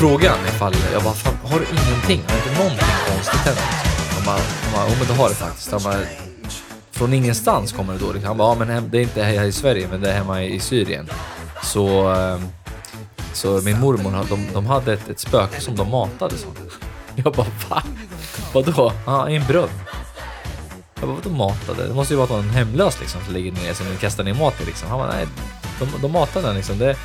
[0.00, 2.22] frågan ifall, jag bara, fan, har du ingenting?
[2.28, 3.58] Har du inte någonting konstigt hänt?
[4.14, 4.40] Han bara,
[4.74, 5.72] bara, jo men det har det faktiskt.
[5.72, 5.96] Han bara,
[6.90, 8.26] från ingenstans kommer det då.
[8.26, 10.42] Han bara, ja men hem, det är inte här i Sverige, men det är hemma
[10.44, 11.08] i Syrien.
[11.62, 12.46] Så, ehm,
[13.32, 16.36] så min mormor, de, de hade ett, ett spöke som de matade.
[16.36, 16.46] Så.
[17.14, 17.82] Jag bara, va?
[18.52, 18.92] Vadå?
[19.06, 19.70] Ja, i en brunn.
[21.00, 21.88] Jag bara, vadå matade?
[21.88, 24.64] Det måste ju vara någon hemlös liksom som ligger ner som kastar ner mat i
[24.64, 24.88] liksom.
[24.88, 25.26] Han bara, nej,
[25.78, 26.78] de, de matade den liksom.
[26.78, 26.96] Det,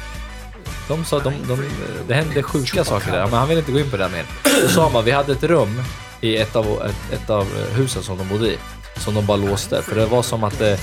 [0.88, 1.70] de sa, de, de,
[2.08, 4.26] det hände sjuka saker där, men han ville inte gå in på det mer.
[4.62, 5.82] Så sa han bara, vi hade ett rum
[6.22, 8.58] i ett av, ett, ett av husen som de bodde i,
[8.98, 9.82] som de bara låste.
[9.82, 10.80] För det var som att det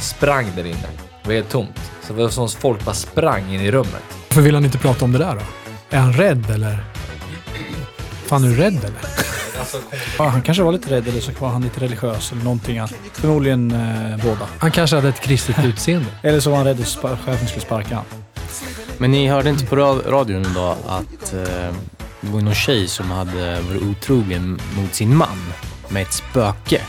[0.00, 0.88] sprang där inne.
[1.22, 1.90] Det var helt tomt.
[2.06, 4.02] Så det var som att folk bara sprang in i rummet.
[4.28, 5.40] Varför vill han inte prata om det där då?
[5.96, 6.84] Är han rädd eller?
[8.26, 9.30] Fan, är du rädd eller?
[10.18, 12.80] Ja, han kanske var lite rädd eller så var han lite religiös eller någonting.
[13.12, 14.48] Förmodligen eh, båda.
[14.58, 16.06] Han kanske hade ett kristet utseende.
[16.22, 18.04] Eller så var han rädd att chefen skulle sparka han.
[19.00, 21.74] Men ni hörde inte på ra- radion idag att eh,
[22.20, 25.52] det var någon tjej som hade varit otrogen mot sin man
[25.88, 26.80] med ett spöke.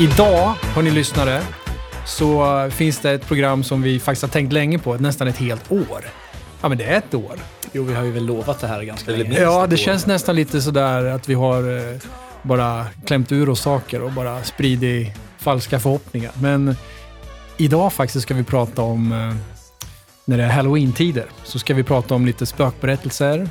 [0.00, 1.42] Idag, hörni lyssnare,
[2.06, 5.72] så finns det ett program som vi faktiskt har tänkt länge på, nästan ett helt
[5.72, 6.04] år.
[6.60, 7.38] Ja, men det är ett år.
[7.72, 9.40] Jo, vi har ju väl lovat det här ganska Eller länge.
[9.40, 11.96] Ja, det känns nästan lite sådär att vi har eh,
[12.42, 16.32] bara klämt ur oss saker och bara spridit falska förhoppningar.
[16.40, 16.76] Men
[17.56, 19.34] idag faktiskt ska vi prata om, eh,
[20.24, 23.48] när det är halloween-tider, så ska vi prata om lite spökberättelser.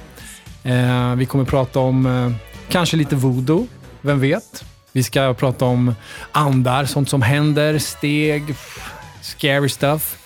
[0.63, 2.35] Eh, vi kommer prata om
[2.69, 3.67] kanske lite voodoo,
[4.01, 4.63] vem vet?
[4.91, 5.95] Vi ska prata om
[6.31, 8.55] andar, sånt som händer, steg,
[9.21, 10.16] scary stuff.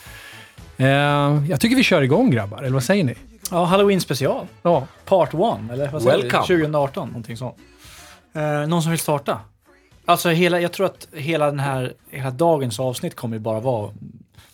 [0.81, 3.15] Eh, jag tycker vi kör igång grabbar, eller vad säger ni?
[3.51, 4.47] Ja, Halloween special.
[4.63, 5.39] Ja, Part 1,
[5.71, 6.41] eller vad säger Welcome.
[6.41, 6.47] vi?
[6.47, 7.55] 2018, någonting sånt.
[8.35, 9.39] Eh, någon som vill starta?
[10.05, 13.91] Alltså, hela, jag tror att hela den här, hela dagens avsnitt kommer ju bara vara,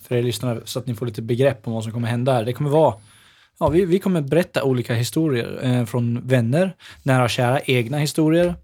[0.01, 2.45] för er lyssnare, så att ni får lite begrepp om vad som kommer hända här.
[2.45, 2.93] Det kommer vara,
[3.59, 8.55] ja, vi, vi kommer berätta olika historier eh, från vänner, nära och kära, egna historier.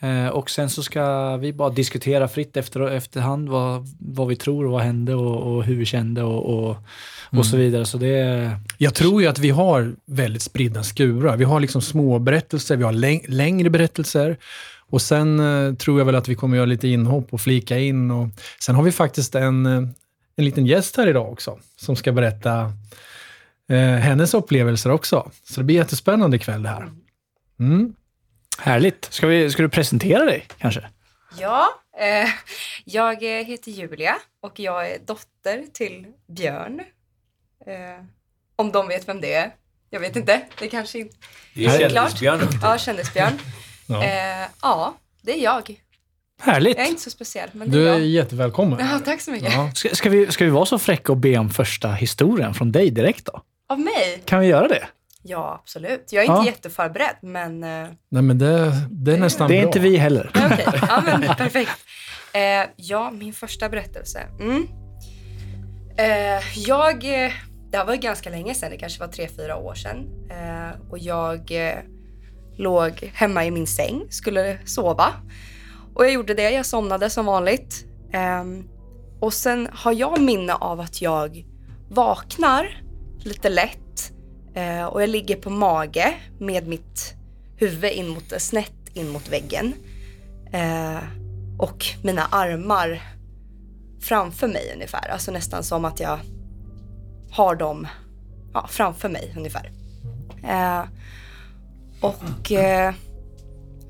[0.00, 4.66] Eh, och sen så ska vi bara diskutera fritt efter, efterhand vad, vad vi tror
[4.66, 6.76] och vad hände och, och hur vi kände och, och,
[7.38, 7.84] och så vidare.
[7.86, 8.58] Så det är...
[8.78, 11.36] Jag tror ju att vi har väldigt spridda skurar.
[11.36, 14.36] Vi har liksom små berättelser, vi har läng- längre berättelser
[14.88, 18.10] och sen eh, tror jag väl att vi kommer göra lite inhopp och flika in.
[18.10, 18.28] Och
[18.60, 19.82] sen har vi faktiskt en, eh,
[20.36, 22.72] en liten gäst här idag också som ska berätta
[23.68, 25.30] eh, hennes upplevelser också.
[25.48, 26.88] Så det blir jättespännande ikväll det här.
[27.60, 27.94] Mm.
[28.58, 29.04] Härligt.
[29.10, 30.88] Ska, vi, ska du presentera dig kanske?
[31.38, 31.68] Ja,
[32.00, 32.28] eh,
[32.84, 36.80] jag eh, heter Julia och jag är dotter till Björn.
[37.66, 38.04] Eh,
[38.56, 39.50] om de vet vem det är.
[39.90, 40.40] Jag vet inte.
[40.58, 41.16] Det kanske inte...
[41.54, 41.92] Det är Klart.
[41.92, 42.48] kändisbjörnen.
[42.62, 43.32] Ja, kändisbjörn.
[43.88, 44.04] Ja.
[44.04, 45.80] Eh, ja, det är jag.
[46.42, 46.76] Härligt.
[46.76, 48.06] Jag är inte så speciell, men det Du är är jag.
[48.06, 48.78] jättevälkommen.
[48.80, 49.52] Ja, tack så mycket.
[49.52, 49.70] Ja.
[49.74, 52.90] Ska, ska, vi, ska vi vara så fräcka och be om första historien från dig
[52.90, 53.42] direkt då?
[53.68, 54.22] Av mig?
[54.24, 54.86] Kan vi göra det?
[55.28, 56.12] Ja, absolut.
[56.12, 56.46] Jag är inte Ja.
[56.46, 57.64] jätteförberedd, men...
[57.64, 59.68] Eh, Nej, men det, det är nästan Det är bra.
[59.68, 60.30] inte vi heller.
[60.34, 60.66] ja, okej.
[60.88, 61.78] Ja, men perfekt.
[62.32, 64.20] Eh, ja, min första berättelse.
[64.40, 64.66] Mm.
[65.98, 67.04] Eh, jag...
[67.24, 67.32] Eh,
[67.70, 70.06] det här var ju ganska länge sedan, det kanske var tre, fyra år sedan.
[70.30, 71.78] Eh, och jag eh,
[72.56, 75.08] låg hemma i min säng, skulle sova.
[75.94, 77.84] Och jag gjorde det, jag somnade som vanligt.
[78.12, 78.64] Ehm,
[79.20, 81.44] och sen har jag minne av att jag
[81.90, 82.82] vaknar
[83.20, 83.78] lite lätt
[84.56, 87.14] Eh, och jag ligger på mage med mitt
[87.56, 89.72] huvud in mot, eh, snett in mot väggen.
[90.52, 90.98] Eh,
[91.58, 93.02] och mina armar
[94.00, 95.08] framför mig ungefär.
[95.08, 96.18] Alltså nästan som att jag
[97.30, 97.86] har dem
[98.54, 99.70] ja, framför mig ungefär.
[100.48, 100.84] Eh,
[102.00, 102.94] och eh,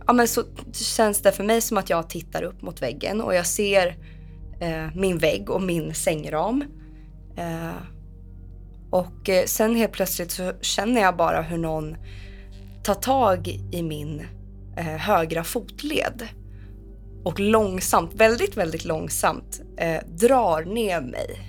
[0.07, 3.35] ja, men så känns det för mig som att jag tittar upp mot väggen och
[3.35, 3.97] jag ser
[4.61, 6.65] eh, min vägg och min sängram.
[7.37, 7.96] Eh,
[8.97, 11.97] och eh, sen helt plötsligt så känner jag bara hur någon
[12.83, 14.27] tar tag i min
[14.77, 16.29] eh, högra fotled
[17.25, 21.41] och långsamt, väldigt, väldigt långsamt eh, drar ner mig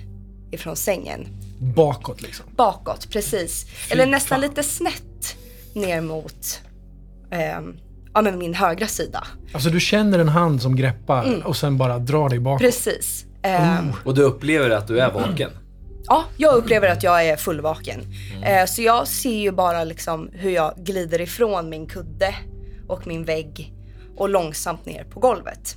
[0.50, 1.26] ifrån sängen
[1.60, 2.46] Bakåt liksom.
[2.56, 3.66] bakåt, precis.
[3.90, 5.36] Eller nästan lite snett
[5.74, 6.60] ner mot
[7.30, 7.76] ehm,
[8.14, 9.26] ja, men min högra sida.
[9.52, 11.40] Alltså du känner en hand som greppar Mm.
[11.40, 12.60] och sen bara drar dig bakåt.
[12.60, 13.24] Precis.
[13.42, 15.50] Ehm, Och du upplever att du är vaken.
[16.08, 18.00] Ja, jag upplever att jag är fullvaken.
[18.44, 22.34] Eh, så jag ser ju bara liksom hur jag glider ifrån min kudde
[22.88, 23.74] och min vägg
[24.16, 25.76] och långsamt ner på golvet.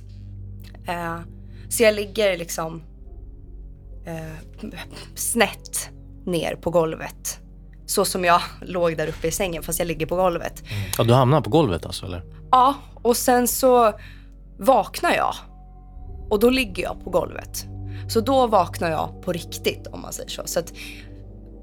[0.88, 1.18] Eh,
[1.68, 2.82] så jag ligger liksom
[4.06, 4.72] eh,
[5.14, 5.90] snett
[6.24, 7.38] ner på golvet.
[7.86, 10.62] Så som jag låg där uppe i sängen fast jag ligger på golvet.
[10.98, 12.22] Ja, du hamnar på golvet alltså, eller?
[12.50, 13.92] Ja, och sen så
[14.58, 15.34] vaknar jag.
[16.30, 17.66] Och då ligger jag på golvet.
[18.08, 20.42] Så då vaknar jag på riktigt om man säger så.
[20.44, 20.72] Så att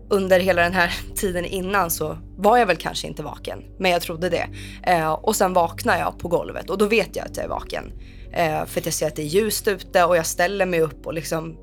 [0.09, 3.63] under hela den här tiden innan så var jag väl kanske inte vaken.
[3.77, 4.47] Men jag trodde det.
[4.83, 7.91] Eh, och sen vaknar jag på golvet och då vet jag att jag är vaken.
[8.33, 11.05] Eh, för att jag ser att det är ljust ute och jag ställer mig upp
[11.05, 11.57] och liksom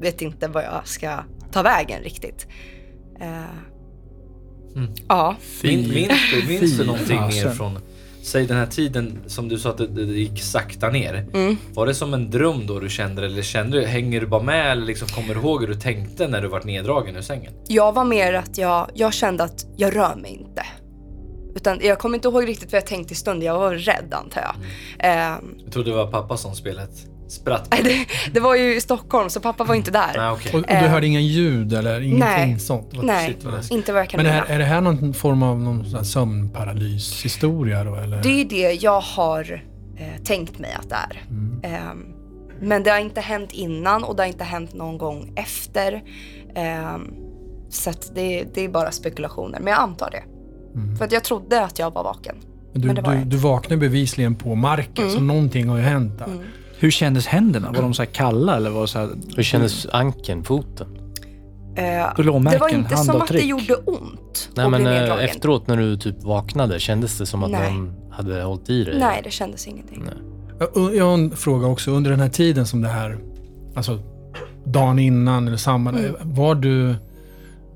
[0.00, 1.18] vet inte vad jag ska
[1.52, 2.46] ta vägen riktigt.
[3.20, 3.44] Eh,
[5.08, 5.36] Ja.
[5.62, 7.78] Min, minns du, minns du Fy någonting mer från,
[8.24, 11.26] säg den här tiden som du sa att det, det gick sakta ner.
[11.74, 14.42] Var det som en dröm då du kände det, eller kände du, hänger du bara
[14.42, 17.52] med eller liksom kommer du ihåg hur du tänkte när du var neddragen ur sängen?
[17.68, 20.62] Jag var mer att jag, jag kände att jag rör mig inte.
[21.56, 23.46] Utan jag kommer inte ihåg riktigt vad jag tänkte i stunden.
[23.46, 24.54] Jag var rädd antar jag.
[25.12, 26.88] Eh, Jag trodde det var pappa som spelade
[27.34, 27.70] spratt.
[27.70, 30.12] det, det var ju i Stockholm så pappa var inte där.
[30.16, 30.52] Nej, okej.
[30.52, 32.18] Och, och du Eh, hörde ingen ljud eller ingenting
[32.50, 32.58] nej.
[32.58, 32.88] sånt?
[32.94, 35.60] Vad- Nej, shit, inte vad jag kan Men är, är det här någon form av
[35.60, 38.22] någon sån här sömnparalyshistoria då eller?
[38.22, 39.62] Det är det jag har
[39.96, 41.22] eh, tänkt mig att det är.
[41.62, 42.06] Ehm,
[42.60, 46.02] men det har inte hänt innan och det har inte hänt någon gång efter.
[46.54, 47.14] Ehm,
[47.70, 50.22] så att det, det är bara spekulationer, men jag antar det.
[50.98, 52.36] För att jag trodde att jag var vaken.
[52.72, 53.28] Men du, men du, Mm.
[53.28, 56.26] du vaknade bevisligen på marken, så någonting har ju hänt där.
[56.84, 57.72] Hur kändes händerna?
[57.72, 59.08] Var de så här kalla eller var så här...
[59.36, 60.86] Hur kändes ankeln, foten?
[61.76, 65.76] Eh, Blåmärken, det var inte som att det gjorde ont Nej men eh, efteråt när
[65.76, 67.72] du typ vaknade, kändes det som att Nej.
[67.72, 68.98] någon hade hållit i dig?
[68.98, 70.02] Nej, det kändes ingenting.
[70.04, 70.14] Nej.
[70.74, 71.90] Jag, jag har en fråga också.
[71.90, 73.18] Under den här tiden som det här,
[73.76, 73.98] alltså
[74.64, 76.14] dagen innan eller samma, Mm.
[76.22, 76.94] var du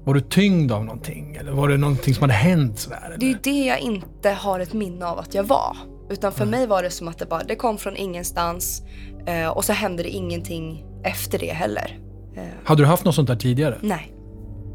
[0.05, 1.37] var du tyngd av någonting?
[1.37, 3.17] Eller var det någonting som hade hänt sådär?
[3.19, 5.77] Det är det jag inte har ett minne av att jag var.
[6.11, 8.83] Utan för mig var det som att det bara, det kom från ingenstans
[9.27, 11.99] eh, och så hände det ingenting efter det heller.
[12.37, 13.79] Eh, Hade du haft något sånt där tidigare?
[13.83, 14.15] nej.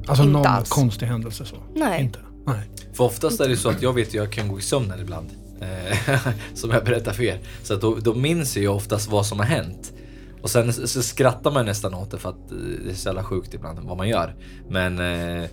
[0.08, 0.70] Alltså Inte någon alls.
[0.70, 1.56] konstig händelse så?
[1.76, 2.02] Nej.
[2.04, 2.20] Inte?
[2.46, 2.70] Nej.
[2.94, 5.30] För oftast är det så att jag vet att jag kan gå i sömnen ibland.
[5.62, 6.18] Eh,
[6.54, 7.40] som jag berättar för er.
[7.64, 9.94] Så att då, då minns jag oftast vad som har hänt.
[10.42, 13.24] Och sen så skrattar man nästan åt det för att eh, det är så jävla
[13.24, 14.36] sjukt ibland vad man gör.
[14.70, 15.50] Men eh,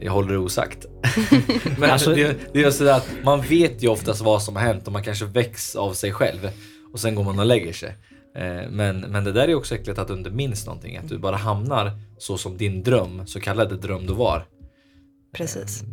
[0.00, 0.86] jag håller det osagt.
[1.78, 4.86] Men Alltså- det, det är sådär att man vet ju oftast vad som har hänt
[4.86, 6.50] och man kanske väcks av sig själv.
[6.92, 7.96] Och sen går man och lägger sig.
[8.36, 10.96] Eh, Men, men det där är också äckligt att du inte minns någonting.
[10.96, 14.46] Att du bara hamnar så som din dröm, så kallade dröm då var.
[15.36, 15.84] Precis.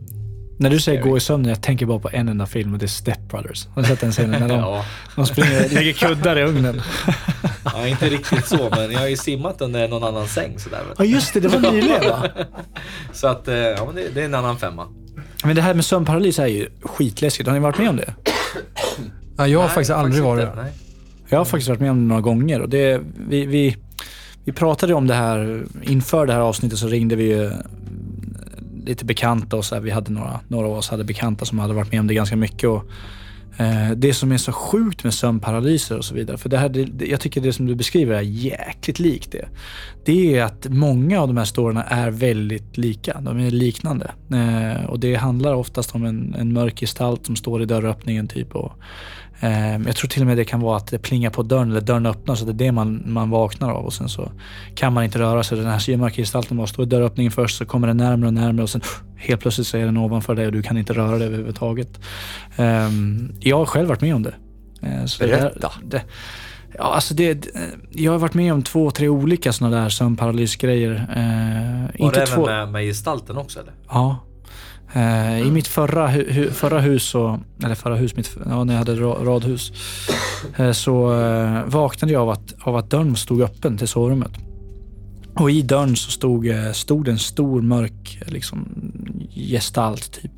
[0.58, 2.86] När du säger gå i sömnen, jag tänker bara på en enda film och det
[2.86, 3.68] är Step Brothers.
[3.76, 4.42] Har du sett den scenen?
[4.42, 4.86] När de, Ja.
[5.16, 6.82] de springer, lägger kuddar i ugnen.
[7.66, 10.80] Ja, inte riktigt så, men jag har ju simmat under någon annan säng sådär.
[10.98, 12.28] Ja just det, det var nyligen va?
[13.14, 14.88] Så att, eh, ja men det, det är en annan femma.
[15.44, 17.48] Men det här med sömnparalys är ju skitläskigt.
[17.48, 18.14] Har ni varit med om det?
[19.38, 20.62] Ja, jag har Nej, faktiskt aldrig varit det.
[20.62, 20.72] Nej.
[21.30, 23.78] Jag har faktiskt varit med om det några gånger och det, vi, vi,
[24.44, 27.52] vi pratade om det här inför det här avsnittet så ringde vi ju
[28.86, 31.74] lite bekanta och så här, vi hade några, några av oss hade bekanta som hade
[31.74, 32.70] varit med om det ganska mycket.
[32.70, 32.84] Och,
[33.58, 37.06] eh, det som är så sjukt med sömnparalyser och så vidare, för det här, det,
[37.06, 39.48] jag tycker det som du beskriver är jäkligt likt det.
[40.06, 44.12] Det är att många av de här storyna är väldigt lika, de är liknande.
[44.32, 48.56] Eh, och det handlar oftast om en, en mörk gestalt som står i dörröppningen typ
[48.56, 48.74] och
[49.86, 52.06] jag tror till och med det kan vara att det plingar på dörren eller dörren
[52.06, 54.32] öppnas och det är det man, man vaknar av och sen så
[54.76, 55.58] kan man inte röra sig.
[55.58, 58.64] Den här mörka gestalten bara står i dörröppningen först så kommer den närmare och närmare
[58.64, 58.82] och sen
[59.16, 62.00] helt plötsligt så är den ovanför dig och du kan inte röra dig överhuvudtaget.
[62.58, 64.34] Ehm, Jag har själv varit med om det.
[64.82, 65.72] Eh, så det Berätta.
[65.86, 66.02] Det,
[66.78, 67.50] ja, alltså det, det-
[67.92, 70.92] jag har varit med om två, tre olika sådana där sömnparalysgrejer.
[71.16, 73.74] Eh, Var inte det två, även med, med gestalten också eller?
[73.90, 74.18] Ja.
[74.94, 78.80] Eh, I mitt förra, hu, förra hus, så, eller förra hus, mitt, ja, när jag
[78.80, 79.72] hade radhus,
[80.58, 84.32] eh, så eh, vaknade jag av att, av att dörren stod öppen till sovrummet.
[85.36, 88.68] Och i dörren så stod, stod en stor mörk liksom,
[89.36, 90.32] gestalt typ.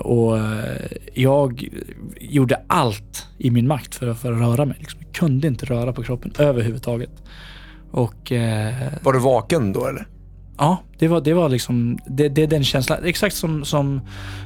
[0.00, 0.38] Och
[1.14, 1.68] jag
[2.20, 4.76] gjorde allt i min makt för, att- för att röra mig.
[4.80, 5.00] Liksom.
[5.04, 7.10] Jag kunde inte röra på kroppen överhuvudtaget.
[7.90, 10.06] Och eh, Var du vaken då eller?
[10.58, 13.04] Ja, det var, det var liksom, det, det är den känslan.
[13.04, 14.00] Exakt som, som,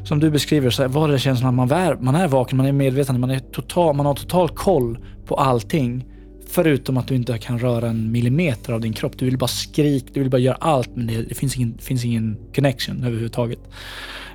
[0.05, 2.73] som du beskriver, så var det känslan att man är, man är vaken, man är
[2.73, 6.05] medveten, man, är total, man har total koll på allting.
[6.49, 9.19] Förutom att du inte kan röra en millimeter av din kropp.
[9.19, 12.05] Du vill bara skrika, du vill bara göra allt men det, det finns, ingen, finns
[12.05, 13.59] ingen connection överhuvudtaget.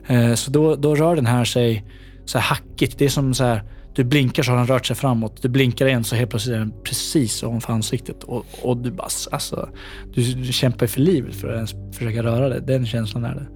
[0.07, 1.85] Eh, så då, då rör den här sig
[2.25, 2.97] så här hackigt.
[2.97, 3.63] Det är som så här,
[3.95, 5.41] du blinkar så har den rört sig framåt.
[5.41, 8.24] Du blinkar igen så helt plötsligt är den precis ovanför ansiktet.
[8.24, 9.69] Och, och du bara, alltså,
[10.13, 12.62] du, du kämpar för livet för att ens försöka röra dig.
[12.62, 13.48] Den känslan är det.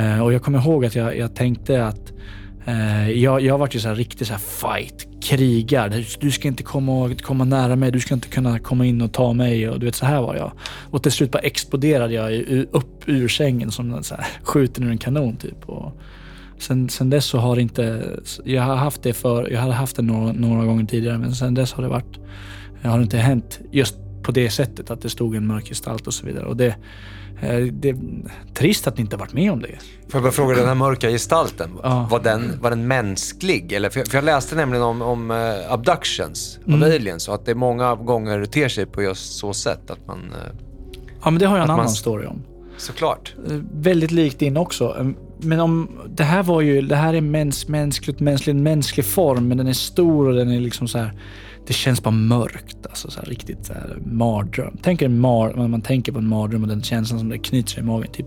[0.00, 2.12] Eh, och jag kommer ihåg att jag, jag tänkte att
[2.64, 5.88] Eh, jag, jag varit ju så här riktig så här fight, krigar.
[5.88, 9.12] Du, du ska inte komma, komma nära mig, du ska inte kunna komma in och
[9.12, 9.68] ta mig.
[9.68, 10.52] Och du vet, så här var jag.
[10.90, 12.32] Och till slut bara exploderade jag
[12.72, 15.68] upp ur sängen som så här, skjuten ur en kanon typ.
[15.68, 16.00] Och
[16.62, 18.02] sen, sen dess så har inte,
[18.44, 21.54] jag har haft det för, jag hade haft det några, några gånger tidigare men sen
[21.54, 22.18] dess har det varit,
[22.82, 26.14] har det inte hänt just på det sättet att det stod en mörk gestalt och
[26.14, 26.44] så vidare.
[26.46, 26.66] Och det,
[27.42, 27.96] eh, det är
[28.54, 29.68] trist att ni inte varit med om det.
[30.08, 32.08] Får jag bara fråga, den här mörka gestalten, Ja.
[32.10, 33.72] var, den, var den mänsklig?
[33.72, 36.82] Eller, för, jag, för jag läste nämligen om, om eh, abductions Mm.
[36.82, 40.18] av aliens och att det många gånger ter sig på just så sätt att man...
[40.18, 40.52] eh,
[41.24, 42.42] Ja men det har jag en Att man- annan story om.
[42.76, 43.34] såklart.
[43.72, 45.14] Väldigt likt din också.
[45.42, 49.58] Men om, det här var ju, det här är mäns, mänskligt, mänsklig, mänsklig form, men
[49.58, 51.12] den är stor och den är liksom så här.
[51.66, 54.76] Det känns bara mörkt, alltså så här, riktigt så här, mardröm.
[54.82, 57.82] Tänk en mar, man tänker på en mardröm och den känslan som det knyter sig
[57.82, 58.26] i magen, typ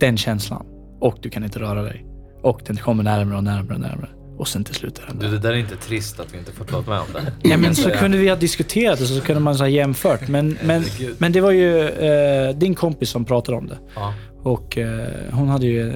[0.00, 0.66] den känslan.
[1.00, 2.04] Och du kan inte röra dig.
[2.42, 4.08] Och den kommer närmare och närmare och närmare.
[4.38, 5.32] Och sen till slut är den Du, där.
[5.32, 7.48] det där är inte trist att vi inte fått vara med om det.
[7.48, 10.28] Ja men så kunde vi ha diskuterat det så kunde man så ha jämfört.
[10.28, 10.84] Men, men,
[11.18, 13.78] men det var ju eh, din kompis som pratade om det.
[13.94, 14.14] Ja.
[14.42, 15.92] Och eh, hon hade ju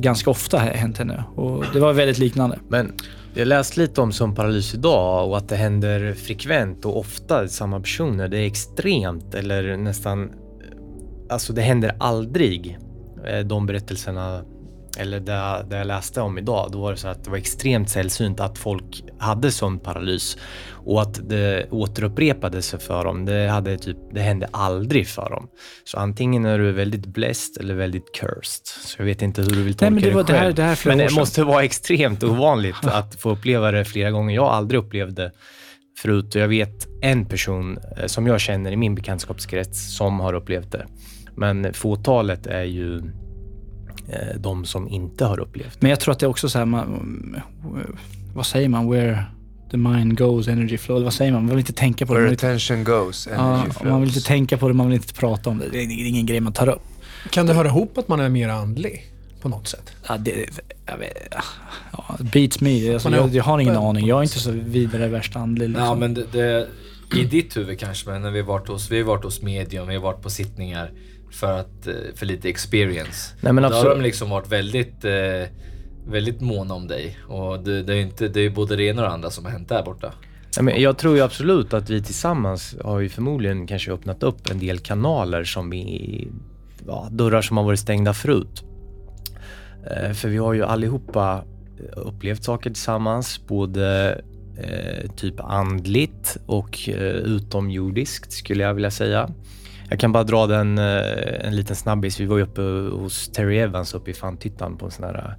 [0.00, 1.24] ganska ofta hänt henne.
[1.34, 2.58] Och det var väldigt liknande.
[2.68, 2.92] Men
[3.34, 7.80] jag läste lite om sömnparalys idag och att det händer frekvent och ofta i samma
[7.80, 8.28] personer.
[8.28, 10.24] Det är extremt eller nästan...
[10.24, 10.30] Eh,
[11.30, 12.78] alltså det händer aldrig.
[13.26, 14.42] Eh, de berättelserna,
[14.98, 17.90] eller det, det jag läste om idag, då var det så att det var extremt
[17.90, 20.36] sällsynt att folk hade sömnparalys
[20.86, 23.24] och att det återupprepade sig för dem.
[23.24, 25.48] Det, hade typ, det hände aldrig för dem.
[25.84, 28.66] Så antingen är du väldigt blessed eller väldigt cursed.
[28.66, 30.54] Så jag vet inte hur du vill tolka men det var- det här- själv.
[30.54, 34.10] det här är flera Men det måste vara extremt ovanligt att få uppleva det flera
[34.10, 34.34] gånger.
[34.34, 35.32] Jag har aldrig upplevt det
[36.02, 40.34] förut och jag vet en person eh, som jag känner i min bekantskapskrets som har
[40.34, 40.86] upplevt det.
[41.36, 43.02] Men fåtalet är ju
[44.36, 45.82] de som inte har upplevt.
[45.82, 47.42] Men jag tror att det är också så här, man,
[48.34, 48.90] vad säger man?
[48.90, 49.24] Where
[49.70, 51.02] the mind goes, energy flow.
[51.02, 51.42] Vad säger man?
[51.42, 52.20] Man vill inte tänka på det.
[52.20, 54.16] Man Where vill inte, attention goes, ja, energy man vill flows.
[54.16, 55.68] inte tänka på det, man vill inte prata om det.
[55.68, 56.82] Det är ingen grej man tar upp.
[57.30, 59.06] Kan det höra ihop att man är mer andlig
[59.40, 59.92] på något sätt?
[60.08, 60.46] Ja, det,
[60.86, 61.34] jag vet,
[61.92, 62.92] ja, beats me.
[62.92, 64.06] Alltså, jag, jag har ingen aning.
[64.06, 65.68] Jag är inte så vidare värst andlig.
[65.68, 65.84] Liksom.
[65.84, 66.68] Ja men det, det,
[67.16, 69.88] i ditt huvud kanske, men när vi har varit hos, vi har varit hos medium,
[69.88, 70.90] vi har varit på sittningar
[71.30, 73.34] för att, eh, för lite experience.
[73.40, 73.96] Nej, men Då har absolut.
[73.96, 75.48] de liksom varit väldigt, eh,
[76.06, 77.18] väldigt måna om dig.
[77.28, 79.52] Och det, det är inte, det är både det ena och det andra som har
[79.52, 80.12] hänt där borta.
[80.56, 84.50] Nej, men jag tror ju absolut att vi tillsammans har ju förmodligen kanske öppnat upp
[84.50, 86.28] en del kanaler som vi,
[86.86, 88.64] ja, dörrar som har varit stängda förut.
[89.90, 91.44] Eh, För vi har ju allihopa
[91.96, 94.20] upplevt saker tillsammans, både
[94.58, 99.30] eh, typ andligt och eh, utomjordiskt skulle jag vilja säga.
[99.90, 102.20] Jag kan bara dra den, eh, en liten snabbis.
[102.20, 102.60] Vi var ju uppe
[103.02, 105.36] hos Terry Evans uppe i Fantittan på en sån här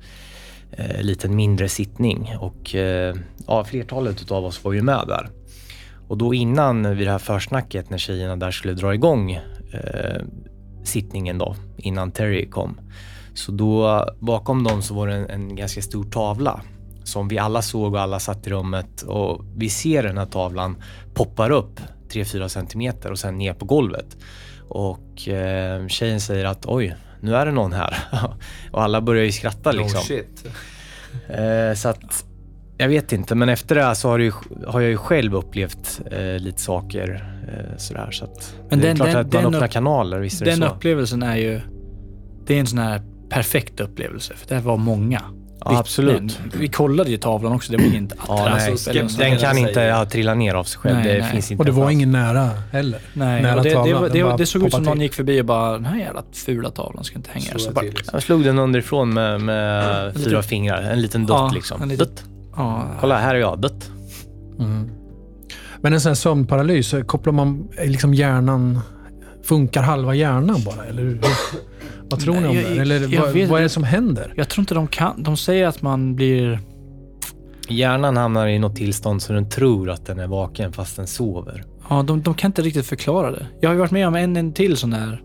[0.72, 3.15] eh, liten mindre sittning och eh,
[3.48, 5.29] ja, flertalet av oss var ju med där.
[6.08, 9.32] Och då innan vid det här försnacket när tjejerna där skulle dra igång
[9.74, 10.22] eh,
[10.84, 12.79] sittningen då, innan Terry kom.
[13.34, 16.62] Så då bakom dem så var det en, en ganska stor tavla
[17.03, 20.84] som vi alla såg och alla satt i rummet och vi ser den här tavlan
[21.13, 21.79] poppar upp
[22.13, 24.18] 3-4 centimeter och sen ner på golvet.
[24.70, 27.98] Och eh, tjejen säger att oj, nu är det någon här.
[28.72, 30.00] och alla börjar ju skratta liksom.
[30.00, 30.46] Oh shit.
[31.28, 32.25] Eh, så att,
[32.78, 34.32] jag vet inte, men efter det här så har, ju,
[34.68, 38.12] har jag ju själv upplevt eh, lite saker eh, sådär.
[38.12, 40.42] Så att Men det är den- klart den- att man den öppnar upp- kanaler, visst
[40.42, 40.75] är det Den så.
[40.75, 41.62] upplevelsen är ju,
[42.46, 44.34] det är en sån här perfekt upplevelse.
[44.36, 45.22] För det var många.
[45.66, 46.22] Ja, Vi- absolut.
[46.22, 49.58] men Vi kollade ju tavlan också, det var inte Ja, nej, attraktivt sånt den kan
[49.58, 50.96] inte ha trillat ner av sig själv.
[50.96, 51.32] Nej, det nej.
[51.32, 53.00] finns inte Och det var ingen nära heller.
[53.13, 55.42] Nej, nära det, det, tavlan, den det, bara det såg ut som någon gick förbi
[55.42, 57.58] och bara, den här jävla fula tavlan ska inte hänga här.
[57.58, 58.10] Så jag bara, liksom.
[58.13, 60.82] Jag slog den underifrån med, med liten- fyra fingrar.
[60.82, 61.82] En liten dutt Ja, liksom.
[61.82, 62.24] en liten- Dutt.
[62.56, 63.60] ja, Kolla, här är jag.
[63.62, 63.89] Dutt.
[64.60, 64.89] Mm.
[65.82, 68.80] Men en sån här sömnparalys, kopplar man liksom hjärnan...
[69.44, 70.86] Funkar halva hjärnan bara?
[70.86, 71.22] Eller hur?
[72.10, 72.70] Vad tror ni om Nej, det?
[72.70, 74.34] jag- Eller jag vad, vet- vad är det som händer?
[74.36, 75.24] Jag tror inte de kan.
[75.24, 76.60] De säger att man blir...
[77.68, 81.63] Hjärnan hamnar i något tillstånd så den tror att den är vaken fast den sover.
[81.89, 83.48] Ja, de, de kan inte riktigt förklara det.
[83.62, 85.22] Jag har ju varit med om en, en till sån där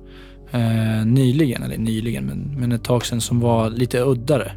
[0.50, 4.52] eh, nyligen, eller nyligen, men, men ett tag sedan som var lite uddare.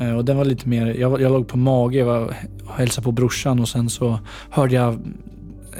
[0.00, 2.34] Eh, och den var lite mer, jag, jag låg på mage, jag var,
[2.66, 4.18] och hälsade på brorsan och sen så
[4.50, 4.98] hörde jag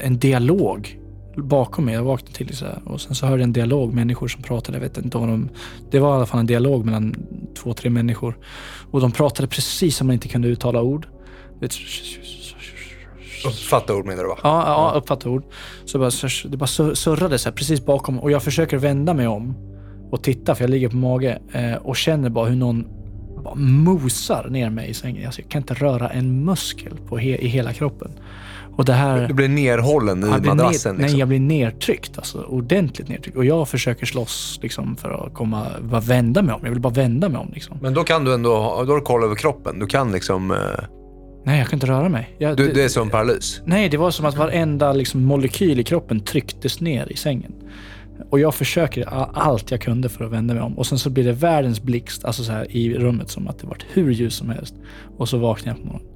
[0.02, 0.98] en dialog
[1.36, 1.94] bakom mig.
[1.94, 4.78] Jag vaknade till så här, och sen så hörde jag en dialog, människor som pratade,
[4.78, 5.48] jag vet inte vad de...
[5.90, 7.16] Det var i alla fall en dialog mellan
[7.58, 8.38] två, tre människor.
[8.90, 11.06] Och de pratade precis som man inte kunde uttala ord.
[13.46, 14.38] Uppfatta ord menar du va?
[14.42, 15.44] Ja, ja uppfattar ord.
[15.84, 16.10] Så bara,
[16.48, 19.54] det bara sur- surrade så här, precis bakom och jag försöker vända mig om
[20.10, 22.86] och titta för jag ligger på mage eh, och känner bara hur någon
[23.44, 25.26] bara mosar ner mig i sängen.
[25.26, 28.10] Alltså, jag kan inte röra en muskel på he- i hela kroppen.
[28.76, 29.28] Och det här...
[29.28, 30.56] Du blir nerhållen i madrassen.
[30.56, 30.96] ner, liksom.
[30.96, 32.18] Nej, jag blir nedtryckt.
[32.18, 33.36] Alltså, ordentligt nedtryckt.
[33.36, 36.60] Och jag försöker slåss liksom, för att komma, bara vända mig om.
[36.64, 37.50] Jag vill bara vända mig om.
[37.54, 37.78] Liksom.
[37.82, 38.62] Men då kan du ändå, då
[38.92, 39.78] har du koll över kroppen.
[39.78, 40.56] Du kan liksom, eh,
[41.46, 42.34] Nej, jag kan inte röra mig.
[42.38, 43.60] Jag, du, det- det är som paralys.
[43.64, 47.52] Nej, det var som att varenda liksom, molekyl i kroppen trycktes ner i sängen.
[48.30, 50.78] Och jag försöker allt jag kunde för att vända mig om.
[50.78, 53.66] Och sen så blir det världens blixt alltså så här, i rummet som att det
[53.66, 54.74] varit hur ljus som helst.
[55.18, 56.08] Och så vaknar jag på morgonen.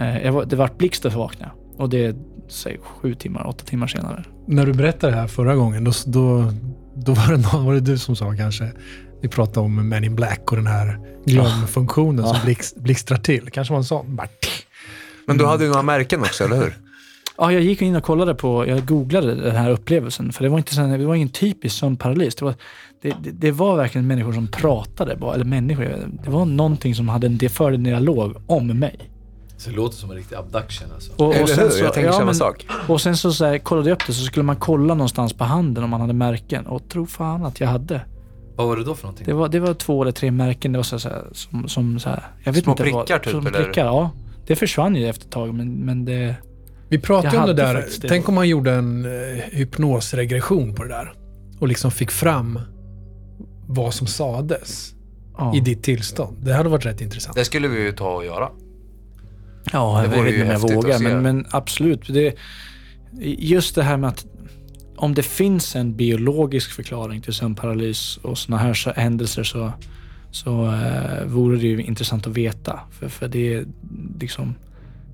[0.00, 1.80] Eh, jag var, det vart blixt och så vaknade jag.
[1.80, 2.14] Och det är
[2.48, 4.24] säg, sju timmar, åtta timmar senare.
[4.46, 6.52] När du berättade det här förra gången, då, då,
[6.94, 8.72] då var, det någon, var det du som sa kanske,
[9.22, 13.50] vi pratade om Men in Black och den här glömfunktionen som blixt, blixtrar till.
[13.50, 14.16] Kanske var en sån.
[14.16, 14.28] Bara,
[15.26, 16.76] Men du hade ju några märken också, eller hur?
[17.38, 20.32] Ja, jag gick in och kollade på, jag googlade den här upplevelsen.
[20.32, 22.34] För det var inte så, det var ingen typisk sömnparalys.
[22.34, 22.54] Det var,
[23.02, 25.84] det, det, det var verkligen människor som pratade, bara, eller människor.
[26.24, 29.10] Det var någonting som hade en det förde en dialog om mig.
[29.60, 31.12] Så det låter som en riktig abduction alltså.
[31.16, 31.70] Och, Eller sen hur?
[31.70, 32.66] Så, Jag tänker ja, samma men- sak.
[32.88, 35.44] Och sen så, så här, kollade jag upp det så skulle man kolla någonstans på
[35.44, 36.66] handen om man hade märken.
[36.66, 38.00] Och tro fan att jag hade.
[38.56, 39.26] Vad var det då för någonting?
[39.26, 40.72] Det var, det var två eller tre märken.
[40.72, 43.18] Det var så, så här, som, som så här, jag vet Små inte vad, prickar
[43.18, 43.64] typ, som eller?
[43.64, 44.10] prickar, ja.
[44.46, 46.34] Det försvann ju efter ett tag, men, men det...
[46.88, 47.74] Vi pratade om det där.
[47.74, 48.08] det.
[48.08, 49.10] Tänk om man gjorde en eh,
[49.50, 51.12] hypnosregression på det där.
[51.60, 52.58] Och liksom fick fram
[53.66, 54.94] vad som sades
[55.38, 56.36] Ja, i ditt tillstånd.
[56.44, 57.36] Det hade varit rätt intressant.
[57.36, 58.48] Det skulle vi ju ta och göra.
[59.72, 62.06] Ja det jag vet inte om jag vågar, men, men absolut.
[62.06, 62.34] Det,
[63.38, 64.26] just det här med att
[64.96, 69.72] om det finns en biologisk förklaring till sömnparalys och sådana här så- händelser så,
[70.30, 72.80] så eh, vore det ju intressant att veta.
[72.90, 73.64] För, för det är
[74.20, 74.54] liksom,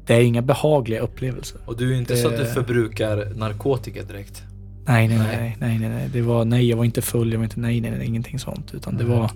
[0.07, 1.61] det är inga behagliga upplevelser.
[1.65, 4.43] Och du är inte så att du Det- förbrukar narkotika direkt?
[4.89, 5.27] Nej, nej, Nej.
[5.29, 6.09] nej, nej, nej, nej.
[6.13, 8.75] Det var, nej, jag var inte full, jag var inte, nej, nej, nej, ingenting sånt.
[8.75, 9.31] Utan det var,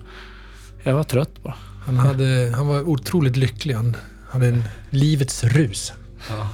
[0.83, 1.55] jag var trött bara.
[1.85, 3.73] Han, hade, han var otroligt lycklig.
[3.75, 3.95] Han
[4.31, 5.93] hade en livets rus.
[6.29, 6.49] Ja.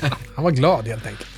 [0.34, 1.28] Han var glad helt enkelt.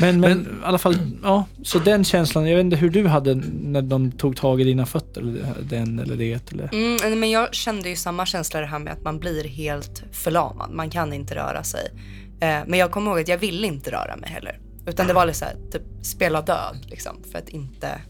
[0.00, 1.44] Men, men, i alla fall, ja.
[1.62, 4.86] Så den känslan, jag vet inte hur du hade när de tog tag i dina
[4.86, 6.74] fötter, eller den eller det, eller?
[6.74, 10.70] Mm, men jag kände ju samma känsla det här med att man blir helt förlamad.
[10.70, 11.92] Man kan inte röra sig.
[12.40, 14.60] Eh, men jag kommer ihåg att jag ville inte röra mig heller.
[14.86, 17.16] Utan det var lite så här, typ spela död liksom.
[17.32, 18.00] För att inte...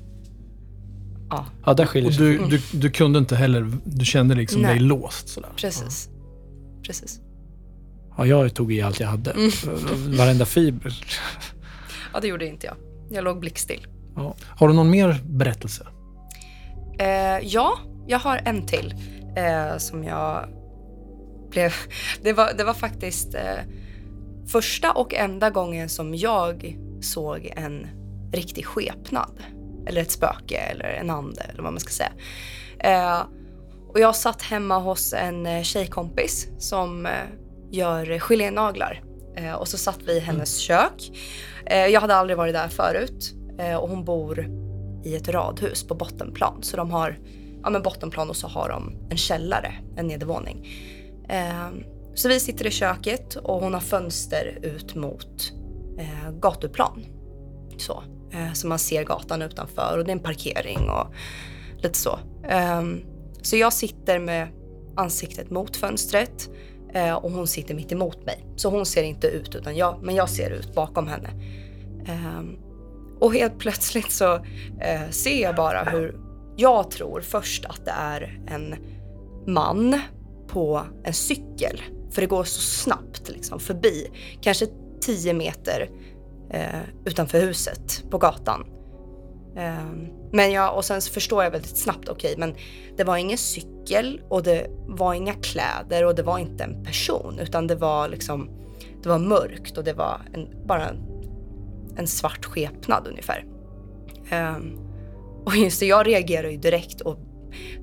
[1.31, 2.38] Ja, Ja, där skiljer Och sig.
[2.38, 4.70] du, du, du kunde inte heller, du kände liksom Nej.
[4.74, 5.50] dig låst sådär.
[5.57, 6.09] precis.
[6.83, 7.20] Precis.
[8.27, 9.35] Ja, jag tog i allt jag hade.
[10.19, 11.05] Varenda fiber.
[12.13, 12.77] Ja, det gjorde inte jag.
[13.11, 13.87] Jag låg blickstill.
[14.49, 15.87] Har du någon mer berättelse?
[16.99, 18.95] Eh, ja, jag har en till
[19.37, 20.49] eh, som jag
[21.51, 21.75] blev...
[22.23, 23.59] Det var, det var faktiskt eh,
[24.47, 27.87] första och enda gången som jag såg en
[28.33, 29.43] riktig skepnad.
[29.87, 32.13] Eller ett spöke eller en ande eller vad man ska säga.
[32.79, 33.23] Eh,
[33.89, 37.13] och jag satt hemma hos en eh, tjejkompis som eh,
[37.71, 39.03] gör gelénaglar.
[39.37, 41.11] Eh, och så satt vi i hennes kök.
[41.67, 43.35] Eh, jag hade aldrig varit där förut.
[43.59, 44.49] Eh, och hon bor
[45.05, 46.63] i ett radhus på bottenplan.
[46.63, 47.19] Så de har
[47.63, 50.69] ja, men bottenplan och så har de en källare, en nedervåning.
[51.29, 55.53] Ehm, så vi sitter i köket och hon har fönster ut mot
[56.41, 57.05] gatuplan.
[57.79, 58.03] Så,
[58.55, 61.15] så man ser gatan utanför och det är en parkering och
[61.83, 62.19] lite så.
[62.49, 63.01] Ehm,
[63.43, 64.49] så jag sitter med
[64.97, 66.51] ansiktet mot fönstret
[66.94, 68.46] eh, och hon sitter mitt emot mig.
[68.57, 71.29] Så hon ser inte ut, utan jag, men jag ser ut bakom henne.
[72.07, 72.42] Eh,
[73.20, 74.35] och helt plötsligt så
[74.81, 76.16] eh, ser jag bara hur
[76.57, 78.76] jag tror först att det är en
[79.46, 80.00] man
[80.48, 81.83] på en cykel.
[82.11, 84.11] För det går så snabbt liksom förbi.
[84.40, 84.66] Kanske
[85.00, 85.90] 10 meter
[86.50, 88.66] eh, utanför huset på gatan.
[89.57, 92.55] Ehm, men jag, och sen så förstår jag väldigt snabbt, okej men
[92.96, 93.80] det var ingen cykel
[94.29, 98.50] och det var inga kläder och det var inte en person utan det var liksom,
[99.03, 100.96] det var mörkt och det var en, bara en,
[101.96, 103.44] en svart skepnad ungefär.
[104.33, 104.79] Um,
[105.44, 107.18] och just det, jag reagerar ju direkt och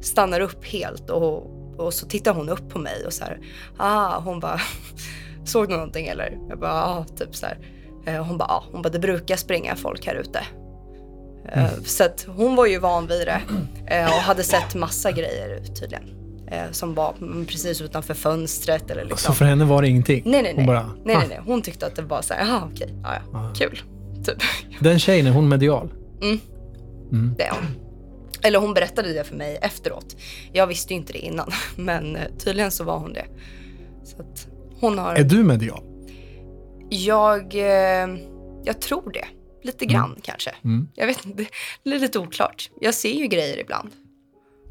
[0.02, 1.46] stannar upp helt och,
[1.78, 3.40] och så tittar hon upp på mig och så här,
[3.78, 4.60] ah, hon bara,
[5.46, 6.38] såg du någonting eller?
[6.50, 7.58] Jag bara, ah, typ så här.
[8.06, 10.44] Ehm, hon bara, ”ah, hon bara, det brukar springa folk här ute.
[11.54, 13.42] Eh, Så att hon var ju van vid det
[13.88, 16.04] eh, och hade sett massa grejer tydligen.
[16.52, 19.36] eh, Som var mm, precis utanför fönstret eller Så liksom.
[19.36, 20.22] för henne var det ingenting?
[20.26, 20.68] Nej, nej, Hon nej.
[20.76, 21.40] bara, nej, "Ah, nej, nej.
[21.46, 23.54] Hon tyckte att det var så här, jaha okej, ja, ja, Ah.
[23.54, 23.82] kul.
[24.26, 24.38] Typ.
[24.80, 25.90] Den tjejen, är hon medial?
[27.38, 27.66] Det är hon.
[28.42, 30.16] Eller hon berättade det för mig efteråt.
[30.54, 33.26] Jag visste ju inte det innan, men tydligen så var hon det.
[34.04, 34.48] Så att
[34.80, 35.16] hon har...
[35.16, 35.84] Är du medial?
[36.90, 37.54] Jag,
[38.64, 39.26] jag tror det.
[39.68, 40.52] Lite grann kanske.
[40.64, 40.88] Mm.
[40.96, 41.46] Jag vet inte,
[41.84, 42.70] det är lite oklart.
[42.82, 43.90] Jag ser ju grejer ibland.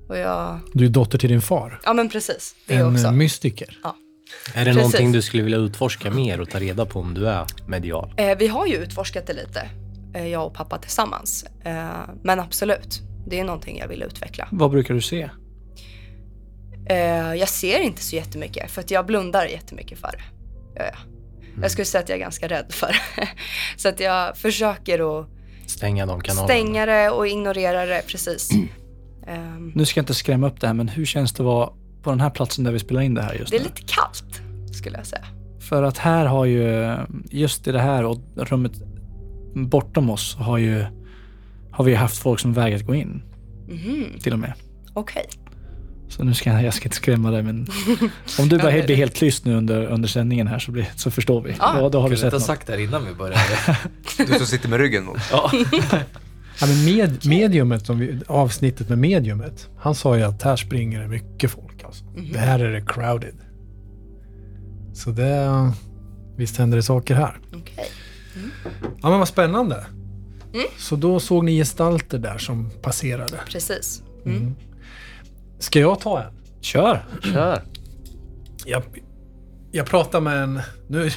[0.08, 0.60] Och jag...
[0.74, 1.80] Du är dotter till din far.
[1.84, 2.54] Ja, men precis.
[2.66, 3.06] Det en också.
[3.06, 3.78] eh, mystiker.
[3.84, 4.76] Är det Precis.
[4.76, 8.14] någonting du skulle vilja utforska mer och ta reda på om du är medial?
[8.16, 9.70] Eh, vi har ju utforskat det lite,
[10.14, 11.44] eh, jag och pappa tillsammans.
[11.64, 11.88] Eh,
[12.22, 14.48] men absolut, det är någonting jag vill utveckla.
[14.52, 15.30] Vad brukar du se?
[16.88, 20.22] Eh, jag ser inte så jättemycket för att jag blundar jättemycket för det.
[20.74, 20.98] Ja, ja.
[21.62, 23.28] Jag skulle säga att jag är ganska rädd för det.
[23.76, 25.26] Så att jag försöker att
[25.66, 26.46] Stänga de kanalerna?
[26.48, 28.50] stänga det och ignorera det, precis.
[29.26, 31.70] Ehm, Nu ska jag inte skrämma upp det här, men hur känns det att vara
[32.02, 33.64] på den här platsen där vi spelar in det här just det är nu?
[33.66, 34.40] lite kallt,
[34.76, 35.24] skulle jag säga.
[35.60, 36.96] För att här har ju,
[37.30, 38.72] just i det här och rummet
[39.54, 40.84] bortom oss har ju,
[41.70, 43.22] har vi haft folk som vägrat gå in.
[43.68, 44.52] Mhm, Till och med.
[44.94, 45.26] Okej.
[46.08, 47.66] Så nu ska jag, jag ska inte skrämma dig men
[48.38, 51.40] om du bara blir helt tyst nu under, under sändningen här så, blir, så förstår
[51.42, 51.54] vi.
[51.58, 51.80] Ja.
[51.80, 52.46] då, då har vi Kunde sett inte ha något.
[52.46, 53.78] sagt det här innan vi började.
[54.16, 55.18] Du som sitter med ryggen mot.
[55.32, 55.50] Ja.
[56.60, 61.00] Ja, men med, mediumet, som vi, avsnittet med mediumet, han sa ju att här springer
[61.00, 61.84] det mycket folk.
[61.84, 62.04] Alltså.
[62.32, 63.34] Det här är det crowded.
[64.94, 65.70] Så det...
[66.36, 67.38] Visst händer det saker här.
[67.54, 67.84] Okej.
[69.02, 69.86] Ja men vad spännande.
[70.78, 73.38] Så då såg ni gestalter där som passerade.
[73.48, 74.02] Precis.
[74.26, 74.54] Mm.
[75.58, 76.32] Ska jag ta en?
[76.60, 77.04] Kör!
[77.22, 77.62] Kör!
[78.64, 78.82] Jag,
[79.72, 80.60] jag pratar med en...
[80.88, 81.10] Nu,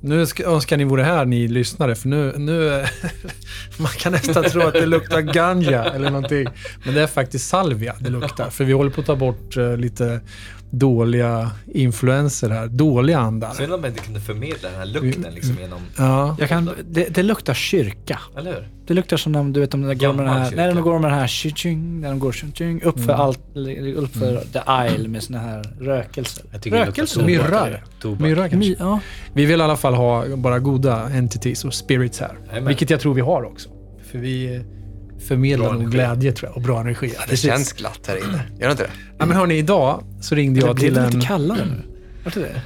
[0.00, 2.34] nu ska, önskar ni vore här, ni lyssnare, för nu...
[2.38, 2.84] nu
[3.78, 6.46] man kan nästan tro att det luktar ganja eller någonting.
[6.84, 8.50] Men det är faktiskt salvia det luktar.
[8.50, 10.20] För vi håller på att ta bort eh, lite
[10.72, 12.66] dåliga influenser här.
[12.66, 13.50] Dåliga andar.
[13.50, 15.80] Synd om man inte kunde förmedla den här lukten liksom genom...
[15.98, 16.36] Ja.
[16.38, 18.18] Jag kan, det, det luktar kyrka.
[18.36, 18.68] Eller hur?
[18.86, 20.98] Det luktar som när du vet de där går med den här, när de går
[20.98, 23.40] med den här tjing, när de går tjing, upp för allt,
[23.96, 26.44] upp för the aisle med såna här rökelser.
[26.64, 27.20] Rökelser?
[27.20, 27.26] tobak.
[27.26, 27.68] Myrra.
[28.00, 28.20] Tobak.
[28.20, 28.56] Myrra kanske.
[28.56, 29.00] Mi, ja.
[29.32, 32.38] Vi vill i alla fall ha bara goda entities och spirits här.
[32.46, 32.68] Jajamän.
[32.68, 33.68] Vilket jag tror vi har också.
[34.10, 34.62] För vi eh,
[35.28, 37.14] förmedlar nog glädje tror jag och bra energi.
[37.28, 38.42] Det känns glatt här inne.
[38.58, 38.90] Gör det inte det?
[39.18, 41.20] Ja, men hörni, idag så ringde Det jag blev till lite en...
[41.20, 41.82] kallare nu.
[42.24, 42.62] Vart är det?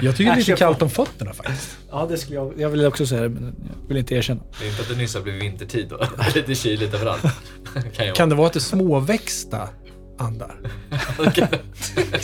[0.00, 1.76] Jag tycker det är lite kallt om fötterna faktiskt.
[1.90, 4.40] Ja, det skulle jag, jag vill också säga det, men jag vill inte erkänna.
[4.58, 5.96] Det är inte att det nyss har blivit vintertid då.
[5.96, 7.22] Det är lite kyligt överallt.
[7.96, 9.68] kan jag Kan det vara att det är småväxta
[10.18, 10.56] andar?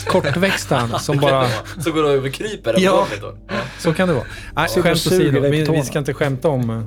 [0.07, 1.49] Kortväxta andar som bara...
[1.81, 3.07] Så går det över kryper Ja.
[3.21, 3.35] Ja.
[3.79, 4.27] Så kan det vara.
[4.57, 5.41] Nej, skämt åsido.
[5.41, 6.83] Vi, vi ska inte skämta om eh,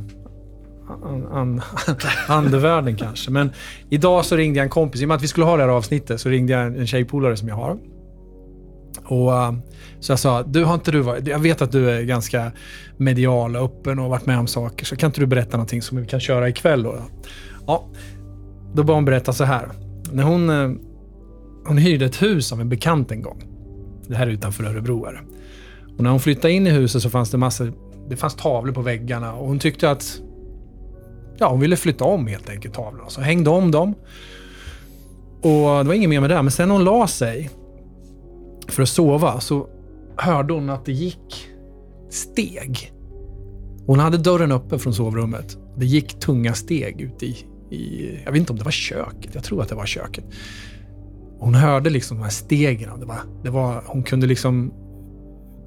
[0.87, 1.61] an, an,
[2.27, 3.31] andevärlden kanske.
[3.31, 3.51] Men
[3.89, 5.01] idag så ringde jag en kompis.
[5.01, 7.37] I och med att vi skulle ha det här avsnittet så ringde jag en, tjejpolare
[7.37, 7.77] som jag har.
[9.05, 9.53] Och, eh,
[9.99, 12.51] så jag sa, du har inte du varit, jag vet att du är ganska
[12.97, 14.85] medial och öppen och varit med om saker.
[14.85, 16.99] Så kan inte du berätta någonting som vi kan köra ikväll då?
[17.67, 17.89] Ja,
[18.73, 19.69] då började hon berätta så här.
[20.11, 20.71] När hon, eh,
[21.65, 23.43] hon hyrde ett hus av en bekant en gång.
[24.07, 25.05] Det här är utanför Örebro.
[25.05, 25.23] Är.
[25.97, 27.73] Och när hon flyttade in i huset så fanns det massor,
[28.09, 30.21] det fanns tavlor på väggarna och hon tyckte att
[31.39, 33.09] ja, hon ville flytta om helt enkelt tavlorna.
[33.09, 33.95] Så hängde om dem.
[35.41, 36.41] Och det var inget mer med det.
[36.41, 37.49] Men sen när hon la sig
[38.67, 39.67] för att sova så
[40.17, 41.47] hörde hon att det gick
[42.09, 42.91] steg.
[43.85, 45.57] Hon hade dörren öppen från sovrummet.
[45.77, 47.45] Det gick tunga steg ut i,
[47.75, 49.35] i, jag vet inte om det var köket.
[49.35, 50.25] Jag tror att det var köket.
[51.39, 52.99] Hon hörde liksom de här stegen.
[52.99, 54.73] Det var, det var, hon kunde liksom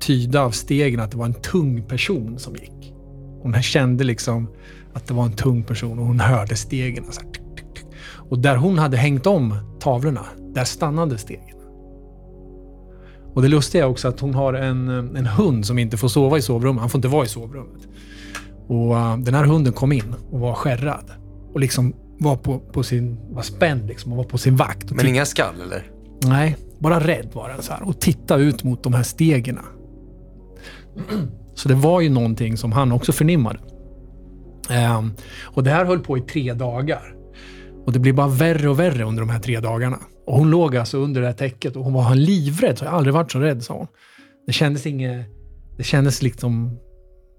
[0.00, 2.94] tyda av stegen att det var en tung person som gick.
[3.42, 4.48] Hon kände liksom
[4.94, 7.04] att det var en tung person och hon hörde stegen.
[7.10, 7.84] Så här, tuk, tuk, tuk.
[8.30, 10.24] Och där hon hade hängt om tavlorna,
[10.54, 11.56] där stannade stegen.
[13.34, 16.38] Och det lustiga är också att hon har en, en hund som inte får sova
[16.38, 16.80] i sovrummet.
[16.80, 17.88] Han får inte vara i sovrummet.
[18.66, 21.10] Och uh, den här hunden kom in och var skärrad.
[21.52, 24.90] Och liksom var på, på sin, var spänd liksom och var på sin vakt.
[24.90, 25.90] Men inga skall eller?
[26.24, 29.58] Nej, bara rädd var den så här och titta ut mot de här stegen.
[31.54, 33.58] Så det var ju någonting som han också förnimmade.
[34.70, 37.14] Ehm, och det här höll på i tre dagar.
[37.86, 39.98] Och det blev bara värre och värre under de här tre dagarna.
[40.26, 42.78] Och hon låg alltså under det här täcket och hon var livrädd.
[42.78, 43.86] Så jag har aldrig varit så rädd, sa hon.
[44.46, 45.26] Det kändes inget...
[45.76, 46.78] Det kändes liksom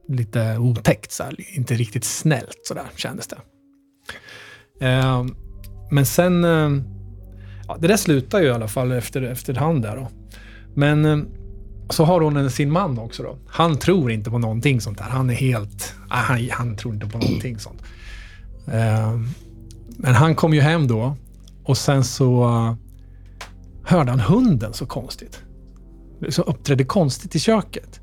[0.07, 1.35] lite otäckt, så här.
[1.57, 3.37] inte riktigt snällt sådär kändes det.
[4.85, 5.35] Ehm,
[5.91, 6.43] men sen...
[6.43, 6.83] Ehm,
[7.67, 10.07] ja, det där slutar ju i alla fall efter, efterhand där då.
[10.75, 11.27] Men
[11.91, 13.37] så har hon sin man också då.
[13.47, 15.05] Han tror inte på någonting sånt där.
[15.05, 15.93] Han är helt...
[16.09, 17.81] Han, han tror inte på någonting sånt.
[18.67, 19.27] Ehm,
[19.97, 21.15] men han kom ju hem då
[21.63, 22.75] och sen så eh,
[23.83, 25.43] hörde han hunden så konstigt.
[26.29, 28.01] Så uppträdde konstigt i köket.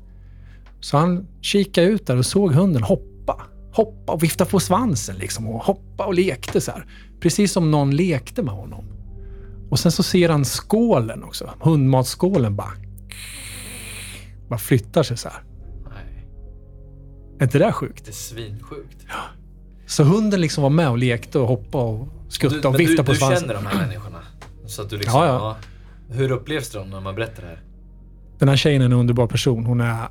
[0.79, 3.41] Så han kikade ut där och såg hunden hoppa.
[3.73, 6.85] Hoppa och vifta på svansen liksom och hoppa och lekte så här.
[7.19, 8.85] Precis som någon lekte med honom.
[9.69, 11.49] Och sen så ser han skålen också.
[11.59, 12.73] Hundmatsskålen bara...
[14.49, 15.43] Bara flyttar sig så här.
[15.89, 16.27] Nej,
[17.39, 18.05] Är inte det där sjukt?
[18.05, 19.05] det är svinsjukt.
[19.87, 23.05] Så hunden liksom var med och lekte och hoppade och skutta och men vifta du,
[23.05, 23.39] på du svansen.
[23.39, 24.17] känner de här människorna?
[24.65, 25.33] Så att du liksom, Ja, ja.
[25.33, 25.57] ja.
[26.15, 27.63] Hur upplevs de när man berättar det här?
[28.39, 29.65] Den här tjejen är en underbar person.
[29.65, 30.07] Hon är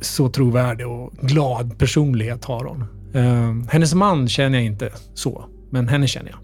[0.00, 2.84] så trovärdig och glad personlighet har hon.
[3.14, 6.38] Eh, hennes man känner jag inte så, men henne känner jag.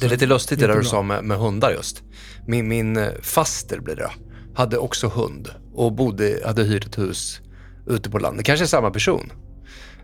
[0.00, 2.02] Det är lite lustigt det där du sa med, med hundar just.
[2.46, 4.10] Min, min eh, faster blir det,
[4.56, 7.40] hade också hund och bodde, hade hyrt ett hus
[7.86, 8.46] ute på landet.
[8.46, 9.32] Kanske samma person.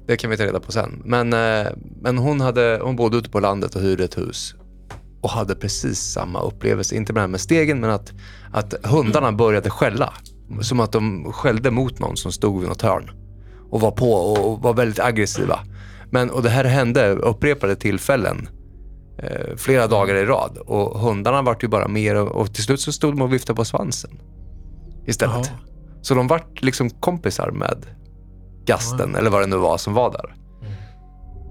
[0.07, 1.03] Det kan vi ta reda på sen.
[1.05, 4.55] Men, eh, men hon, hade, hon bodde ute på landet och hyrde ett hus
[5.21, 6.97] och hade precis samma upplevelse.
[6.97, 8.13] Inte med det här med stegen, men att,
[8.53, 10.13] att hundarna började skälla.
[10.61, 13.11] Som att de skällde mot någon som stod vid något hörn
[13.71, 15.59] och var på och var väldigt aggressiva.
[16.11, 18.49] Men, och det här hände upprepade tillfällen
[19.19, 20.59] eh, flera dagar i rad.
[20.59, 23.57] Och hundarna vart ju bara mer och, och till slut så stod de och viftade
[23.57, 24.11] på svansen
[25.07, 25.47] istället.
[25.47, 25.59] Jaha.
[26.03, 27.87] Så de vart liksom kompisar med
[28.67, 30.35] gasten eller vad det nu var som var där.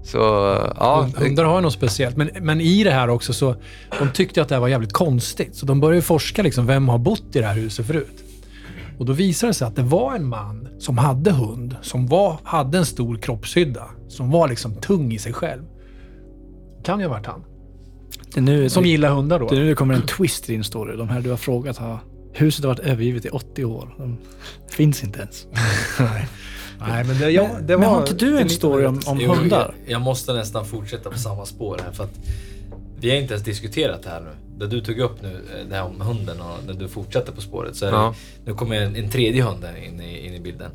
[0.04, 2.16] Så ja, Hund- Hundar har ju något speciellt.
[2.16, 3.54] Men, men i det här också så,
[3.98, 5.56] de tyckte att det här var jävligt konstigt.
[5.56, 8.24] Så de började ju forska liksom, vem har bott i det här huset förut?
[8.98, 12.38] Och då visade det sig att det var en man som hade hund, som var,
[12.44, 15.62] hade en stor kroppshydda, som var liksom tung i sig själv.
[16.84, 17.44] Kan ju ha varit han.
[18.34, 19.48] Det är nu, Som gillar hundar då.
[19.48, 20.96] det är nu det kommer en twist i din story.
[20.96, 21.98] De här du har frågat har...
[22.32, 23.94] Huset har varit övergivet i 80 år.
[23.98, 24.18] De
[24.68, 25.46] finns inte ens.
[26.88, 27.88] Nej, men det, ja, det Men var...
[27.88, 29.74] har inte du en story om, om Jo, hundar?
[29.84, 32.18] Jag, jag måste nästan fortsätta på samma spår här för att
[33.00, 34.30] vi har inte ens diskuterat det här nu.
[34.58, 35.28] Det du tog upp nu,
[35.60, 38.14] eh, det här om hunden och när du fortsätter på spåret så är Ja.
[38.44, 40.70] det, nu kommer en, en tredje hund här in i, in i bilden.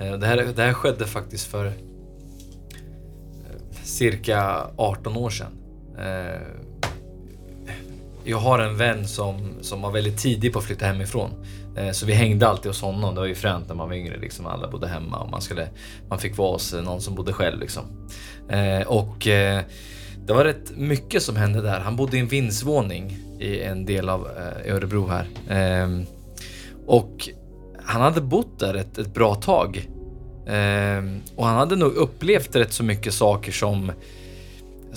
[0.00, 1.72] Eh, Det här, det här skedde faktiskt för eh,
[3.84, 5.52] cirka 18 år sedan.
[8.28, 11.30] Jag har en vän som, som var väldigt tidig på att flytta hemifrån.
[11.76, 13.14] Eh, så vi hängde alltid hos honom.
[13.14, 14.18] Det var ju fränt när man var yngre.
[14.18, 14.46] Liksom.
[14.46, 15.68] Alla bodde hemma och man, skulle,
[16.08, 17.60] man fick vara hos någon som bodde själv.
[17.60, 17.84] Liksom.
[18.48, 19.62] Eh, och eh,
[20.26, 21.80] det var rätt mycket som hände där.
[21.80, 24.28] Han bodde i en vindsvåning i en del av
[24.66, 25.26] Örebro här.
[25.48, 26.06] Ehm,
[26.86, 27.28] och
[27.84, 29.88] han hade bott där ett, ett bra tag.
[30.48, 33.92] Ehm, och han hade nog upplevt rätt så mycket saker som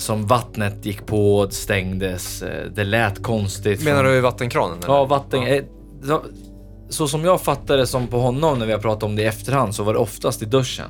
[0.02, 3.84] som vattnet gick på, det stängdes, eh, det lät konstigt.
[3.84, 4.78] menar du vattenkranen?
[4.78, 4.94] Eller?
[4.94, 5.42] Ja, vatten.
[5.42, 5.62] eh,
[6.04, 6.22] så-
[6.88, 9.74] Så som jag fattade som på honom när vi har pratat om det i efterhand
[9.74, 10.86] så var det oftast i duschen.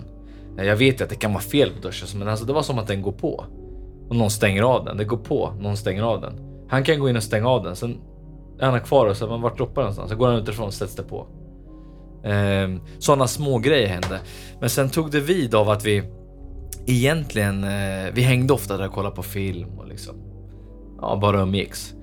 [0.58, 2.62] Eh, Jag vet ju att det kan vara fel på duschen, men alltså det var
[2.62, 3.44] som att den går på.
[4.08, 4.96] Och någon stänger av den.
[4.96, 6.32] Det går på, någon stänger av den.
[6.68, 7.98] Han kan gå in och stänga av den, sen
[8.60, 10.10] är han kvar och så men vart droppar någonstans?
[10.10, 11.26] Så går han utifrån och sätts det på.
[12.24, 14.20] Ehm, Sådana små grejer hände.
[14.60, 16.02] Men sen tog det vid av att vi
[16.86, 20.14] egentligen, eh, vi hängde ofta där och kollade på film och liksom,
[21.00, 21.94] ja, bara umgicks.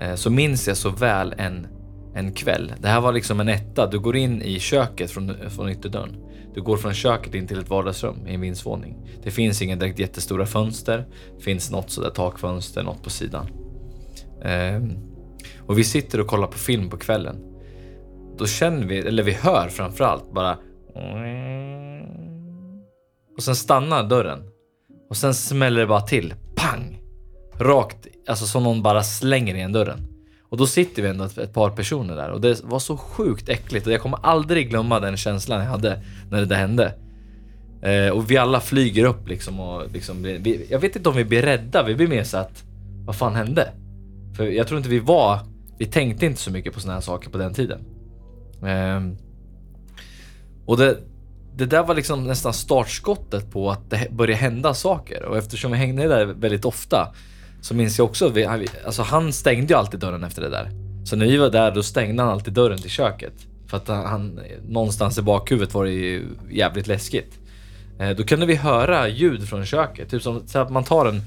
[0.00, 1.66] Eh, så minns jag så väl en,
[2.14, 2.72] en kväll.
[2.80, 3.86] Det här var liksom en etta.
[3.86, 6.16] Du går in i köket från, från ytterdörren.
[6.54, 8.96] Du går från köket in till ett vardagsrum i en vindsvåning.
[9.22, 11.06] Det finns inga direkt jättestora fönster.
[11.36, 13.46] Det finns något sådär takfönster, något på sidan.
[14.44, 14.82] Eh,
[15.66, 17.36] och vi sitter och kollar på film på kvällen.
[18.38, 20.58] Då känner vi, eller vi hör framförallt bara...
[23.38, 24.42] Och sen stannar dörren.
[25.10, 26.34] Och sen smäller det bara till.
[26.56, 27.00] Pang!
[27.58, 30.06] Rakt, alltså som någon bara slänger igen dörren.
[30.48, 33.48] Och då sitter vi ändå ett, ett par personer där och det var så sjukt
[33.48, 36.94] äckligt och jag kommer aldrig glömma den känslan jag hade när det där hände.
[37.82, 41.24] Eh, och vi alla flyger upp liksom och liksom, vi, jag vet inte om vi
[41.24, 42.64] blir rädda, vi blir mer så att
[43.06, 43.72] vad fan hände?
[44.36, 45.38] För jag tror inte vi var,
[45.78, 47.80] vi tänkte inte så mycket på såna här saker på den tiden.
[48.62, 49.00] Eh,
[50.66, 50.96] och det,
[51.58, 55.76] det där var liksom nästan startskottet på att det började hända saker och eftersom vi
[55.78, 57.14] hängde där väldigt ofta
[57.60, 60.48] så minns jag också, att vi, han- alltså han stängde ju alltid dörren efter det
[60.50, 60.70] där.
[61.04, 63.32] Så när vi var där då stängde han alltid dörren till köket.
[63.66, 67.38] För att han, han någonstans i bakhuvudet var det ju jävligt läskigt.
[68.00, 71.22] Eh, då kunde vi höra ljud från köket, typ som så att man tar en,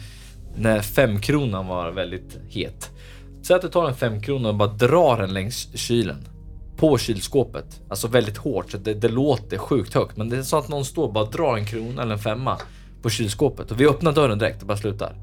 [0.56, 2.90] när femkronan var väldigt het.
[3.44, 6.28] Säg att du tar en femkrona och bara drar den längs kylen.
[6.82, 7.82] På kylskåpet.
[7.90, 10.18] Alltså väldigt hårt, så det, det låter sjukt högt.
[10.18, 12.58] Men det är så att någon står och bara drar en krona eller en femma
[13.02, 13.72] på kylskåpet.
[13.72, 15.16] Och vi öppnar dörren direkt och bara slutar.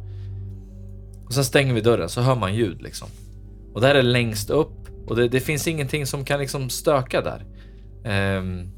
[1.27, 3.09] Och sen stänger vi dörren så hör man ljud liksom.
[3.75, 7.44] Och där är längst upp och det, det finns ingenting som kan liksom stöka där.
[8.38, 8.71] Um,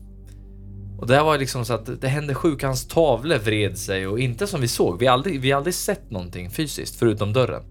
[0.99, 2.62] och det här var liksom så att det hände sjukt.
[2.62, 4.99] Hans tavlor vred sig och inte som vi såg.
[4.99, 7.62] Vi har aldrig, vi har aldrig sett någonting fysiskt förutom dörren.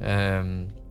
[0.00, 0.81] Um,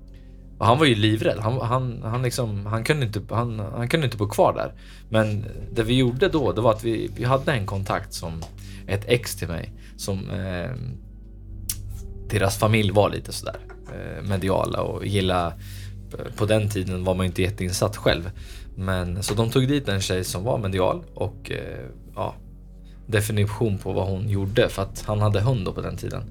[0.62, 1.40] och han var ju livrädd.
[1.40, 4.74] Han, han, han, liksom, han, kunde inte, han, han kunde inte bo kvar där.
[5.10, 8.44] Men det vi gjorde då, det var att vi, vi hade en kontakt som
[8.88, 10.72] ett ex till mig som eh,
[12.30, 13.56] deras familj var lite sådär
[13.94, 18.32] eh, mediala och gilla eh, på den tiden var man ju inte jätteinsatt själv.
[18.76, 22.36] Men så de tog dit en tjej som var medial och eh, ja,
[23.08, 26.24] definition på vad hon gjorde för att han hade hund då på den tiden.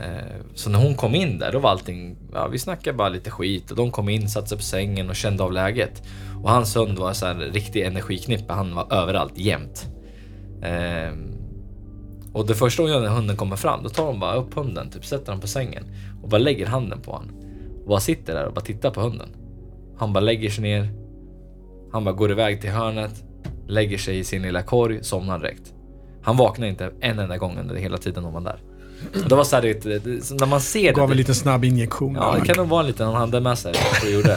[0.00, 2.16] Eh, så när hon kom in där, då var allting...
[2.32, 5.16] Ja, vi snackade bara lite skit och de kom in, satte sig på sängen och
[5.16, 6.02] kände av läget.
[6.42, 8.52] Och hans hund var så här riktig energiknippe.
[8.52, 9.86] Han var överallt, jämt.
[10.62, 11.12] Eh,
[12.32, 14.90] och det första hon gör när hunden kommer fram, då tar hon bara upp hunden,
[14.90, 15.84] typ sätter den på sängen
[16.22, 17.36] och bara lägger handen på honom.
[17.82, 19.28] Och bara sitter där och bara tittar på hunden.
[19.98, 20.88] Han bara lägger sig ner.
[21.92, 23.24] Han bara går iväg till hörnet,
[23.66, 25.74] lägger sig i sin lilla korg, somnar direkt.
[26.22, 28.60] Han vaknar inte en enda gång under hela tiden hon var där.
[29.28, 29.62] Det var så här,
[30.38, 31.12] när man ser Gav det.
[31.12, 32.14] en liten snabb injektion.
[32.14, 33.74] Ja, det kan nog vara en liten han hade med sig
[34.12, 34.28] gjorde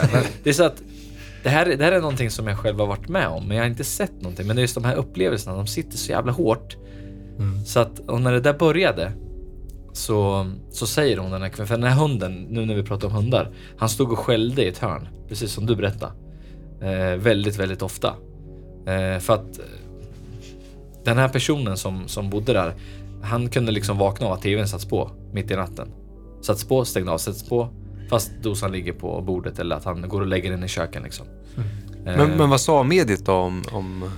[0.42, 0.50] det.
[0.50, 0.82] Är så att
[1.42, 3.64] det här, det här är någonting som jag själv har varit med om, men jag
[3.64, 4.46] har inte sett någonting.
[4.46, 6.76] Men det är just de här upplevelserna, de sitter så jävla hårt.
[7.66, 9.12] Så att, och när det där började
[9.92, 13.08] så, så säger hon den här kvällen, för den här hunden, nu när vi pratar
[13.08, 16.12] om hundar, han stod och skällde i ett hörn, precis som du berättade.
[16.80, 18.08] Eh, väldigt, väldigt ofta.
[18.86, 19.64] Eh, för att eh,
[21.04, 22.74] den här personen som, som bodde där,
[23.26, 25.88] han kunde liksom vakna av att tvn satts på mitt i natten.
[26.42, 27.68] Satts på, stängde av, sätts på.
[28.10, 31.26] Fast dosan ligger på bordet eller att han går och lägger den i köken liksom.
[32.06, 33.62] Eh, Men, men vad sa mediet då om...
[33.72, 34.10] om...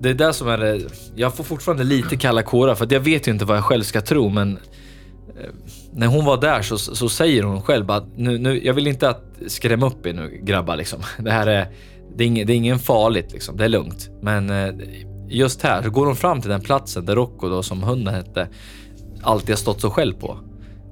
[0.00, 0.80] det är det som är det.
[1.14, 3.82] Jag får fortfarande lite kalla kårar för att jag vet ju inte vad jag själv
[3.82, 4.58] ska tro men
[5.40, 5.50] eh,
[5.92, 9.08] när hon var där så, så säger hon själv att nu, nu, jag vill inte
[9.08, 11.00] att skrämma upp er nu grabbar liksom.
[11.18, 11.68] Det här är,
[12.16, 14.10] det är, ingen, det är ingen farligt liksom, det är lugnt.
[14.22, 14.74] Men eh,
[15.28, 18.48] just här så går hon fram till den platsen där Rocco då som hunden hette
[19.22, 20.38] alltid har stått så själv på.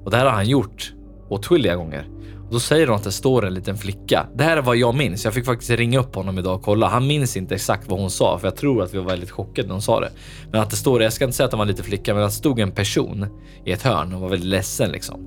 [0.03, 0.93] Och det här har han gjort
[1.29, 2.07] åtskilliga gånger.
[2.47, 4.27] Och då säger hon att det står en liten flicka.
[4.35, 5.25] Det här är vad jag minns.
[5.25, 6.87] Jag fick faktiskt ringa upp honom idag och kolla.
[6.87, 9.67] Han minns inte exakt vad hon sa, för jag tror att vi var väldigt chockade
[9.67, 10.11] när hon sa det.
[10.51, 12.23] Men att det står, jag ska inte säga att det var en liten flicka, men
[12.23, 13.27] att det stod en person
[13.65, 15.19] i ett hörn och var väldigt ledsen liksom.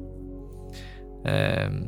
[1.26, 1.84] Ehm,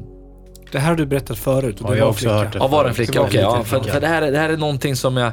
[0.73, 1.81] Det här har du berättat förut.
[1.81, 2.35] Och Ja, det jag har var också flicka.
[2.39, 2.59] hört det.
[2.59, 3.21] Ja, var det en flicka?
[3.23, 5.33] Okej, en ja, för, för det, här, är- det här är någonting som jag...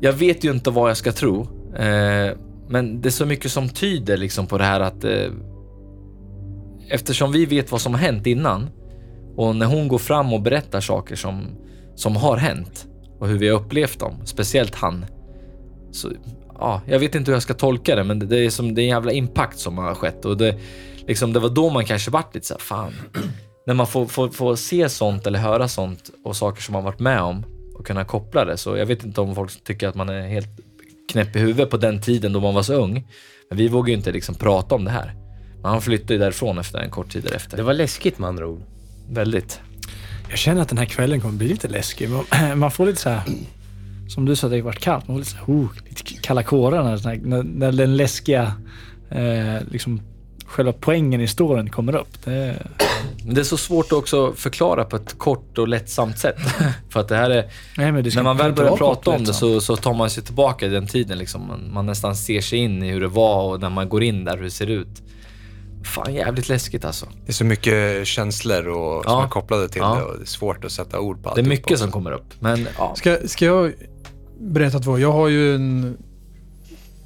[0.00, 1.40] Jag vet ju inte vad jag ska tro.
[1.76, 2.36] Eh,
[2.68, 5.04] men det är så mycket som tyder liksom på det här att...
[5.04, 5.30] Eh,
[6.88, 8.70] eftersom vi vet vad som har hänt innan
[9.36, 11.46] och när hon går fram och berättar saker som,
[11.94, 12.86] som har hänt
[13.18, 15.06] och hur vi har upplevt dem, speciellt han.
[15.92, 16.10] Så,
[16.58, 18.82] ja, jag vet inte hur jag ska tolka det, men det, är som det är
[18.82, 20.56] en jävla impact som har skett och det,
[21.06, 22.92] liksom, det var då man kanske vart lite så här, fan.
[23.66, 27.00] När man får, får, får se sånt eller höra sånt och saker som man varit
[27.00, 27.44] med om
[27.78, 28.56] och kunna koppla det.
[28.56, 30.48] Så jag vet inte om folk tycker att man är helt
[31.12, 33.06] knäpp i huvudet på den tiden då man var så ung.
[33.48, 35.14] Men vi vågar ju inte liksom prata om det här.
[35.62, 37.56] Men han flyttade ju därifrån efter en kort tid därefter.
[37.56, 38.62] Det var läskigt med andra ord.
[39.10, 39.60] Väldigt.
[40.28, 42.08] Jag känner att den här kvällen kommer bli lite läskig.
[42.10, 42.24] Man-
[42.58, 43.22] Man får lite så här,
[44.08, 45.08] som du sa, det har varit kallt.
[45.08, 48.52] Man får lite, så här, oh, lite kalla kårar när, när, när den läskiga,
[49.10, 50.00] eh, liksom,
[50.46, 52.24] själva poängen i storyn kommer upp.
[52.24, 52.66] Det,
[53.22, 56.36] det är så svårt att också förklara på ett kort och lättsamt sätt.
[56.90, 57.50] För att det här är...
[57.76, 60.22] nej, men det När man väl börjar prata om det så, så tar man sig
[60.24, 61.18] tillbaka i den tiden.
[61.18, 61.48] Liksom.
[61.48, 64.24] Man, man nästan ser sig in i hur det var och när man går in
[64.24, 65.02] där, hur det ser ut.
[65.84, 67.06] Fan, jävligt läskigt alltså.
[67.24, 69.24] Det är så mycket känslor och, som Ja.
[69.24, 69.94] är kopplade till Ja.
[69.94, 72.34] det och det är svårt att sätta ord på Det är mycket som kommer upp.
[72.40, 73.72] Men ja, Ska, ska jag
[74.40, 74.98] berätta två?
[74.98, 75.96] Jag har ju en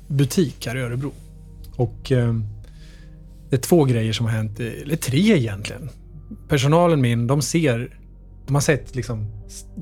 [0.07, 1.13] butik här i Örebro.
[1.77, 2.35] Och eh,
[3.51, 5.89] det är två grejer som har hänt, eller tre egentligen.
[6.49, 7.99] Personalen min, de ser,
[8.47, 9.27] de har sett liksom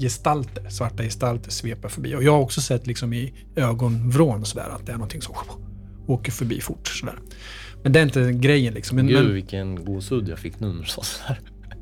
[0.00, 2.14] gestalter, svarta gestalter svepa förbi.
[2.14, 5.35] Och jag har också sett liksom i ögonvrån sådär att det är någonting som
[6.07, 7.18] åker förbi fort sådär.
[7.83, 8.96] Men det är inte grejen liksom.
[8.96, 11.40] Men, Gud men, vilken gåshud jag fick nu när du sa sådär.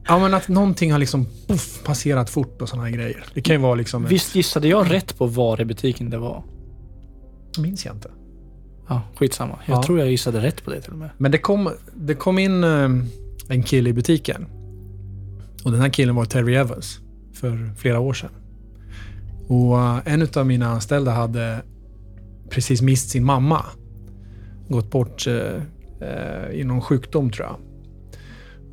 [0.09, 3.25] ja, men att någonting har liksom puff, passerat fort och sådana här grejer.
[3.35, 4.05] Det kan ju vara liksom...
[4.07, 6.45] Visst gissade jag rätt på var i butiken det var?
[7.59, 8.11] minns jag inte.
[8.89, 9.59] Ja, skitsamma.
[9.67, 9.83] Jag Ja.
[9.83, 11.11] tror jag gissade rätt på det till och med.
[11.19, 12.91] Men det kom, det kom in eh,
[13.49, 14.47] en kille i butiken.
[15.65, 16.99] Och den här killen var Terry Evans
[17.35, 18.31] för flera år sedan.
[19.49, 21.63] Och eh, en av mina anställda hade
[22.51, 23.65] precis mist sin mamma.
[24.69, 25.63] Gått bort eh,
[26.09, 27.57] eh, i någon sjukdom tror jag.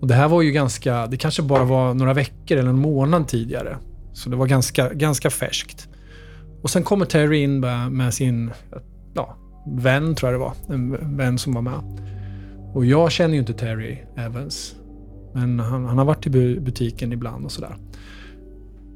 [0.02, 3.28] Och det här var ju ganska, det kanske bara var några veckor eller en månad
[3.28, 3.78] tidigare.
[4.14, 5.88] Så det var ganska, ganska färskt.
[6.62, 8.52] Och sen kommer Terry in med, med sin
[9.14, 10.54] ja, vän, tror jag det var.
[10.76, 11.80] En vän som var med.
[12.74, 14.76] Och jag känner ju inte Terry Evans.
[15.34, 17.76] Men han, han har varit i butiken ibland och sådär.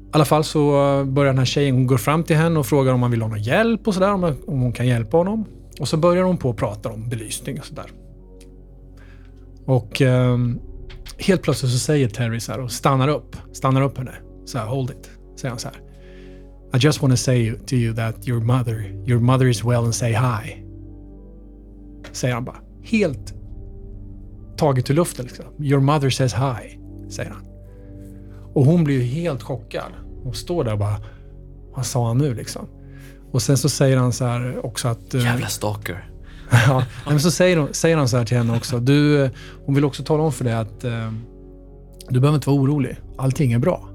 [0.08, 0.70] I alla fall så
[1.04, 3.28] börjar den här tjejen, hon går fram till henne och frågar om han vill ha
[3.28, 4.12] någon hjälp och sådär.
[4.12, 5.44] Om, om hon kan hjälpa honom.
[5.80, 7.90] Och så börjar hon på att prata om belysning och sådär.
[9.64, 10.38] Och eh,
[11.18, 13.36] helt plötsligt så säger Terry så här och stannar upp.
[13.52, 14.14] Stannar upp henne.
[14.44, 15.10] Så här, hold it.
[15.36, 15.87] Säger han så här.
[16.74, 19.94] I just want to say to you that your mother, your mother is well and
[19.94, 20.64] say hi.
[22.12, 22.56] Säger han bara.
[22.82, 23.34] Helt
[24.56, 25.44] taget ur luften liksom.
[25.58, 27.44] Your mother says hi, säger han.
[28.54, 29.92] Och hon blir ju helt chockad.
[30.22, 30.96] Hon står där och bara,
[31.76, 32.66] vad sa han nu liksom?
[33.32, 35.14] Och sen så säger han så här också att...
[35.14, 36.10] eh, jävla stalker.
[36.50, 38.78] Ja, men så säger, hon, säger han så här till henne också.
[38.78, 39.30] Du, eh,
[39.64, 41.12] hon vill också tala om för dig att eh,
[42.08, 42.96] du behöver inte vara orolig.
[43.18, 43.87] Allting är bra.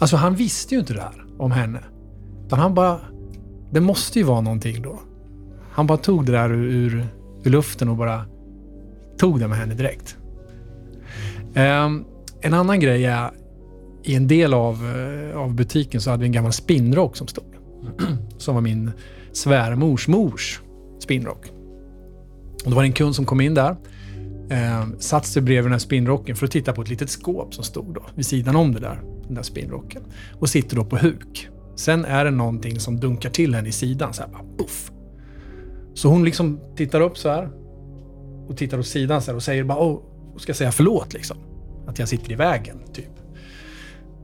[0.00, 1.80] Alltså han visste ju inte det här om henne.
[2.46, 3.00] Utan han bara...
[3.70, 5.00] Det måste ju vara någonting då.
[5.72, 7.06] Han bara tog det där ur, ur,
[7.44, 8.24] ur luften och bara
[9.18, 10.16] tog det med henne direkt.
[11.54, 12.04] Um,
[12.40, 13.30] en annan grej är,
[14.02, 17.54] i en del av, eh, av butiken så hade vi en gammal spinnrock som stod.
[18.38, 18.90] som var min
[19.32, 20.60] svärmors mors
[20.98, 21.50] spinnrock.
[22.64, 23.76] Och då var det en kund som kom in där.
[24.50, 27.64] Eh, satt sig bredvid den här spinnrocken för att titta på ett litet skåp som
[27.64, 30.02] stod då vid sidan om det där, den där spinnrocken.
[30.34, 31.48] Och sitter då på huk.
[31.76, 34.90] Sen är det någonting som dunkar till henne i sidan så här bara puff.
[35.94, 37.50] Så hon liksom tittar upp så här
[38.48, 40.00] och tittar åt sidan så här och säger bara åh,
[40.34, 41.36] och ska säga förlåt liksom.
[41.86, 43.10] Att jag sitter i vägen, typ.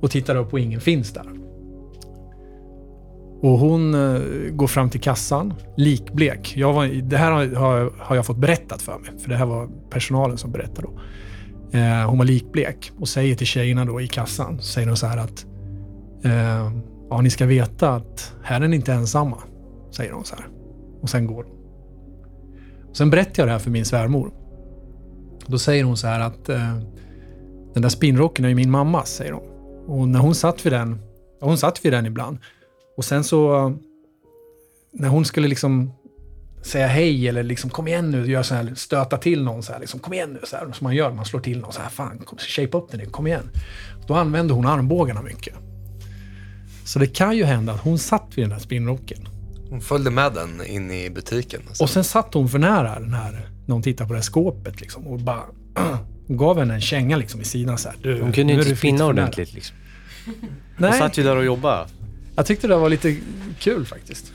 [0.01, 1.46] Och tittar upp och ingen finns där.
[3.47, 4.21] Och hon eh,
[4.51, 6.55] går fram till kassan, likblek.
[6.57, 9.69] Jag var, det här har, har, jag fått berättat för mig, för det här var
[9.91, 11.01] personalen som berättade då.
[11.79, 15.17] Eh, hon var likblek och säger till tjejerna då i kassan, säger hon så här
[15.17, 15.47] att
[16.25, 16.73] eh,
[17.11, 19.39] ja, ni ska veta att här är ni inte ensamma,
[19.91, 20.47] säger hon så här.
[21.03, 21.55] Och sen går hon.
[22.93, 24.31] Sen berättar jag det här för min svärmor.
[25.47, 26.79] Då säger hon så här att eh,
[27.75, 29.45] den där spinnrocken är ju min mammas, säger hon.
[29.87, 30.99] Och när hon satt vid den,
[31.41, 32.39] hon satt vid den ibland.
[32.97, 33.73] Och sen så,
[34.93, 35.93] när hon skulle liksom
[36.63, 39.81] säga hej eller liksom kom igen nu, göra så här, stöta till någon så här,
[39.81, 41.89] liksom, kom igen nu, så här, som man gör, man slår till någon så här,
[41.89, 43.51] fan, kom, shape upp den kom igen.
[44.07, 45.55] Då använde hon armbågarna mycket.
[46.85, 49.29] Så det kan ju hända att hon satt vid den här spinnrocken.
[49.71, 51.61] Hon följde med den in i butiken.
[51.69, 51.85] Alltså.
[51.85, 54.81] Och sen satt hon för nära den här, när hon tittade på det här skåpet
[54.81, 55.43] liksom, och bara
[56.27, 57.99] hon gav henne en känga liksom i sidan så här.
[58.03, 59.77] Du, Hon kunde ju inte spinna ordentligt liksom.
[60.27, 60.37] Hon
[60.77, 61.87] Nej, satt ju där och jobbade.
[62.37, 63.17] Jag tyckte det var lite
[63.59, 64.33] kul faktiskt.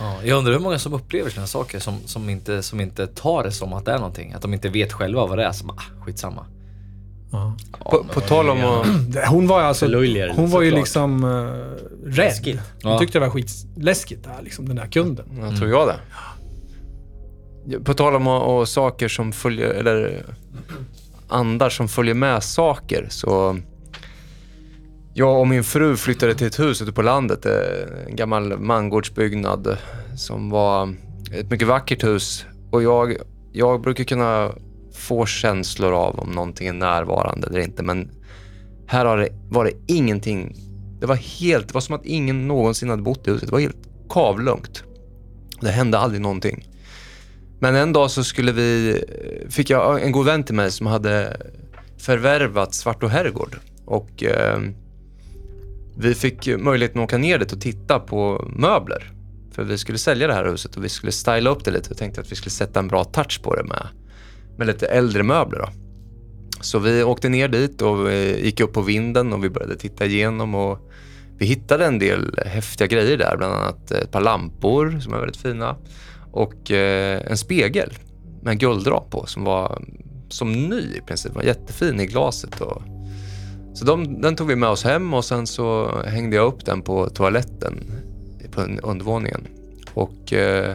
[0.00, 3.44] Ja, jag undrar hur många som upplever sådana saker som, som, inte, som inte tar
[3.44, 4.32] det som att det är någonting.
[4.32, 5.52] Att de inte vet själva vad det är.
[5.52, 6.46] Som ah, skitsamma.
[7.32, 7.56] Ja.
[7.84, 8.86] Ja, På, på tal om att...
[9.28, 10.72] Hon var alltså, hon var ju såklart.
[10.72, 11.50] liksom uh,
[12.04, 12.16] rädd.
[12.16, 12.60] Läskigt.
[12.82, 12.98] Hon Ja.
[12.98, 15.26] tyckte det var skitläskigt det här, liksom, den här kunden.
[15.40, 17.80] Jag tror jag det.
[17.84, 20.24] På tal om och, och saker som följer, eller
[21.28, 23.58] andar som följer med saker, så...
[25.18, 27.52] Jag och min fru flyttade till ett hus ute på landet, eh,
[28.06, 29.76] en gammal mangårdsbyggnad
[30.16, 30.94] som var
[31.32, 32.44] ett mycket vackert hus.
[32.70, 33.16] Och jag,
[33.52, 34.52] jag brukar kunna
[34.92, 38.10] få känslor av om någonting är närvarande eller inte, men
[38.86, 40.56] här har det, var det ingenting.
[41.00, 43.48] Det var helt, det var som att ingen någonsin hade bott i huset.
[43.48, 44.84] Det var helt kavlugnt.
[45.60, 46.68] Det hände aldrig någonting.
[47.58, 50.86] Men en dag så skulle vi, eh, fick jag en god vän till mig som
[50.86, 51.36] hade
[51.98, 53.56] förvärvat Svartå herrgård.
[53.84, 54.60] Och eh,
[55.98, 59.12] vi fick möjligheten att åka ner dit och titta på möbler.
[59.52, 61.96] För vi skulle sälja det här huset och vi skulle styla upp det lite och
[61.96, 63.88] tänkte att vi skulle sätta en bra touch på det med,
[64.58, 65.58] med lite äldre möbler.
[65.58, 65.68] Då.
[66.60, 70.06] Så vi åkte ner dit och eh, gick upp på vinden och vi började titta
[70.06, 70.90] igenom och
[71.38, 75.36] vi hittade en del häftiga grejer där, bland annat ett par lampor som är väldigt
[75.36, 75.76] fina
[76.32, 77.94] och eh, en spegel
[78.42, 78.80] med en
[79.10, 79.82] på som var
[80.28, 81.32] som ny i princip.
[81.32, 82.60] Den var jättefin i glaset.
[82.60, 82.82] Och,
[83.76, 86.82] så de, den tog vi med oss hem och sen så hängde jag upp den
[86.82, 87.84] på toaletten
[88.50, 89.46] på undervåningen.
[89.94, 90.74] Och eh,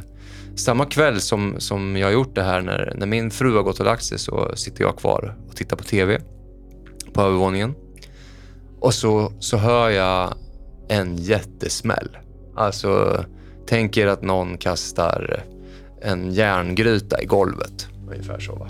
[0.56, 3.80] samma kväll som, som jag har gjort det här, när, när min fru har gått
[3.80, 6.22] och lagt sig så sitter jag kvar och tittar på TV
[7.14, 7.74] på övervåningen.
[8.80, 10.34] Och så, så hör jag
[10.89, 12.18] en jättesmäll.
[12.56, 13.24] Alltså,
[13.68, 15.43] tänk er att någon kastar
[16.02, 17.88] en järngryta i golvet.
[18.10, 18.70] Ungefär så va.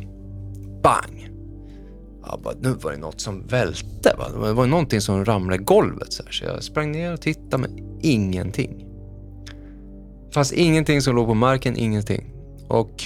[0.83, 1.20] Bang!
[2.31, 4.15] Jag bara, nu var det något som välte.
[4.17, 4.47] Va?
[4.47, 6.13] Det var någonting som ramlade i golvet.
[6.13, 6.31] Så, här.
[6.31, 8.85] så jag sprang ner och tittade, men ingenting.
[10.27, 12.33] Det fanns ingenting som låg på marken, ingenting.
[12.67, 13.03] Och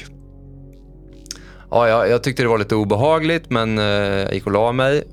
[1.70, 5.04] ja, jag, jag tyckte det var lite obehagligt, men eh, jag gick och la mig.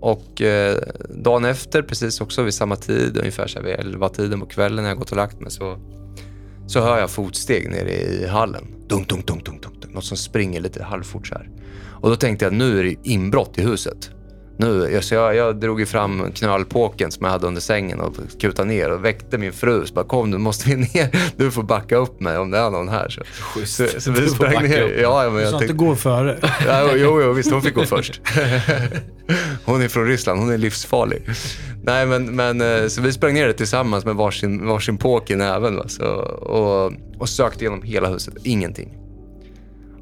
[0.00, 4.40] Och eh, dagen efter, precis också vid samma tid, ungefär så här vid 11 tiden
[4.40, 5.78] på kvällen när jag gått och lagt mig, så,
[6.66, 8.64] så hör jag fotsteg nere i hallen.
[8.88, 9.39] Dunk, dunk, dunk.
[10.00, 11.48] Något som springer lite halvfort så här.
[12.00, 14.10] Och då tänkte jag, nu är det inbrott i huset.
[14.58, 18.14] Nu, jag- så jag, jag drog ju fram knölpåken som jag hade under sängen och
[18.40, 19.86] kutade ner och väckte min fru.
[19.86, 21.10] Så bara, kom nu måste vi ner.
[21.36, 23.08] Du får backa upp mig om det är någon här.
[23.08, 23.22] Så,
[23.66, 24.82] så, så vi Du sprang ner.
[24.82, 24.90] upp.
[25.02, 26.38] Ja, ja, men Så jag att tänkte, det går före.
[26.66, 28.20] Ja, jo, jo, visst, hon fick gå först.
[29.64, 31.22] Hon är från Ryssland, hon är livsfarlig.
[31.82, 35.36] Nej, men, men eh, så vi sprang ner det tillsammans med varsin, varsin påk i
[35.36, 35.88] näven va?
[35.88, 38.34] Så, och, och sökte igenom hela huset.
[38.44, 38.94] Ingenting.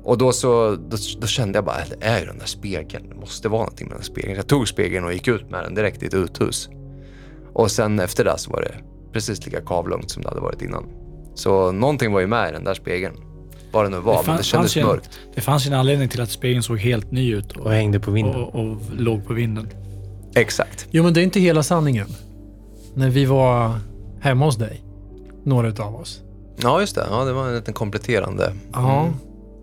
[0.09, 3.09] Och då, så, då, då kände jag bara, det är ju den där spegeln.
[3.09, 4.37] Det måste vara någonting med den spegeln.
[4.37, 6.69] Jag tog spegeln och gick ut med den direkt i ett uthus.
[7.55, 8.75] Och sen efter det så var det
[9.13, 10.85] precis lika kavlugnt som det hade varit innan.
[11.35, 13.15] Så någonting var ju med i den där spegeln.
[13.73, 15.11] Vad det nu var, Det men fan- det kändes en- mörkt.
[15.35, 18.11] Det fanns en anledning till att spegeln såg helt ny ut och, Och hängde på
[18.11, 18.35] vinden.
[18.35, 19.69] och, och låg på vinden.
[20.35, 20.87] Exakt.
[20.91, 22.07] Jo, men det är inte hela sanningen.
[22.95, 23.79] När vi var
[24.21, 24.83] hemma hos dig,
[25.45, 26.23] några utav oss.
[26.63, 27.07] Ja, just det.
[27.11, 28.53] Ja, det var en liten kompletterande.
[28.73, 29.09] Ja.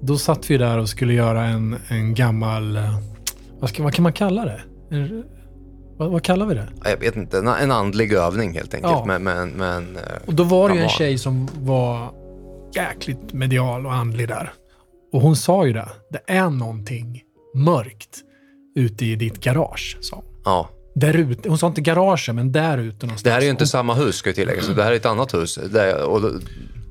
[0.07, 2.75] Då satt vi där och skulle göra en, en gammal...
[2.75, 2.99] eh,
[3.59, 4.61] Vad, ska, vad kan man kalla det?
[4.91, 5.23] En,
[5.97, 6.67] vad, vad kallar vi det?
[6.83, 8.93] Ja, Jag vet inte, en, en andlig övning helt enkelt.
[8.93, 9.03] Ja.
[9.07, 12.11] Men, men, men, Och då var det ju en tjej som var
[12.75, 14.53] jäkligt medial och andlig där.
[15.13, 15.87] Och hon sa ju det.
[16.11, 17.21] Det är någonting
[17.55, 18.19] mörkt
[18.75, 20.25] ute i ditt garage, sa hon.
[20.45, 20.69] ja.
[20.97, 21.49] Där ute.
[21.49, 23.23] Hon sa inte garaget, men där ute någonstans.
[23.23, 25.05] Det här är ju inte samma hus ska jag tillägga, så det här är ett
[25.05, 25.59] annat hus.
[25.73, 26.21] Det, och,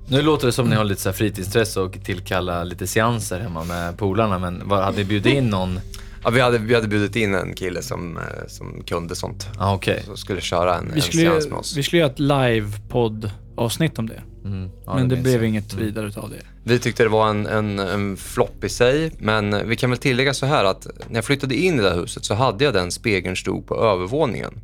[0.08, 3.64] Nu låter det som ni har lite så här fritidsintresse och tillkalla lite seanser hemma
[3.64, 5.80] med polarna, men vad, hade ni bjudit in någon?
[6.24, 9.48] ja, vi, hade, vi hade bjudit in en kille som, eh, som kunde sånt.
[9.58, 10.02] Ah, okej.
[10.06, 11.76] Som skulle köra en, Vi en skulle, seans med oss.
[11.76, 14.22] vi skulle göra ett live-podd-avsnitt om det.
[14.44, 14.70] Mm.
[14.86, 15.48] Ja, men det, minns blev jag.
[15.48, 16.36] inget vidare utav det.
[16.64, 20.34] Vi tyckte det var en, en, en flopp i sig, men vi kan väl tillägga
[20.34, 22.90] så här att när jag flyttade in i det här huset så hade jag den
[22.90, 24.54] spegeln stod på övervåningen.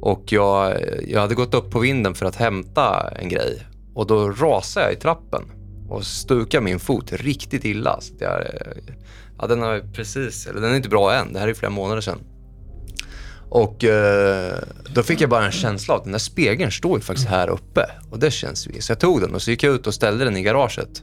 [0.00, 3.62] Och jag, jag hade gått upp på vinden för att hämta en grej
[3.94, 5.42] och då rasade jag i trappen
[5.88, 8.00] och stukade min fot riktigt illa.
[8.00, 8.94] Så jag, eh,
[9.38, 12.00] ja, den, har precis, eller den är inte bra än, det här är flera månader
[12.00, 12.18] sedan.
[13.48, 14.58] Och eh,
[14.94, 17.48] då fick jag bara en känsla av att den där spegeln står ju faktiskt här
[17.48, 17.86] uppe.
[18.10, 18.80] Och det känns ju.
[18.80, 21.02] Så jag tog den och så gick jag ut och ställde den i garaget.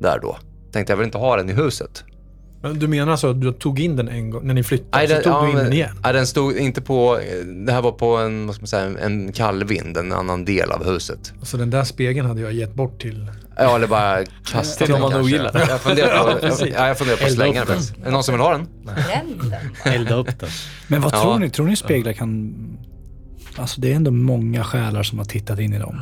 [0.00, 0.38] Där då.
[0.72, 2.04] Tänkte jag vill inte ha den i huset.
[2.62, 5.14] Men Du menar alltså att du tog in den en gång, när ni flyttade, så
[5.14, 5.90] den, tog ja, du in men- den igen?
[6.04, 7.20] Nej, den stod inte på...
[7.66, 10.44] Det här var på en, vad ska man säga, en- en kall vind, en annan
[10.44, 11.32] del av huset.
[11.40, 13.30] Alltså den där spegeln hade jag gett bort till...
[13.58, 15.36] Ja, eller bara kasta Till den någon man kanske.
[15.36, 15.66] ogillar.
[15.70, 16.74] Jag funderar på, precis.
[16.76, 17.76] ja, jag funderar på att slänga den.
[17.78, 18.66] Är det någon som vill ha den.
[19.84, 20.48] Elda upp den.
[20.88, 21.22] Men vad Ja.
[21.22, 21.50] tror ni?
[21.50, 22.54] Tror ni speglar kan...
[23.56, 26.00] Alltså det är ändå många själar som har tittat in i dem.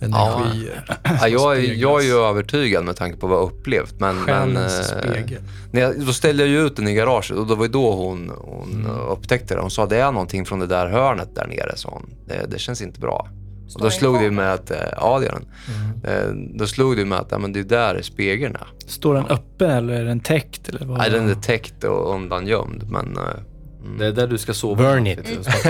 [0.00, 0.84] Energier.
[1.20, 3.94] Ja, jag, är- jag är ju övertygad med tanke på vad jag upplevt.
[4.00, 4.62] Men, men, eh,
[5.70, 8.32] när jag, då ställde jag ju ut den i garaget och då var då hon,
[8.38, 8.90] hon Mm.
[8.90, 9.60] upptäckte det.
[9.60, 12.10] Hon sa det är någonting från det där hörnet där nere, sa hon.
[12.28, 13.28] Det, det känns inte bra.
[13.64, 15.46] Och Står då den slog det med att, eh, ja det gör den.
[16.04, 16.50] Mm.
[16.52, 18.66] Eh, Då slog det med att ja, men det är där spegeln är.
[18.86, 20.68] Står den öppen eller är den täckt?
[20.68, 20.98] Eller vad?
[20.98, 23.18] Nej, den är täckt och undangömd, men...
[23.86, 23.98] mm.
[23.98, 24.82] Det är där du ska sova.
[24.94, 25.18] Burn it.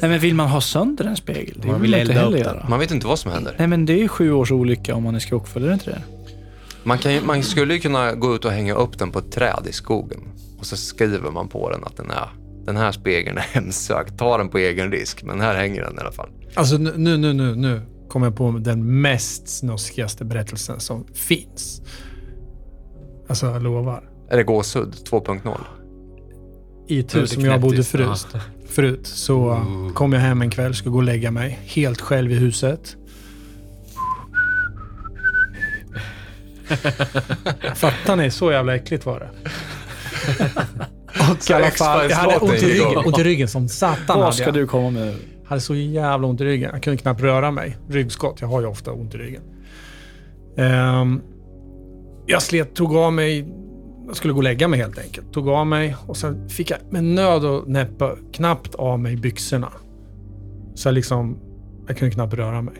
[0.00, 1.58] Nej men vill man ha sönder en spegel?
[1.62, 2.54] Det Man vill man inte elda heller upp den.
[2.54, 2.66] göra.
[2.68, 3.54] Man vet inte vad som händer.
[3.58, 5.90] Nej men det är ju sju års olycka om man är skrockfull, är det inte
[5.90, 6.02] det?
[6.82, 9.32] Man, kan, ju- man skulle ju kunna gå ut och hänga upp den på ett
[9.32, 10.20] träd i skogen.
[10.58, 12.28] Och så skriver man på den att den är
[12.66, 14.18] den här spegeln är hemsökt.
[14.18, 16.28] Ta den på egen risk, men här hänger den i alla fall.
[16.54, 21.82] Alltså nu, nu, nu, nu, nu kommer jag på den mest snuskigaste berättelsen som finns.
[23.28, 24.04] Alltså jag lovar.
[24.30, 25.58] Är det gåshud 2.0?
[26.90, 28.26] I ett hus som jag bodde förut,
[28.68, 29.64] förut så
[29.94, 31.58] kom jag hem en kväll, ska gå och lägga mig.
[31.64, 32.96] Helt själv i huset.
[37.74, 38.30] Fattar ni?
[38.30, 39.30] Så jävla äckligt var det.
[41.32, 44.20] Och i alla fall, jag hade ont i ryggen, ont i ryggen som satan.
[44.20, 44.54] Vad ska jag.
[44.54, 45.14] du komma med?
[45.50, 46.70] hade så jävla ont i ryggen.
[46.72, 47.76] Jag kunde knappt röra mig.
[47.88, 48.40] Ryggskott.
[48.40, 49.42] Jag har ju ofta ont i ryggen.
[50.56, 51.20] Ehm,
[52.26, 53.54] jag slet, tog av mig...
[54.10, 55.32] Jag skulle gå och lägga mig helt enkelt.
[55.32, 59.72] Tog av mig och sen fick jag med nöd och näppe knappt av mig byxorna.
[60.74, 61.38] Så jag liksom...
[61.86, 62.74] Jag kunde knappt röra mig.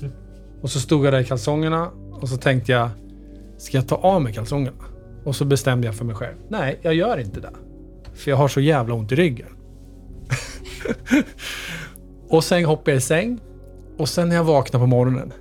[0.62, 2.90] Och så stod jag där i kalsongerna och så tänkte jag...
[3.58, 4.76] Ska jag ta av mig kalsongerna?
[5.24, 6.36] Och så bestämde jag för mig själv.
[6.48, 7.52] Nej, jag gör inte det.
[8.14, 9.48] För jag har så jävla ont i ryggen.
[12.28, 13.40] Och sen hoppade jag i säng.
[13.98, 15.32] Och sen när jag vaknade på morgonen.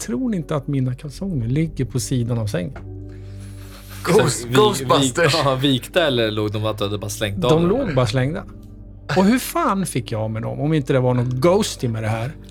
[0.00, 2.93] Tror ni inte att mina kalsonger ligger på sidan av sängen?
[4.04, 5.34] Ghost, Vi- Ghostbusters!
[5.34, 8.44] Vik, ja, vikta eller låg de att du bara slängt av De låg bara slängda.
[9.16, 12.08] Och hur fan fick jag med dem om inte det var något ghosty med det
[12.08, 12.32] här?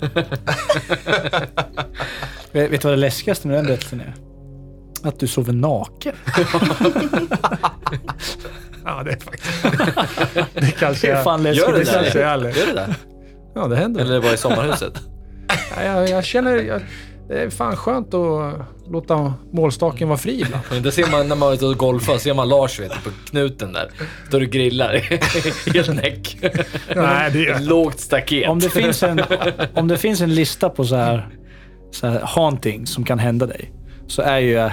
[2.52, 4.14] Vet, vet du vad det läskigaste med den berättelsen är?
[5.08, 6.14] Att du sover naken.
[8.86, 10.54] Ja, det är faktiskt...
[10.54, 11.74] Det kanske är fan Gör läskigt.
[11.74, 12.38] det Det kanske är.
[12.38, 12.94] Gör det där?
[13.54, 14.00] Ja, det händer.
[14.00, 15.00] Eller var i sommarhuset?
[15.76, 16.56] Ja, jag, jag känner...
[16.56, 16.80] Jag,
[17.28, 18.54] det är fan skönt att
[18.90, 20.84] låta målstaken vara fri ibland.
[20.84, 23.72] Det ser man när man är ute och golfar, ser man Lars vet, på knuten
[23.72, 23.90] där.
[24.28, 24.92] Står och grillar.
[25.74, 26.38] Helt näck.
[26.96, 28.48] Nej, det Ett lågt staket.
[28.48, 29.20] Om det finns en,
[29.74, 31.28] om det finns en lista på så här,
[31.90, 33.72] så här haunting som kan hända dig,
[34.06, 34.70] så är ju...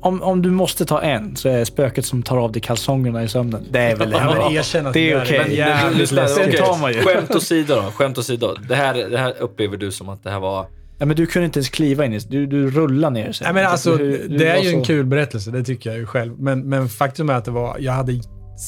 [0.00, 3.28] Om, om du måste ta en, så är spöket som tar av dig kalsongerna i
[3.28, 3.66] sömnen.
[3.70, 5.36] Det är väl Ja, att det är det okej.
[5.36, 6.54] är Men jävligt läskigt.
[6.94, 7.02] ju.
[7.02, 8.54] Skämt åsido då, skämt åsido.
[8.68, 10.66] Det här, det här upplever du som att det här var...
[11.00, 13.44] Ja, men du kunde inte ens kliva in i Du, du rullar ner sen.
[13.44, 15.98] Nej, men alltså, Du- du det är ju en så- kul berättelse, det tycker jag
[15.98, 16.40] ju själv.
[16.40, 18.20] Men, men faktum är att det var, jag hade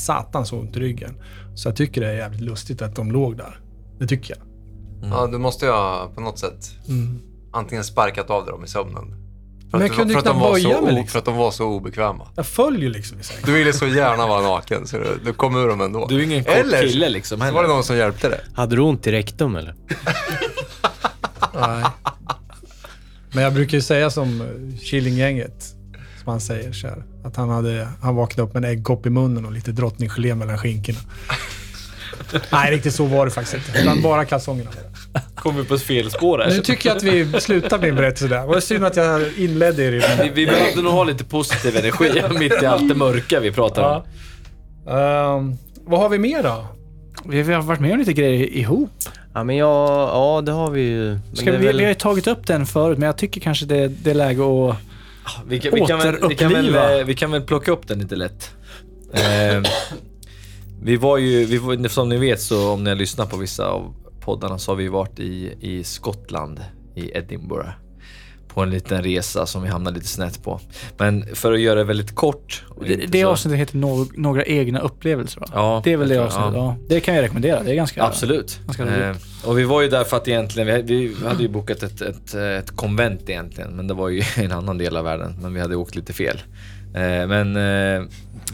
[0.06, 1.14] satans ont i ryggen.
[1.54, 3.60] Så jag tycker det är jävligt lustigt att de låg där.
[3.98, 4.46] Det tycker jag.
[5.10, 6.70] Ja, du måste ju ha på något sätt...
[6.88, 7.18] Mm.
[7.52, 8.94] antingen sparkat av dem i sömnen.
[9.70, 11.08] För Men att, jag kunde för, att knappt de var böja så mig, liksom.
[11.08, 12.26] för att de var så obekväma.
[12.36, 13.42] Jag följer liksom i sängen.
[13.46, 16.06] Du ville så gärna vara naken så du, du kom ur dem ändå.
[16.08, 18.40] Du är ingen kort Eller kille liksom så var det någon som hjälpte dig.
[18.54, 19.74] Hade du ont i rektum eller?
[21.54, 21.84] Nej.
[23.32, 25.64] Men jag brukar ju säga som eh, Killinggänget,
[26.22, 29.10] som han säger så här, att han, hade, han vaknade upp med en äggkopp i
[29.10, 30.98] munnen och lite drottninggelé mellan skinkorna.
[32.52, 33.80] Nej, riktigt så var det faktiskt inte.
[33.80, 34.70] Utan bara kalsongerna.
[35.34, 36.50] Kom vi på ett fel spår här.
[36.50, 38.40] Nu tycker jag att vi slutar min berättelse där.
[38.40, 40.18] Det var synd att jag inledde er i den.
[40.18, 43.82] Vi, vi behövde nog ha lite positiv energi mitt i allt det mörka vi pratar
[43.82, 44.02] om.
[44.86, 45.36] Ja.
[45.36, 46.66] Ehm, vad har vi mer då?
[47.24, 48.90] Vi vi har varit med om lite grejer ihop.
[49.34, 49.68] Ja, men jag,
[50.08, 51.08] ja det har vi ju.
[51.10, 53.66] Men Ska vi, väl- vi har ju tagit upp den förut, men jag tycker kanske
[53.66, 54.76] det, det är läge att...
[55.46, 56.98] Vi kan, vi, kan väl, vi, kan väl, Återuppliva.
[57.00, 58.50] eh, vi kan väl plocka upp den lite lätt.
[59.12, 59.62] Eh,
[60.82, 63.66] vi var ju, vi var, som ni vet så om ni har lyssnat på vissa
[63.66, 66.60] av poddarna så har vi varit i, i Skottland,
[66.94, 67.68] i Edinburgh.
[68.54, 70.60] På en liten resa som vi hamnade lite snett på.
[70.98, 72.64] Men för att göra det väldigt kort.
[72.86, 75.46] Det, det så- avsnittet heter no, Några egna upplevelser va?
[75.54, 76.76] Ja, det är väl det avsnittet, ja.
[76.88, 77.62] Det kan jag rekommendera.
[77.62, 78.02] Det är ganska...
[78.04, 78.60] Absolut.
[78.66, 79.08] ganska.
[79.08, 82.00] Eh, och vi var ju där för att egentligen, vi, vi hade ju bokat ett,
[82.00, 85.34] ett, ett konvent egentligen, men det var ju i en annan del av världen.
[85.42, 86.40] Men vi hade åkt lite fel.
[86.94, 88.02] Eh, men eh,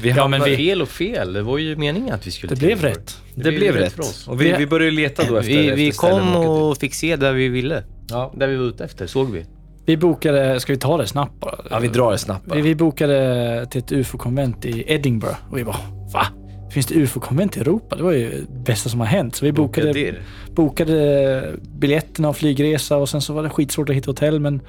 [0.02, 0.40] vi Ja, hamnade...
[0.42, 1.32] men vi- Fel och fel.
[1.32, 3.16] Det var ju meningen att vi skulle Det blev rätt.
[3.34, 3.92] Det blev rätt.
[3.92, 4.28] för oss.
[4.28, 7.16] Och vi, Vi- började leta då efter Vi, efter vi ställen kom och fick se
[7.16, 7.84] där vi ville.
[8.10, 8.32] Ja.
[8.36, 9.44] Där vi var ute efter, såg vi.
[9.88, 11.54] Vi bokade, ska vi ta det snabbt bara?
[11.70, 12.54] ja, vi drar det snabbt bara.
[12.54, 15.76] Vi, vi bokade till ett UFO-konvent i Edinburgh och vi bara,
[16.12, 16.26] va?
[16.70, 17.96] Finns det UFO-konvent i Europa?
[17.96, 19.36] Det var ju det bästa som har hänt.
[19.36, 20.14] Så vi bokade,
[20.54, 21.42] bokade
[21.78, 24.60] biljetterna och flygresa och sen så var det skitsvårt att hitta hotell men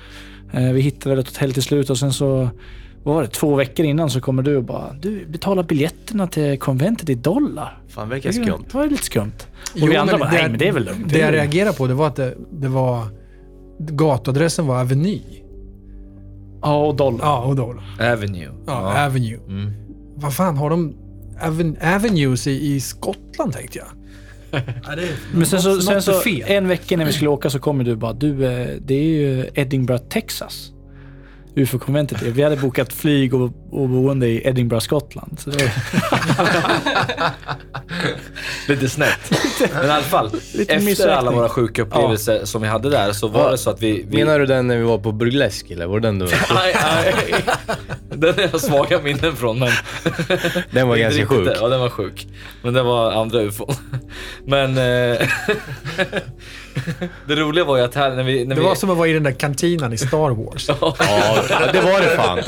[0.54, 2.50] eh, vi hittade väl ett hotell till slut och sen så
[3.04, 6.60] vad var det, två veckor innan så kommer du och bara du betalar biljetterna till
[6.60, 7.82] konventet i dollar.
[7.88, 8.66] Fan, verkar skumt.
[8.72, 9.48] Det var lite skumt.
[9.82, 11.10] Och vi andra bara, nej men det är väl lugnt.
[11.10, 13.19] Det jag är lugnt." reagerade på det var att det, det var...
[13.80, 15.22] Gatuadressen var Aveny.
[16.62, 17.20] Ja, och dollar.
[17.26, 17.76] Ja, och då.
[18.00, 18.50] Avenue.
[18.68, 19.40] Ja, Avenue.
[19.48, 19.72] Mm.
[20.16, 20.96] Vad fan, har de
[21.42, 23.88] aven, Avenues i, i Skottland tänkte jag?
[24.84, 26.44] ja, det är, Men sen så, något- sen något så fel.
[26.48, 29.46] en vecka innan vi skulle åka så kommer du bara, du eh, det är ju
[29.54, 30.72] Edinburgh, Texas.
[31.60, 32.32] UFO-konventet är.
[32.32, 35.40] Vi hade bokat flyg och, och boende i Edinburgh, Skottland.
[35.40, 35.72] Så det var,
[38.68, 39.32] Lite snett.
[39.74, 43.28] Men i alla fall, Lite efter alla våra sjuka upplevelser som vi hade där så
[43.28, 43.52] var Ja.
[43.52, 44.06] det så att vi...
[44.10, 46.26] vi Menar du den när vi var på burlesk eller var det den du...
[46.50, 47.36] Aj, aj.
[48.10, 49.72] Den har jag svaga minnen från men...
[50.72, 51.50] Den var ganska sjuk.
[51.62, 52.28] Ja, den var sjuk.
[52.62, 53.74] Men det var andra ufon.
[54.46, 54.78] Men...
[54.78, 55.28] Eh,
[57.28, 58.46] det roliga var ju att här när vi...
[58.46, 60.70] När Det vi var som att vara i den där kantinan i Star Wars.
[60.82, 60.96] Ja,
[61.74, 62.40] det var det fan.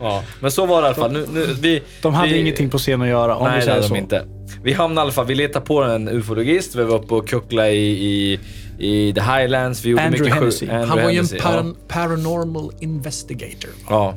[0.00, 1.12] ja, men så var det i alla fall.
[1.12, 3.62] Nu, nu, vi, de hade vi, ingenting på scen att göra om Nej, vi det
[3.62, 3.94] säger hade så.
[3.94, 4.24] de inte.
[4.62, 7.70] Vi hamnade i alla fall, vi letade på en ufologist, vi var uppe och kucklade
[7.70, 8.40] i, i,
[8.78, 9.84] i the highlands.
[9.84, 10.68] Vi gjorde Andrew mycket Hennessy.
[10.68, 13.70] Andrew Han var ju en par, paranormal investigator.
[13.88, 14.14] Ja.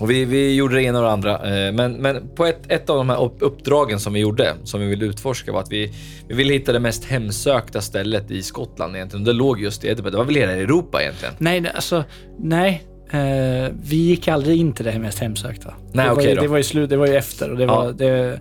[0.00, 1.66] Och vi, vi gjorde det ena och det andra.
[1.66, 4.80] eh, Men, men på ett, ett av de här upp- uppdragen som vi gjorde, som
[4.80, 5.92] vi ville utforska, var att vi,
[6.28, 9.24] vi ville hitta det mest hemsökta stället i Skottland egentligen.
[9.24, 10.10] Det låg just i Edinburgh.
[10.12, 11.34] Det var väl hela Europa egentligen?
[11.38, 12.04] Nej, alltså,
[12.38, 12.82] nej.
[13.10, 15.74] Eh, vi gick aldrig in till det mest hemsökta.
[15.92, 16.42] Nej, det, var okej ju, då.
[16.42, 17.92] det var ju slut, det var ju efter och det, var, Ja.
[17.92, 18.40] det,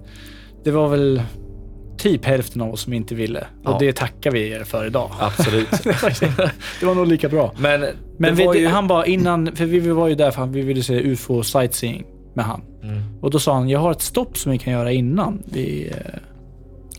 [0.64, 1.22] det var väl
[1.98, 3.40] typ hälften av oss som inte ville.
[3.40, 3.78] Och Ja.
[3.80, 5.12] det tackar vi er för idag.
[5.20, 5.70] Absolut.
[6.80, 7.54] det var nog lika bra.
[7.58, 7.86] Men,
[8.18, 8.68] Men vi, var ju...
[8.68, 12.06] han bara innan, för vi var ju där för att vi ville se UFO sightseeing
[12.34, 12.62] med han.
[12.84, 13.02] Mm.
[13.22, 15.96] Och då sa han, jag har ett stopp som vi kan göra innan, vi, eh,
[15.98, 16.18] Innan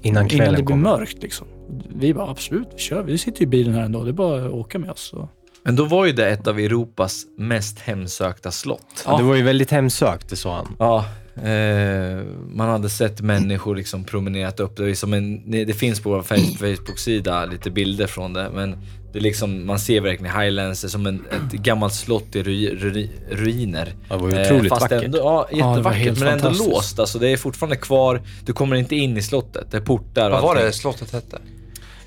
[0.03, 0.83] innan det kvällen blir kom.
[0.83, 1.23] mörkt.
[1.23, 1.47] Liksom.
[1.95, 3.03] Vi bara, absolut, vi kör.
[3.03, 4.05] Vi sitter ju i bilen här ändå.
[4.05, 5.01] Det är bara att åka med oss.
[5.11, 5.29] Så.
[5.65, 9.05] Men då var ju det ett av Europas mest hemsökta slott.
[9.07, 10.77] Ja, det var ju väldigt hemsökt, det sa han.
[10.79, 11.05] Ja,
[11.45, 12.23] eh,
[12.53, 14.77] man hade sett människor liksom promenerat upp.
[14.77, 18.77] Det, är som en, det finns på vår Face- Facebook-sida lite bilder från det, men
[19.13, 22.43] det är liksom, man ser verkligen Highlands det är som en, ett gammalt slott i
[22.43, 23.95] ru, ru, ruiner.
[24.09, 25.05] Ja, det var ju otroligt fast vackert.
[25.05, 26.99] Ändå, ja, jättevackert, helt men ändå låst.
[26.99, 28.23] Alltså, det är fortfarande kvar.
[28.47, 29.71] Du kommer inte in i slottet.
[29.71, 31.39] Det är portar och Vad var det slottet hette?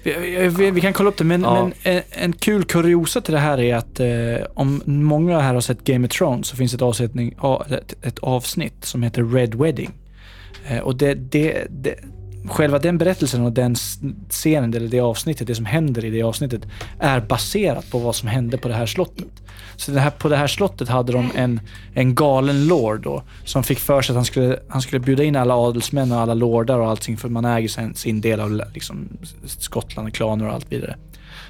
[0.03, 1.63] Vi, vi, vi, kan kolla upp det, men, Ja.
[1.63, 5.61] men en, en kul kuriosa till det här är att eh, om många här har
[5.61, 7.35] sett Game of Thrones så finns ett, avsättning,
[7.69, 9.91] ett, ett avsnitt som heter Red Wedding.
[10.67, 11.95] Eh, och det, det, det,
[12.45, 13.75] själva den berättelsen och den
[14.29, 16.61] scenen, eller det avsnittet, det som händer i det avsnittet,
[16.99, 19.27] är baserat på vad som hände på det här slottet.
[19.75, 21.59] Så det här, på det här slottet hade de en,
[21.93, 25.35] en galen lord då, som fick för sig att han skulle, han skulle bjuda in
[25.35, 29.07] alla adelsmän och alla lordar och allting, för man äger sin, sin del av liksom,
[29.45, 30.95] Skottland, klaner och allt vidare.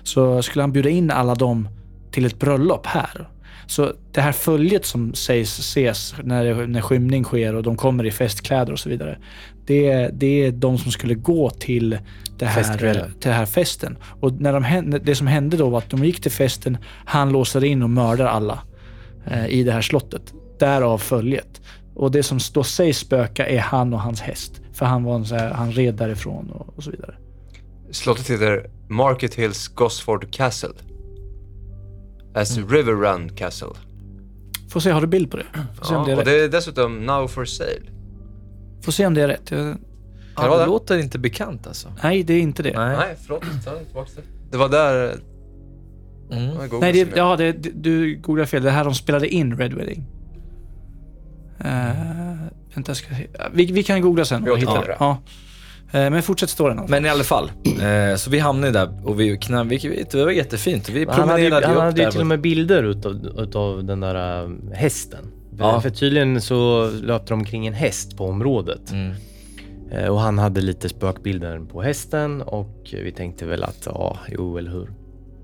[0.03, 1.67] Så skulle han bjuda in alla dem
[2.11, 3.29] till ett bröllop här.
[3.68, 8.05] Så det här följet som sägs ses när, det- när skymning sker och de kommer
[8.05, 9.18] i festkläder och så vidare.
[9.66, 11.97] Det, det är de som skulle gå till
[12.38, 12.64] det här,
[13.03, 13.97] till den här festen.
[14.22, 17.64] Och när de, det som hände då var att de gick till festen, han låser
[17.64, 18.59] in och mördar alla
[19.28, 20.34] eh, i det här slottet.
[20.59, 21.62] Därav följet.
[21.95, 24.62] Och det som då sägs spöka är han och hans häst.
[24.74, 27.16] För han, var en så här, han red därifrån och, och så vidare.
[27.91, 30.70] Slottet heter Market Hills Gosford Castle.
[32.36, 32.69] As Mm.
[32.69, 33.67] River Run Castle.
[34.69, 35.45] Får se, har du bild på det?
[35.75, 36.25] Får se, Ja, om, det är och rätt.
[36.25, 37.69] det är dessutom now for sale.
[38.82, 39.51] Får se om det är rätt.
[39.51, 39.77] Jag,
[40.36, 40.65] Ja, det det?
[40.65, 41.89] låter inte bekant alltså.
[42.03, 42.73] nej, det är inte det.
[42.77, 42.97] Nej.
[42.97, 43.43] Nej, förlåt.
[43.65, 44.21] Ta den tillbaka det.
[44.51, 45.15] Det var där...
[46.32, 46.47] Mm.
[46.55, 48.63] googlade Nej, det, ja, det, det, du googlar fel.
[48.63, 50.05] Det är här de spelade in Red Wedding.
[51.59, 51.67] Uh,
[52.75, 53.27] vänta, jag ska se.
[53.53, 54.93] Vi, vi kan googla sen Vi och hitta återkommer det.
[54.93, 55.05] det.
[55.05, 55.17] Ja.
[55.91, 56.85] Eh, men fortsätt storyn.
[56.87, 60.31] Men i alla fall, eh, så vi hamnade där och vi knall, vi, det var
[60.31, 60.89] jättefint.
[60.89, 63.83] Vi Han hade ju, promenerade han upp hade ju till och med bilder utav, utav
[63.83, 65.31] den där äh, hästen.
[65.59, 65.81] Ja.
[65.81, 68.91] För tydligen så löpte de kring en häst på området.
[68.91, 69.13] Mm.
[69.91, 74.57] Eh, Och han hade lite spökbilder på hästen och vi tänkte väl att ja, jo
[74.57, 74.91] eller hur.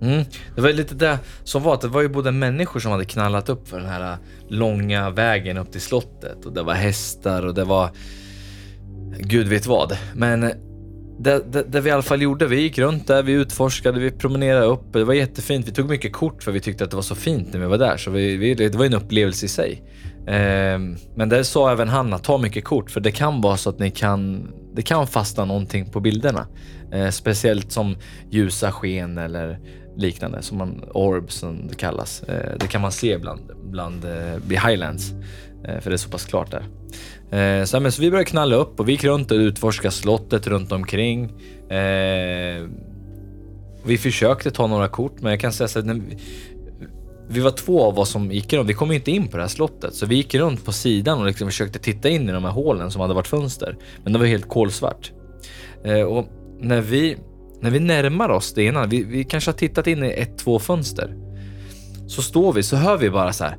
[0.01, 0.23] Mm.
[0.55, 3.05] Det var ju lite det som var att det var ju både människor som hade
[3.05, 4.17] knallat upp för den här
[4.49, 7.89] långa vägen upp till slottet och det var hästar och det var
[9.20, 9.97] gud vet vad.
[10.16, 10.51] Men eh,
[11.20, 14.12] det, det, det vi i alla fall gjorde, vi gick runt där, vi utforskade, vi
[14.12, 14.93] promenerade upp.
[14.93, 15.68] Det var jättefint.
[15.68, 17.78] Vi tog mycket kort för vi tyckte att det var så fint när vi var
[17.78, 17.97] där.
[17.97, 19.84] Så vi, vi, det var en upplevelse i sig.
[20.28, 20.80] Eh,
[21.16, 23.80] men där sa även han att ta mycket kort för det kan vara så att
[23.80, 26.47] ni kan, det kan fastna någonting på bilderna.
[26.91, 27.95] Eh, speciellt som
[28.32, 29.60] ljusa sken eller
[29.97, 32.24] liknande, som man, orbs som det kallas.
[32.24, 35.12] Eh, det kan man se bland, bland eh, highlands,
[35.66, 36.66] eh, för det är så pass klart där.
[37.32, 40.47] Eh, så, men, så vi började knalla upp och vi gick runt och utforskade slottet
[40.47, 41.23] runt omkring.
[41.69, 42.67] Eh,
[43.84, 46.17] vi försökte ta några kort, men jag kan säga så att vi,
[47.30, 48.69] vi var två av oss som gick runt.
[48.69, 51.19] Vi kom ju inte in på det här slottet, så vi gick runt på sidan
[51.19, 53.78] och liksom försökte titta in i de här hålen som hade varit fönster.
[54.03, 55.11] Men det var helt kolsvart.
[55.84, 56.28] Eh, och
[56.59, 57.17] när vi,
[57.61, 60.59] när vi närmar oss det ena, vi, vi kanske har tittat in i ett, två
[60.59, 61.15] fönster.
[62.07, 63.57] Så står vi, så hör vi bara så här.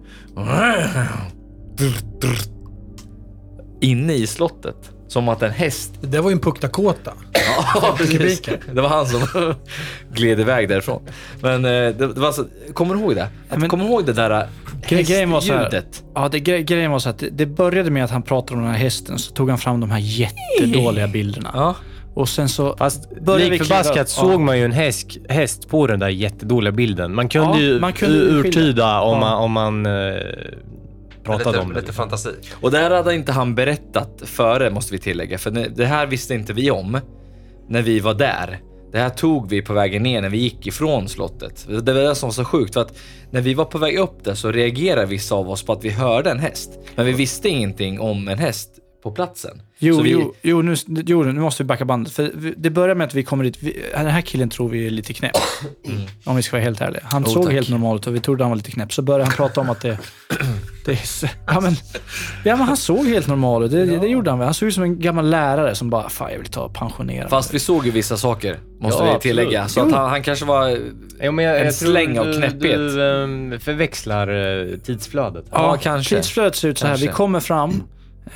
[3.80, 4.90] Inne i slottet.
[5.08, 7.12] Som att en häst Det var ju en Pukta Kåta.
[7.74, 8.42] Ja, precis.
[8.74, 9.20] Det var han som
[10.12, 11.02] gled iväg därifrån.
[11.42, 13.28] Men eh, det, det var alltså, kommer du ihåg det?
[13.50, 14.30] Att, men- kommer du ihåg det där
[14.88, 16.02] Gre- grejen var så här- hästljudet?
[16.14, 18.62] Ja, det, gre- grejen var så att det, det började med att han pratade om
[18.62, 21.50] den här hästen, så tog han fram de här jättedåliga bilderna.
[21.54, 21.74] Ja.
[22.14, 22.76] Och sen så...
[22.76, 24.22] Fast Började vi lik kliva upp, förbaskat ja.
[24.30, 27.14] såg man ju en häst, häst på den där jättedåliga bilden.
[27.14, 29.20] Man kunde Ja, ju man kunde urtyda om Ja.
[29.20, 29.92] man, om man eh,
[31.28, 31.72] pratade lite, om.
[31.72, 32.30] Lite fantasi.
[32.60, 35.38] Och det här hade inte han berättat före, måste vi tillägga.
[35.38, 37.00] För det här visste inte vi om
[37.68, 38.60] när vi var där.
[38.92, 41.66] Det här tog vi på vägen ner när vi gick ifrån slottet.
[41.68, 42.98] Det var det som var så sjukt, för att
[43.30, 45.90] när vi var på väg upp där så reagerade vissa av oss på att vi
[45.90, 46.70] hörde en häst.
[46.94, 48.70] Men vi visste ingenting om en häst
[49.02, 49.62] på platsen.
[49.78, 52.12] Jo, vi, jo, jo, nu, jo, nu måste vi backa bandet.
[52.12, 53.56] För vi- det börjar med att vi kommer dit.
[53.62, 55.36] Vi, den här killen tror vi är lite knäpp.
[56.24, 57.02] Om vi ska vara helt ärliga.
[57.04, 57.52] Han Jo, såg tack.
[57.52, 58.92] helt normal ut och vi trodde han var lite knäpp.
[58.92, 59.98] Så började han prata om att det...
[60.84, 61.72] det är, så- ja, men,
[62.44, 63.70] ja, men han såg helt normal ut.
[63.70, 64.46] Det, det gjorde han väl.
[64.46, 67.20] Han såg ut som en gammal lärare som bara, fan jag vill ta och pensionera
[67.22, 69.62] mig." Fast vi såg ju vissa saker, måste Ja, vi tillägga.
[69.62, 69.90] absolut.
[69.90, 70.78] Så att han, han kanske var...
[71.20, 72.60] Ja, men jag, En jag släng av du, knäpphet.
[72.60, 74.28] Du ehm, förväxlar
[74.72, 75.44] eh, tidsflödet.
[75.50, 76.16] Ja, Ja, kanske.
[76.16, 76.94] Tidsflödet ser ut så här.
[76.96, 77.16] Vi Kanske.
[77.16, 77.82] kommer fram.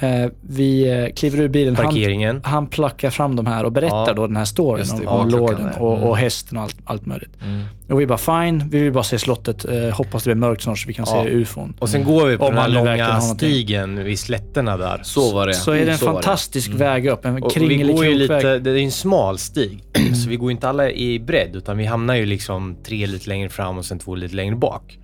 [0.00, 1.76] Eh, vi eh, kliver ur bilen.
[1.76, 2.40] Han, Parkeringen.
[2.44, 4.12] han plackar fram de här och berättar Ja.
[4.12, 5.82] då den här storyn det, om, om lorden där.
[5.82, 6.08] och, Mm.
[6.08, 7.30] och hästen och allt, allt möjligt.
[7.44, 7.62] Mm.
[7.90, 9.64] Och vi bara fine, vi vill bara se slottet.
[9.64, 11.24] Eh, hoppas det blir mörkt snart så vi kan Ja.
[11.24, 11.74] se ufon.
[11.78, 15.00] Och sen går vi på Om den här han långa stigen vid slätterna där.
[15.04, 15.54] Så var det.
[15.54, 17.84] Så är det en Så fantastisk väg upp, en Och, och vi
[18.14, 19.84] lite, det är en smal stig,
[20.24, 23.48] så vi går inte alla i bredd utan vi hamnar ju liksom tre lite längre
[23.48, 24.98] fram och sen två lite längre bak.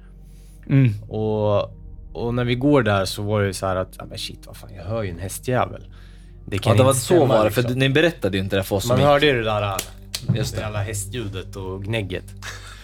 [0.70, 0.92] Mm.
[1.08, 1.77] Och,
[2.26, 4.40] och när vi går där så var det ju så här att, ja men shit
[4.46, 5.82] vad fan, jag hör ju en hästjävel.
[6.46, 7.78] Det kan Ja, det var inte så var det, för liksom.
[7.78, 9.74] ni berättade ju inte det för oss Man hörde ju det där,
[10.34, 12.24] Just det jävla hästljudet och gnägget.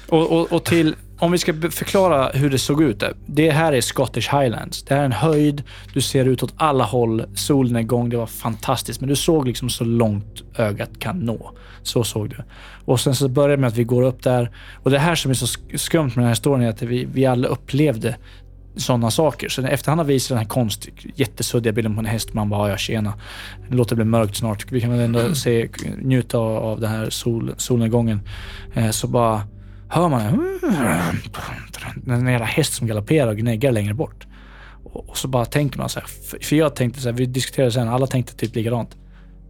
[0.09, 3.01] Och, och, och till, om vi ska förklara hur det såg ut.
[3.01, 3.12] Där.
[3.26, 4.82] Det här är Scottish Highlands.
[4.82, 5.62] Det här är en höjd,
[5.95, 9.01] du ser ut åt alla håll, solnedgång, det var fantastiskt.
[9.01, 11.53] Men du såg liksom så långt ögat kan nå.
[11.82, 12.37] Så såg du.
[12.85, 14.51] Och sen så börjar det med att vi går upp där.
[14.82, 17.05] Och det här som är så sk- skumt med den här historien är att vi,
[17.12, 18.16] vi alla upplevde
[18.77, 19.49] sådana saker.
[19.49, 22.70] Så efter han har visat den här konst, jättesuddiga bilden på en häst, man bara
[22.70, 23.14] ja tjena.
[23.68, 24.72] Det låter bli mörkt snart.
[24.72, 25.68] Vi kan väl ändå se,
[25.99, 28.20] njuta av, den här sol, solnedgången.
[28.75, 29.43] Eh, så bara
[29.89, 30.20] hör man
[32.07, 34.27] en, jävla häst som galopperar och gnäggar längre bort.
[34.85, 36.07] Och, så bara tänker man så här,
[36.41, 38.97] för, jag tänkte så här, vi diskuterade sen, alla tänkte typ likadant.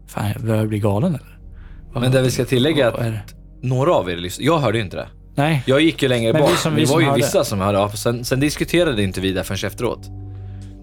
[0.06, 1.38] Fan, jag börjar bli galen eller?
[2.00, 3.22] Men det vi ska tillägga är det?
[3.26, 4.28] att några av er.
[4.38, 5.08] Jag hörde ju inte det.
[5.34, 5.62] Nej.
[5.66, 6.50] Jag gick ju längre Men bak.
[6.52, 7.16] vi som- det vi var som ju hörde.
[7.16, 7.88] vissa som hörde av.
[7.88, 10.00] Sen, sen diskuterade inte vi det förrän efteråt.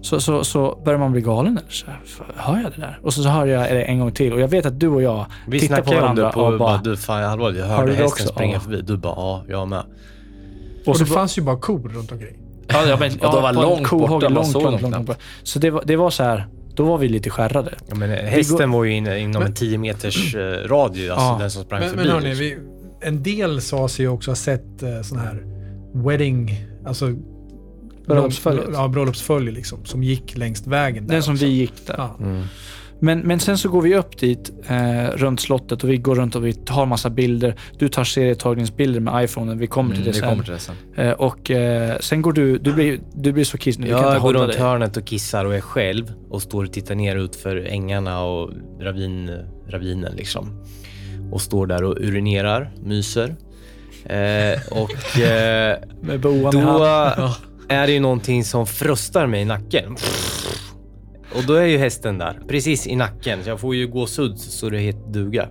[0.02, 1.52] Så, så, så börjar man bli galen.
[1.58, 1.70] Eller?
[1.70, 2.00] Så, här,
[2.36, 2.98] hör jag det där?
[3.02, 4.32] Och så, så hör jag det en gång till.
[4.32, 6.40] Och jag vet att du och jag Vi tittar på snackade om varandra det på,
[6.40, 6.76] och bara...
[6.84, 8.34] du fan allvarligt, jag hörde du det hästen också?
[8.34, 8.60] springa Ja.
[8.60, 8.80] förbi.
[8.82, 9.78] Du bara, ja, jag med.
[9.78, 12.36] Och, och så det bara- fanns ju bara kor runt omkring.
[12.68, 14.90] Ja, ja, men, de var på en långt kohage, borta, man långt, såg långt, dem
[14.90, 15.08] långt, knappt.
[15.08, 15.20] långt.
[15.42, 17.74] Så det var, det var så här, då var vi lite skärrade.
[17.88, 21.36] Ja, men eh, hästen var ju inne inom en 10 meters eh, radie, alltså Ja.
[21.40, 22.02] den som sprang Men, förbi.
[22.02, 22.44] men hörni, liksom.
[22.44, 22.71] vi,
[23.02, 25.44] en del sa sig ju också ha sett eh, sån här
[25.94, 26.54] wedding,
[26.86, 27.14] alltså
[28.06, 28.64] Bröllopsföljet.
[28.72, 31.06] Ja, bröllopsfölje liksom, som gick längs vägen.
[31.06, 31.44] där Den som också.
[31.44, 31.94] vi gick där.
[31.98, 32.16] Ja.
[32.20, 32.42] Mm.
[33.00, 36.36] Men, men sen så går vi upp dit eh, runt slottet och vi går runt
[36.36, 37.54] och vi tar massa bilder.
[37.78, 39.58] Du tar serietagningsbilder med iPhonen.
[39.58, 40.28] Vi kommer till Mm, det vi sen.
[40.28, 40.74] kommer till det sen.
[40.96, 43.92] Eh, och eh, sen går du, du blir, du blir så kissnödig.
[43.94, 44.60] Du kan Jag inte går hålla runt dig.
[44.62, 48.50] hörnet och kissar och är själv och står och tittar ner ut för ängarna och
[48.80, 49.30] ravin,
[49.68, 50.64] ravinen liksom.
[51.32, 53.36] Och står där och urinerar, myser.
[54.04, 55.76] Eh, och eh,
[56.20, 56.84] då
[57.68, 59.96] är det ju någonting som frustar mig i nacken.
[61.34, 63.42] Och då är ju hästen där, precis i nacken.
[63.44, 65.48] Så jag får ju gåshud så det heter duga.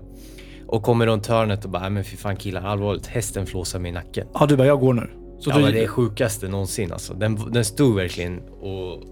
[0.67, 3.07] Och kommer runt hörnet och bara, "Nej, men fy fan killar, allvarligt.
[3.07, 4.27] Hästen flåsar mig i nacken.
[4.33, 5.09] Ja, du bara, jag går nu.
[5.39, 7.13] Så ja, du, det är sjukaste någonsin alltså.
[7.13, 9.03] Den, den stod verkligen och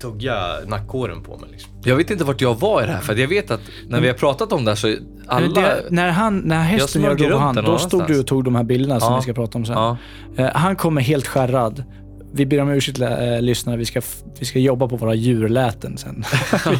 [0.00, 0.36] tugga
[0.66, 1.72] nackhåren på mig liksom.
[1.84, 4.06] Jag vet inte vart jag var i det här, för jag vet att när vi
[4.06, 4.94] har pratat om det här så
[5.26, 5.60] alla...
[5.60, 8.44] Det, när, han, när hästen gör då runt han, då någon stod du och tog
[8.44, 9.16] de här bilderna som Ja.
[9.16, 9.74] vi ska prata om sen.
[9.74, 9.96] Ja.
[10.36, 11.84] Eh, han kommer helt skärrad.
[12.32, 14.00] Vi ber om ursäkt äh, lyssnare, vi ska,
[14.38, 16.24] vi ska jobba på våra djurläten sen.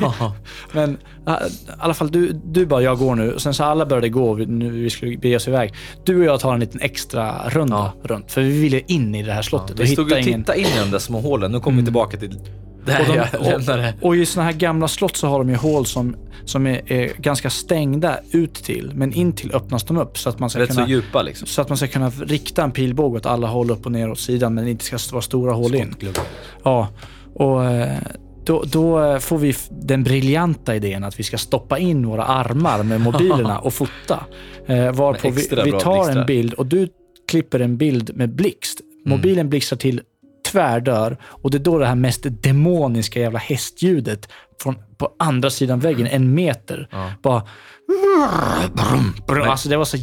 [0.73, 1.37] Men äh, i
[1.79, 3.33] alla fall, du, du bara, jag går nu.
[3.33, 5.75] Och sen så alla började gå, vi, nu, vi skulle bege oss iväg.
[6.05, 9.33] Du och jag tar en liten extra runda runt, för vi ville in i det
[9.33, 10.41] här slottet och Vi stod och ingen...
[10.41, 11.53] tittade in i de där små hålen.
[11.53, 12.39] Nu kommer vi tillbaka till
[12.89, 15.87] där Och, de, och, och i såna här gamla slott så har de ju hål
[15.87, 20.29] som, som är, är ganska stängda ut till, men in till öppnas de upp så
[20.29, 21.47] att man ska Rätt så kunna djupa liksom.
[21.47, 24.21] så att man ska kunna rikta en pilbåge åt alla håll upp och ner åt
[24.21, 25.95] sidan men det inte ska vara stora hål in.
[26.63, 26.89] Ja,
[27.35, 27.99] och eh,
[28.49, 32.83] då, då eh, får vi den briljanta idén att vi ska stoppa in våra armar
[32.83, 34.25] med mobilerna och fota.
[34.67, 36.89] Eh, varpå vi, vi tar en bild och du
[37.29, 38.81] klipper en bild med blixt.
[39.05, 40.01] Mobilen blixtrar till
[40.51, 44.29] tvärdör och det är då det här mest demoniska jävla hästljudet
[44.63, 46.89] från, på andra sidan väggen, en meter.
[47.23, 47.43] Bara...
[49.51, 49.97] Alltså det var så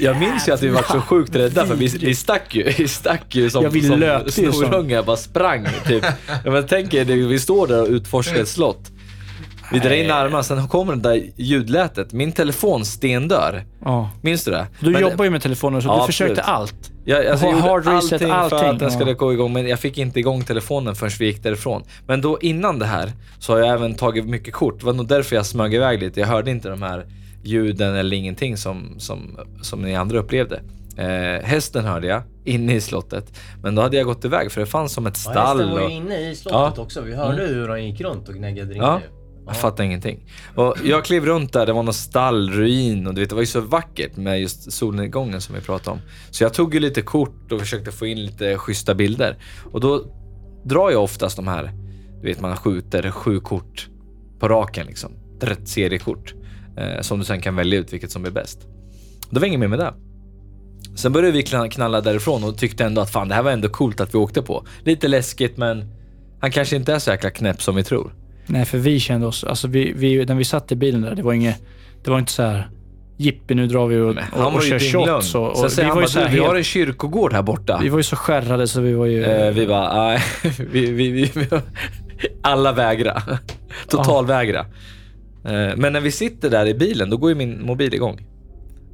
[0.00, 2.88] Jag minns ju att vi var så sjukt rädda för vi, vi stack ju, vi
[2.88, 6.04] stack ju som, Ja, vi som snorungar, bara sprang typ.
[6.44, 8.90] Ja, men tänk er, vi står där och utforskar ett slott.
[9.72, 12.12] Vi drar in armarna, sen kommer det där ljudlätet.
[12.12, 13.64] Min telefon stendör.
[13.84, 14.10] Ja.
[14.22, 14.66] Minns du det?
[14.80, 16.48] Du Men- jobbar ju med telefonen så Ja, du försökte absolut.
[16.48, 16.90] allt.
[17.04, 18.94] Jag, alltså, jag Hard gjorde reset, allting, för allting, att den ja.
[18.94, 21.82] skulle gå igång, men jag fick inte igång telefonen förrän vi gick därifrån.
[22.06, 24.80] Men då innan det här så har jag även tagit mycket kort.
[24.80, 26.20] Det var nog därför jag smög iväg lite.
[26.20, 27.06] Jag hörde inte de här
[27.42, 30.60] ljuden eller ingenting som, som, som ni andra upplevde.
[30.96, 34.66] Eh, hästen hörde jag inne i slottet, men då hade jag gått iväg för det
[34.66, 35.56] fanns som ett Ja, stall.
[35.58, 36.82] hästen var ju och, inne i slottet Ja.
[36.82, 37.00] också.
[37.00, 39.00] Vi hörde hur han gick runt och gnäggade Ja
[39.46, 40.24] jag fattade ingenting.
[40.54, 43.46] Och jag klev runt där, det var någon stallruin och du vet, det var ju
[43.46, 46.00] så vackert med just solnedgången som vi pratade om.
[46.30, 49.36] Så jag tog ju lite kort och försökte få in lite schyssta bilder.
[49.72, 50.04] Och då
[50.64, 51.72] drar jag oftast de här,
[52.20, 53.88] du vet man skjuter sju kort
[54.38, 55.12] på raken liksom.
[55.40, 56.34] Rätt seriekort.
[56.76, 58.66] Eh, som du sen kan välja ut vilket som är bäst.
[59.30, 59.94] Då var inget mer med det.
[60.96, 63.68] Sen började vi knalla- knalla därifrån och tyckte ändå att fan det här var ändå
[63.68, 64.66] coolt att vi åkte på.
[64.84, 65.84] Lite läskigt men
[66.40, 68.14] han kanske inte är så jäkla knäpp som vi tror.
[68.46, 71.22] Nej, för vi kände oss, alltså vi, vi, när vi satt i bilen där, det
[71.22, 71.62] var inget,
[72.04, 72.68] det var inte så här
[73.16, 75.34] jippi nu drar vi och, Men och, och kör shots.
[75.34, 77.42] Och, Sen och säger vi, han bara, så här du, vi har en kyrkogård här
[77.42, 77.78] borta.
[77.82, 79.24] vi var ju så skärrade så vi var ju...
[79.24, 80.20] Eh, vi bara, nej,
[80.70, 81.30] vi, vi, vi,
[82.42, 83.22] alla vägra.
[83.88, 84.60] Totalvägra.
[85.44, 88.26] Eh, men när vi sitter där i bilen, då går ju min mobil igång.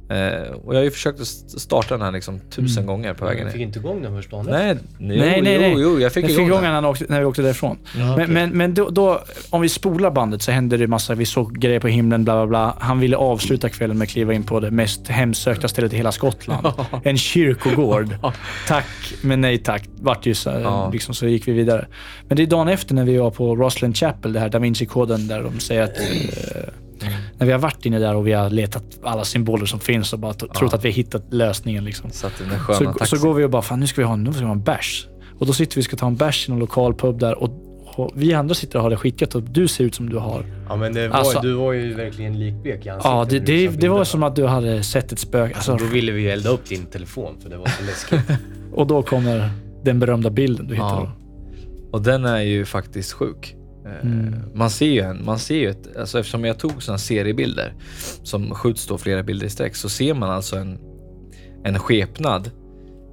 [0.09, 1.27] Eh, och jag har ju försökt att
[1.61, 3.65] starta den här liksom tusen gånger på vägen Jag fick ner.
[3.67, 4.45] inte igång den första dagen.
[4.49, 5.71] Nej, nej, nej, nej.
[5.73, 6.85] Jo, jo, jag fick jag igång igång den.
[6.85, 7.77] åkte, när vi åkte därifrån.
[7.97, 8.17] Ja.
[8.17, 11.57] Men, men, men då, då, om vi spolar bandet så hände det massa, vi såg
[11.59, 12.77] grejer på himlen, bla bla bla.
[12.79, 16.11] Han ville avsluta kvällen med att kliva in på det mest hemsökta stället i hela
[16.11, 16.67] Skottland.
[17.03, 18.15] en kyrkogård.
[18.67, 18.85] Tack,
[19.21, 19.83] men nej tack.
[20.01, 20.89] Vart ju så, Ja.
[20.93, 21.87] liksom, så gick vi vidare.
[22.27, 25.27] Men det är dagen efter när vi var på Roslyn Chapel, det här Da Vinci-koden,
[25.27, 26.73] där de säger att eh,
[27.37, 30.19] när vi har varit inne där och vi har letat alla symboler som finns och
[30.19, 31.83] bara t- trott att vi har hittat lösningen.
[31.85, 32.09] Liksom.
[32.11, 32.29] Så,
[33.05, 34.63] så går vi och bara, fan nu ska vi ha, nu ska vi ha en
[34.63, 35.07] bärs.
[35.39, 37.49] Och då sitter vi och ska ta en bärs i någon lokal pub där och,
[37.95, 40.45] och vi andra sitter och har det skitgött och du ser ut som du har.
[40.69, 43.11] Ja men var, Alltså- du var ju verkligen likblek i ansiktet.
[43.11, 45.55] Ja, det, det, visade det var som att du hade sett ett spöke.
[45.55, 48.37] Alltså, Då ville vi ju elda upp din telefon för det var så läskigt.
[48.73, 49.51] och då kommer
[49.83, 50.87] den berömda bilden du hittar.
[50.87, 51.11] Ja.
[51.91, 53.55] Och den är ju faktiskt sjuk.
[53.89, 54.35] Eh, Mm.
[54.53, 57.73] Man ser ju en, man ser ju ett, alltså eftersom jag tog sådana seriebilder
[58.23, 60.79] som skjuts då flera bilder i sträck så ser man alltså en,
[61.63, 62.51] en skepnad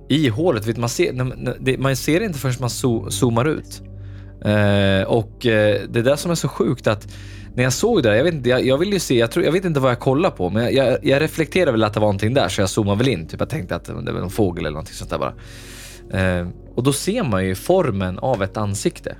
[0.09, 0.77] i hålet.
[0.79, 3.83] Man, ser, man ser det inte förrän man zo- zoomar ut.
[4.45, 7.09] Eh, och eh, det är det som är så sjukt att
[7.55, 9.53] när jag såg det, jag vet inte, jag, jag vill ju se, jag, tror, jag
[9.53, 12.07] vet inte vad jag kollar på, men jag, jag, jag reflekterar väl att det var
[12.07, 13.27] någonting där så jag zoomade väl in.
[13.29, 15.35] Typ jag tänkte att det var någon fågel eller någonting sånt där bara.
[16.75, 19.17] Och då ser man ju formen av ett ansikte.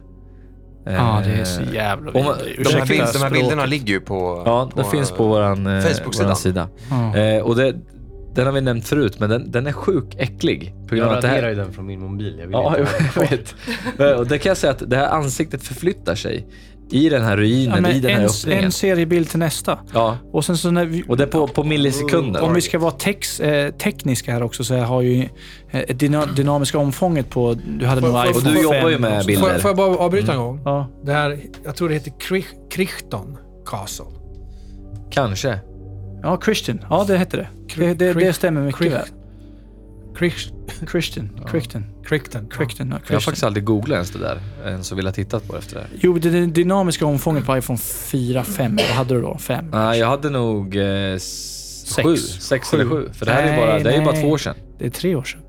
[0.87, 2.71] Ja, det är så Eh, jävla man- vidrigt.
[2.71, 4.43] De här, bild, de här bilderna ligger ju på...
[4.47, 6.27] Ja, det finns på våran, eh, Facebook-sidan.
[6.27, 6.69] våran sida.
[7.17, 7.75] Eh, och det,
[8.35, 10.75] den har vi nämnt förut, men den, den är sjuk äcklig.
[10.89, 12.37] På grund Jag av att det raderar här, ju den från min mobil.
[12.39, 13.55] Jag vill Ja, inte jag vet.
[14.01, 16.47] Eh, Och det kan jag säga att det här ansiktet förflyttar sig
[16.91, 18.65] i den här ruinen, Ja, i den här en, öppningen.
[18.65, 19.79] en seriebild till nästa.
[19.95, 22.43] Ja, Och sen så när vi, och det är på, på millisekunder.
[22.43, 25.29] om vi ska vara tex, eh, tekniska här också så har ju
[25.71, 27.55] eh, dyna, dynamiska omfånget på...
[27.79, 29.53] Du hade nog iPhone Och du jobbar 5 ju med bilder.
[29.53, 30.61] Får, får jag bara avbryta en gång?
[30.65, 30.89] Ja.
[31.05, 34.05] Det här, jag tror det heter Krich- Crichton Castle.
[35.11, 35.59] Kanske.
[36.23, 36.81] ja, Christian.
[36.91, 37.49] Ja, det hette det.
[37.77, 39.07] Det, det, det stämmer mycket Crich- väl.
[40.19, 41.31] Christian.
[41.47, 41.85] Crichton.
[42.05, 42.49] Crichton.
[42.51, 42.91] Crichton.
[42.91, 45.53] Ja, Jag har faktiskt aldrig googlat ens det där, ens så vill ha tittat på
[45.53, 45.91] det efter det här.
[46.01, 48.77] Jo, det, dynamiska omfånget på iPhone 4, 5.
[48.77, 49.39] Vad hade du då?
[49.39, 49.65] 5?
[49.73, 52.07] Nej, jag hade nog eh, s- Sex.
[52.09, 52.17] sju.
[52.17, 53.09] Sex eller sju.
[53.13, 54.23] För det här är Nej, bara, det är ju bara nej.
[54.23, 54.55] två år sedan.
[54.79, 55.41] Det är tre år sedan.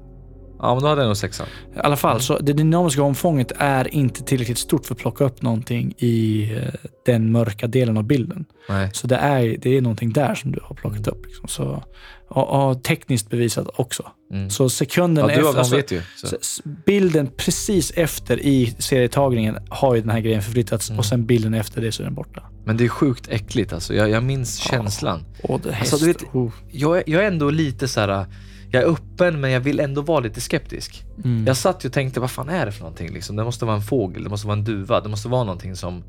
[0.60, 1.48] Ja, men då hade jag nog sexan.
[1.76, 5.42] I alla fall, så det dynamiska omfånget är inte tillräckligt stort för att plocka upp
[5.42, 6.74] någonting i eh,
[7.06, 8.46] den mörka delen av bilden.
[8.70, 8.90] Nej.
[8.94, 11.26] Så det är, det är någonting där som du har plockat upp.
[11.26, 11.48] Liksom.
[11.48, 11.84] Så,
[12.30, 14.04] och, och tekniskt bevisat också.
[14.34, 14.50] Mm.
[14.50, 15.60] Så sekunden Ja, du efter...
[15.60, 16.02] alltså, vet ju.
[16.16, 16.38] Så.
[16.86, 21.00] bilden precis efter i serietagningen har ju den här grejen förflyttats Mm.
[21.00, 22.44] och sen bilden efter det så är den borta.
[22.66, 23.94] Men det är sjukt äckligt alltså.
[23.94, 24.72] Jag, jag minns Ja.
[24.72, 25.24] känslan.
[25.44, 26.00] Och det Alltså, häst.
[26.00, 26.52] du vet- oh.
[26.72, 28.26] Jag jag är ändå lite så här.
[28.72, 31.06] Jag är öppen men jag vill ändå vara lite skeptisk.
[31.24, 31.48] mm.
[31.48, 33.14] Jag satt ju och tänkte, vad fan är det för någonting?
[33.14, 33.36] Liksom?
[33.36, 36.04] Det måste vara en fågel, det måste vara en duva, det måste vara någonting som,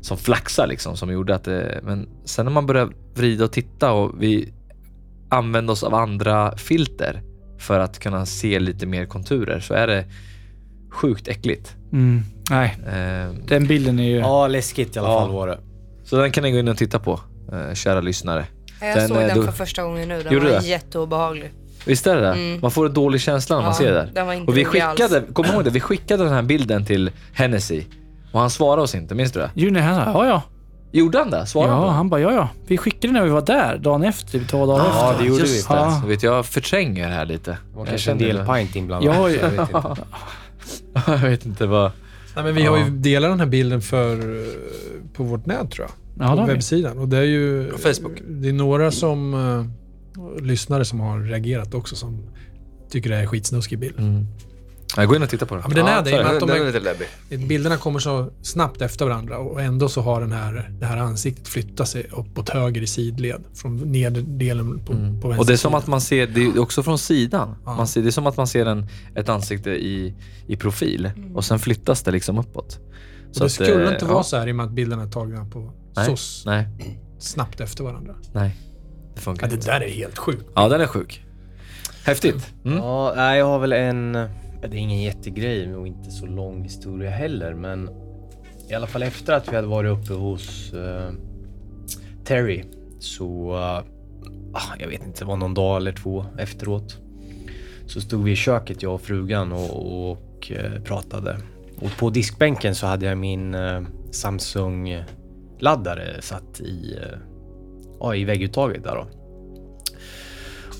[0.00, 1.80] som flaxar liksom, som gjorde att det...
[1.82, 4.52] Men sen när man började vrida och titta och vi
[5.28, 7.22] använde oss av andra filter
[7.58, 10.04] för att kunna se lite mer konturer så är det
[10.90, 11.76] sjukt äckligt.
[11.92, 12.22] Mm.
[12.50, 14.16] Nej, Eh, den bilden är ju...
[14.16, 15.20] Ja, läskigt i alla Ja.
[15.20, 15.58] fall var det.
[16.04, 17.20] så den kan ni gå in och titta på,
[17.52, 18.44] eh, kära lyssnare.
[18.80, 20.22] Jag Den, såg eh, den då- för första gången nu.
[20.22, 20.66] Den Gjorde var det?
[20.66, 21.52] jätteobehaglig.
[21.86, 22.32] Visst är det det?
[22.32, 22.60] Mm.
[22.62, 24.10] Man får en dålig känsla när man ser det där.
[24.14, 27.10] Den var inte Och vi skickade, kom ihåg det, vi skickade den här bilden till
[27.32, 27.84] Hennessy
[28.32, 29.50] och han svarade oss inte, minns du det?
[29.54, 30.42] Juni, han sa ja, ja.
[30.92, 31.46] Gjorde han det?
[31.46, 32.48] Svarade han på Ja, han bara ja, ja.
[32.66, 35.22] Vi skickade när vi var där dagen efter, typ två dagar Ja, efter.
[35.22, 35.74] det gjorde Just vi.
[35.74, 35.80] det.
[35.80, 36.02] Ja.
[36.06, 37.50] Vet, jag förtränger det här lite.
[37.50, 39.14] Det var kanske en del pint inblandat.
[39.16, 39.48] Ja, jag ja.
[39.48, 40.02] vet inte.
[41.10, 41.92] jag vet inte vad...
[42.34, 42.84] Nej, men vi har Ja.
[42.84, 44.46] ju delat den här bilden för, eh,
[45.16, 46.26] på vårt nät tror jag.
[46.28, 46.52] Ja, på vi.
[46.52, 46.98] webbsidan.
[46.98, 47.70] Och det är ju...
[47.70, 48.18] På Facebook.
[48.28, 49.34] Det är några som...
[50.40, 52.22] lyssnare som har reagerat också som
[52.90, 53.98] tycker det är skitsnuskig bild.
[53.98, 54.26] Mm.
[54.96, 55.62] Jag går in och tittar på den.
[55.62, 56.10] Ja, men den är det.
[56.10, 57.48] med Den, att de är är, lite läbbig.
[57.48, 61.48] bilderna kommer så snabbt efter varandra och ändå så har den här, det här ansiktet
[61.48, 63.44] flyttat sig uppåt höger i sidled.
[63.54, 65.20] Från nedre delen på, Mm.
[65.20, 65.78] på vänster Och det är som sida.
[65.78, 67.54] att man ser, det är också från sidan.
[67.64, 67.74] Ja.
[67.76, 70.14] Man ser, det är som att man ser en, ett ansikte i,
[70.46, 72.78] i profil och sen flyttas det liksom uppåt.
[73.28, 74.12] Och det att, skulle eh, inte ja.
[74.12, 76.06] vara så här i och med att bilderna är tagna på Nej.
[76.06, 76.68] så s- Nej,
[77.18, 78.14] snabbt efter varandra.
[78.32, 78.56] nej.
[79.20, 79.66] Det funkar Ja, det inte.
[79.66, 80.44] där är helt sjukt.
[80.54, 81.24] Ja, den är sjuk.
[82.06, 82.52] Häftigt.
[82.64, 82.78] Mm.
[82.78, 84.12] Ja, nej, jag har väl en...
[84.12, 84.28] Det
[84.66, 87.90] är ingen jättegrej och inte så lång historia heller, men
[88.70, 91.10] i alla fall efter att vi hade varit uppe hos eh,
[92.24, 92.64] Terry
[92.98, 93.52] så...
[94.54, 96.98] ah, jag vet inte, det var någon dag eller två efteråt.
[97.86, 101.36] Så stod vi i köket, jag och frugan, och, och eh, pratade.
[101.80, 103.56] Och på diskbänken så hade jag min
[104.10, 106.98] Samsung-laddare satt i,
[108.00, 109.06] ja, i vägguttaget där då.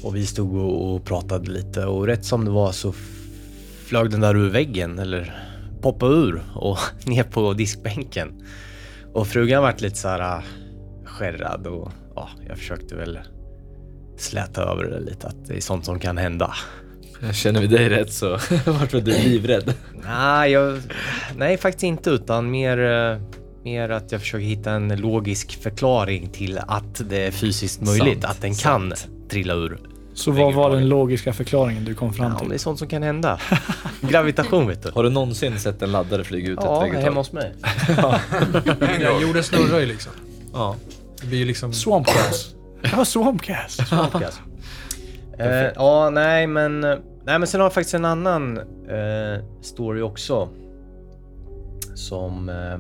[0.03, 2.95] Och vi stod och, och pratade lite och rätt som det var så
[3.87, 5.47] flög den där ur väggen eller
[5.83, 8.43] poppade ur och ner på diskbänken.
[9.13, 10.43] Och frugan vart lite så här äh,
[11.05, 13.19] skärrad och ja, jag försökte väl
[14.17, 16.55] släta över det lite att det är sånt som kan hända.
[17.23, 18.29] Jag känner vi dig rätt så
[18.67, 19.75] vart du livrädd.
[20.05, 20.81] Nej, jag,
[21.37, 23.19] nej faktiskt inte utan mer, eh,
[23.71, 28.25] mer att jag försöker hitta en logisk förklaring till att det är fysiskt möjligt Sant,
[28.25, 28.95] att den sant.
[28.99, 29.79] kan trilla ur.
[30.15, 32.49] Så vad var den logiska förklaringen du kom fram Ja, till?
[32.49, 33.41] det är sånt som kan hända.
[34.01, 34.91] Gravitation vet du.
[34.91, 37.03] Har du någonsin sett en laddare flyga ut ett Ja, vägguttag?
[37.03, 37.53] hemma hos mig.
[39.01, 40.13] Ja, jorden snurrar ju liksom.
[40.53, 40.77] Ja.
[41.21, 41.73] Det blir ju liksom...
[41.73, 42.57] Swampcast.
[42.83, 43.91] Det var Swampcast.
[44.13, 44.41] Podcast.
[45.39, 46.99] eh, ja, nej men, nej
[47.39, 50.49] men sen har jag faktiskt en annan eh, story också.
[51.95, 52.79] Som, eh,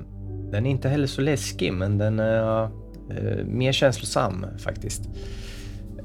[0.51, 2.63] den är inte heller så läskig men den är
[3.11, 5.03] eh, mer känslosam faktiskt.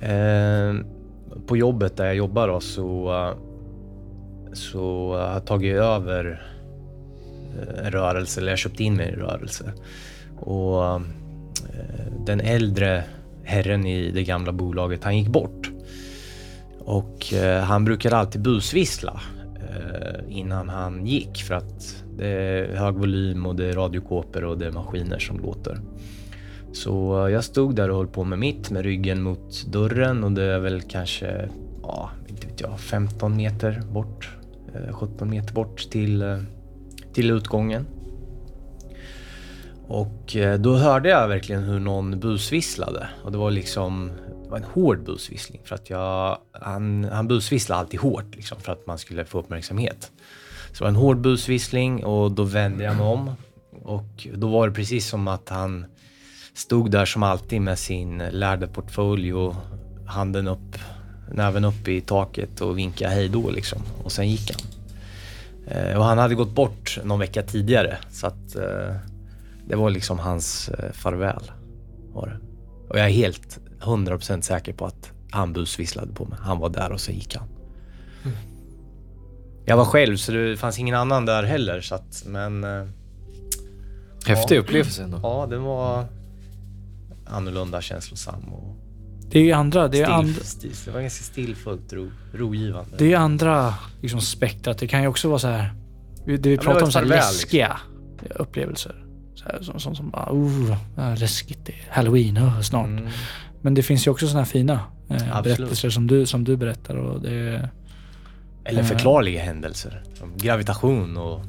[0.02, 0.74] Eh,
[1.48, 3.34] på jobbet där jag jobbar då så,
[4.54, 6.42] så har jag tagit över
[7.58, 9.74] eh, en rörelse, eller jag köpte köpt in mig i en rörelse.
[10.40, 11.02] Och eh,
[12.26, 13.04] den äldre
[13.44, 15.72] herren i det gamla bolaget, han gick bort.
[16.80, 19.22] Och eh, han brukade alltid busvissla
[19.56, 24.58] eh, innan han gick för att det är hög volym och det är radiokåpor och
[24.58, 25.80] det är maskiner som låter.
[26.74, 30.44] Så jag stod där och höll på med mitt med ryggen mot dörren och det
[30.44, 31.50] är väl kanske,
[31.84, 34.30] ja, inte vet jag, 15 meter bort,
[34.74, 36.38] eh, 17 meter bort till, eh,
[37.14, 37.86] till utgången.
[39.88, 44.12] Och eh, då hörde jag verkligen hur någon busvisslade och det var liksom
[44.44, 48.72] det var en hård busvissling för att jag, han, han busvisslade alltid hårt liksom för
[48.72, 50.12] att man skulle få uppmärksamhet.
[50.76, 53.36] Så det var en hård busvissling och då vände jag mig om
[53.84, 55.86] och då var det precis som att han
[56.54, 59.56] stod där som alltid med sin lärda portfölj och
[60.06, 60.78] handen upp,
[61.32, 63.82] näven upp i taket och vinkade hej då liksom.
[64.04, 64.62] Och sen gick han.
[65.68, 68.96] Eh, och han hade gått bort någon vecka tidigare så att eh,
[69.68, 71.52] det var liksom hans eh, farväl.
[72.14, 72.40] Var det.
[72.90, 76.40] Och jag är helt 100% säker på att han busvisslade på mig.
[76.42, 77.55] Han var där och sen gick han.
[79.66, 82.64] Jag var själv så det fanns ingen annan där heller så att, men...
[82.64, 82.88] eh,
[84.28, 84.60] Häftig Ja.
[84.60, 85.20] upplevelse ändå.
[85.24, 86.06] Ja, den var
[87.26, 88.76] annorlunda känslosam och
[89.30, 92.98] Det är ju andra, det är andra, stil, det var ganska stillfullt ro, rogivande.
[92.98, 94.78] det är andra liksom, spektrat.
[94.78, 95.74] Det kan ju också vara så här.
[96.26, 97.78] vi- Det vi pratar var om, ett så här farväl, läskiga
[98.36, 99.06] upplevelser.
[99.36, 100.78] Så här, som, bara, oh,
[101.20, 101.60] läskigt.
[101.66, 102.86] Det är halloween, oh, snart.
[102.88, 103.08] Mm.
[103.62, 104.74] Men det finns ju också såna här fina
[105.10, 105.58] eh, Absolut.
[105.58, 106.96] berättelser som du, som du berättar.
[106.96, 107.70] Och det,
[108.66, 108.86] Eller Eh.
[108.86, 110.04] förklarliga händelser.
[110.14, 111.42] Som gravitation och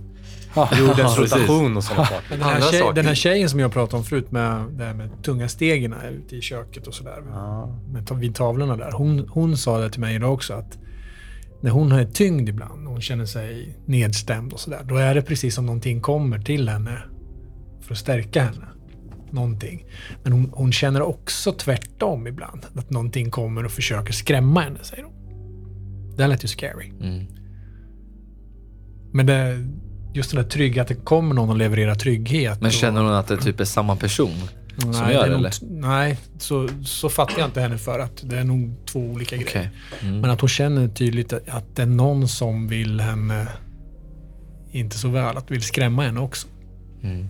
[0.78, 2.22] jordens rotation och sådana saker.
[2.30, 2.94] Den, här tjej, saker.
[2.94, 6.36] den här tjejen som jag pratade om förut med, det här med tunga stegen ute
[6.36, 7.22] i köket och sådär.
[7.32, 7.66] Ja.
[7.92, 8.92] Med, vid tavlorna där.
[8.92, 10.78] Hon, hon sa det till mig idag också att
[11.60, 14.80] när hon har tyngd ibland och hon känner sig nedstämd och sådär.
[14.84, 17.02] Då är det precis som någonting kommer till henne
[17.82, 18.66] för att stärka henne.
[19.30, 19.84] Någonting.
[20.22, 22.66] Men hon, hon känner också tvärtom ibland.
[22.74, 25.12] Att någonting kommer och försöker skrämma henne, säger hon.
[26.16, 26.92] Det här lät ju scary.
[27.00, 27.26] Mm.
[29.12, 29.66] Men det,
[30.14, 32.60] just den där trygga, att det kommer någon och levererar trygghet.
[32.60, 34.30] Men och- känner hon att det typ är samma person?
[34.84, 35.52] Nej, som det gör det, nog, eller?
[35.70, 39.50] nej så, så fattar jag inte henne för att det är nog två olika grejer.
[39.50, 39.70] Okej.
[40.02, 40.20] Mm.
[40.20, 43.48] Men att hon känner tydligt att det är någon som vill henne
[44.70, 46.46] inte så väl, att vill skrämma henne också.
[47.02, 47.28] Mm.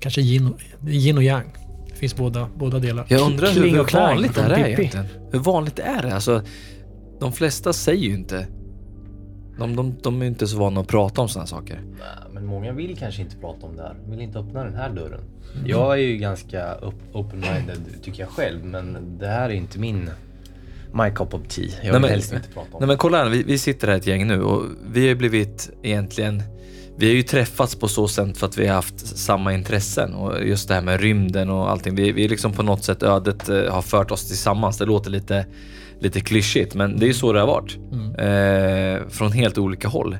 [0.00, 1.52] Kanske yin och, yin och yang.
[1.88, 3.06] Det finns båda, båda delar.
[3.08, 5.06] Jag undrar hur, hur vanligt det här är egentligen.
[5.32, 6.14] Hur vanligt är det?
[6.14, 6.42] Alltså,
[7.22, 8.46] de flesta säger ju inte...
[9.58, 11.80] De, de, de är inte så vana att prata om sådana saker.
[11.98, 13.96] Nej, Men många vill kanske inte prata om det här.
[14.08, 15.20] Vill inte öppna den här dörren.
[15.66, 18.64] Jag är ju ganska op- open-minded tycker jag själv.
[18.64, 20.10] Men det här är inte min
[20.94, 21.64] my cup of tea.
[21.64, 23.88] Jag vill Nej, men- helst inte prata om Nej men kolla här, vi, vi sitter
[23.88, 26.42] här ett gäng nu och vi har ju blivit egentligen...
[26.96, 30.46] Vi har ju träffats på så sätt för att vi har haft samma intressen och
[30.46, 31.94] just det här med rymden och allting.
[31.94, 34.78] Vi, vi är liksom på något sätt ödet eh, har fört oss tillsammans.
[34.78, 35.46] Det låter lite,
[36.02, 37.76] lite klyschigt men det är ju så det har varit.
[37.92, 38.14] Mm.
[38.14, 40.16] Eh, från helt olika håll.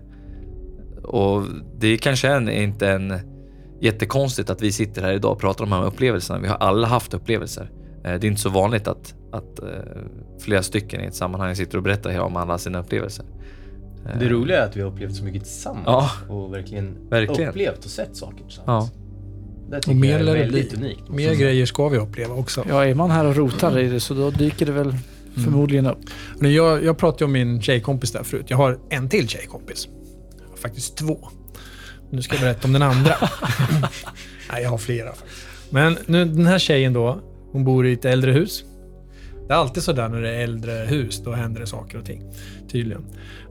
[1.02, 1.42] Och
[1.78, 3.14] det kanske är en, inte en
[3.80, 6.38] jättekonstigt att vi sitter här idag och pratar om de här upplevelserna.
[6.38, 7.70] Vi har alla haft upplevelser.
[8.04, 9.68] Eh, det är inte så vanligt att, att eh,
[10.40, 13.24] flera stycken i ett sammanhang sitter och berättar om alla sina upplevelser.
[14.06, 15.84] Eh, Det roliga är att vi har upplevt så mycket tillsammans.
[15.86, 16.10] Ja.
[16.28, 17.48] Och verkligen, Verkligen.
[17.50, 18.92] upplevt och sett saker tillsammans.
[19.70, 20.78] Det tycker Och mer jag är det väldigt bli.
[20.86, 21.08] unikt.
[21.08, 22.64] Mer grejer ska vi uppleva också.
[22.68, 24.94] ja, är man här och rotar i det så då dyker det väl
[25.34, 25.98] förmodligen upp.
[26.38, 28.46] Men jag, jag pratade om min tjejkompis där förut.
[28.48, 29.88] Jag har en till tjejkompis.
[30.42, 31.28] Jag har faktiskt två.
[32.10, 33.14] Nu ska jag berätta om den andra.
[34.52, 35.12] Nej, jag har flera.
[35.70, 37.20] Men nu, den här tjejen då,
[37.52, 38.64] hon bor i ett äldre hus.
[39.48, 42.22] Det är alltid sådär när det är äldre hus, då händer det saker och ting.
[42.68, 43.04] Tydligen.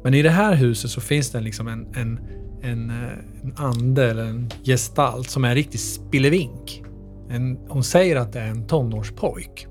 [0.03, 2.19] Men i det här huset så finns det liksom en, en,
[2.61, 6.83] en, eh, en ande eller en gestalt som är riktigt spillevink.
[7.29, 9.67] En, hon säger att det är en tonårspojk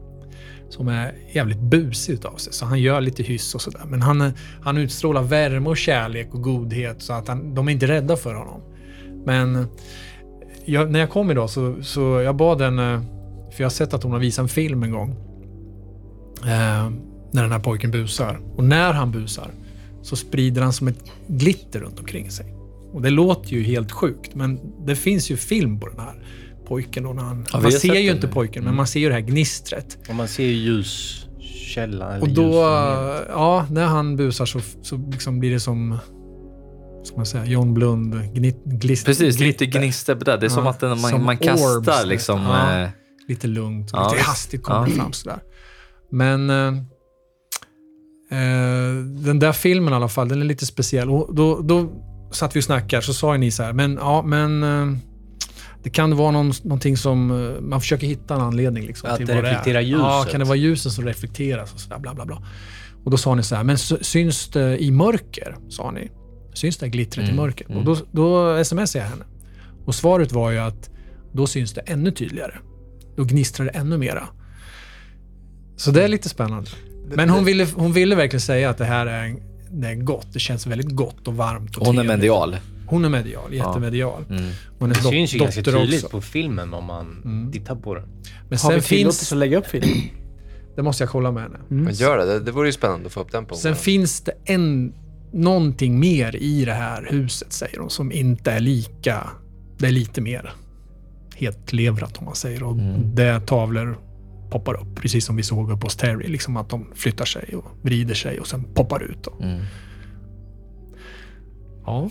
[0.70, 2.52] som är jävligt busig utav sig.
[2.52, 3.82] Så han gör lite hyss och sådär.
[3.86, 4.32] Men han,
[4.62, 8.34] han utstrålar värme och kärlek och godhet så att han, de är inte rädda för
[8.34, 8.60] honom.
[9.24, 9.66] Men
[10.64, 13.02] jag, när jag kom idag så, så jag bad henne,
[13.52, 15.10] för jag har sett att hon har visat en film en gång.
[16.42, 16.90] Eh,
[17.32, 18.40] när den här pojken busar.
[18.56, 19.50] Och när han busar
[20.02, 22.54] så sprider han som ett glitter runt omkring sig.
[22.92, 26.14] Och det låter ju helt sjukt, men det finns ju film på den här
[26.70, 27.02] pojken.
[27.04, 28.32] Då när han, Ja, man ser ju inte nu.
[28.32, 28.76] pojken, men Mm.
[28.76, 29.98] man ser ju det här gnistret.
[30.08, 32.20] Och man ser ju ljuskällan.
[32.22, 32.52] Och då,
[33.28, 35.98] ja, när han busar så, så liksom blir det som,
[37.04, 39.80] ska man säga, John Blund, gnit, glist, Precis, lite glitter.
[39.80, 40.36] gnister på det.
[40.36, 42.40] Det är som Ja, att den, man, som man kastar orbs, liksom...
[42.42, 42.82] ja.
[42.82, 42.88] eh,
[43.28, 44.86] Lite lugnt Ja, lite hastigt kommer Ja.
[44.86, 45.38] det fram sådär.
[46.10, 46.66] Men eh,
[48.30, 48.94] eh,
[49.24, 51.10] den där filmen i alla fall, den är lite speciell.
[51.10, 51.90] Och då, då
[52.32, 54.96] satt vi och snackade, så sa ni så här, men ja, men eh,
[55.82, 59.26] det kan vara någon, någonting som, eh, man försöker hitta en anledning liksom, Att till
[59.26, 59.82] det vad reflekterar är.
[59.82, 60.30] Ja, ljuset.
[60.32, 62.42] kan det vara ljusen som reflekteras och sådär, bla bla bla.
[63.04, 65.56] Och då sa ni så här, men syns det i mörker?
[65.68, 66.10] Sa ni.
[66.54, 67.66] Syns det glittret i Mm, mörker?
[67.66, 67.78] mm.
[67.78, 69.24] Och då, då smsade jag henne.
[69.84, 70.90] Och svaret var ju att
[71.32, 72.54] då syns det ännu tydligare.
[73.16, 74.28] Då gnistrar det ännu mera.
[75.76, 76.70] Så det är lite spännande.
[77.14, 79.36] Men hon ville, hon ville verkligen säga att det här är,
[79.70, 80.26] det är gott.
[80.32, 82.20] Det känns väldigt gott och varmt och Hon är trevligt.
[82.90, 84.24] Hon är medial, jättemedial.
[84.30, 84.42] Mm.
[84.78, 86.16] Och hennes Det syns ju ganska tydligt också.
[86.16, 87.52] på filmen om man Mm.
[87.52, 88.04] tittar på den.
[88.04, 89.32] Men Har vi sen tillåtelse finns...
[89.32, 89.90] att lägga upp filmen?
[90.76, 91.58] Det måste jag kolla med henne.
[91.68, 92.24] Men gör det.
[92.26, 94.92] det, det vore ju spännande att få upp den på Sen finns det en,
[95.32, 99.26] någonting mer i det här huset, säger hon, som inte är lika...
[99.78, 100.52] Det är lite mer
[101.36, 102.62] hetlevrat, om man säger.
[102.62, 103.14] Och Mm.
[103.14, 103.98] det tavlor
[104.50, 106.28] poppar upp, precis som vi såg uppe hos Terry.
[106.28, 109.24] Liksom att de flyttar sig och vrider sig och sen poppar ut.
[109.24, 109.44] Då.
[109.44, 109.60] Mm.
[111.86, 112.10] Ja.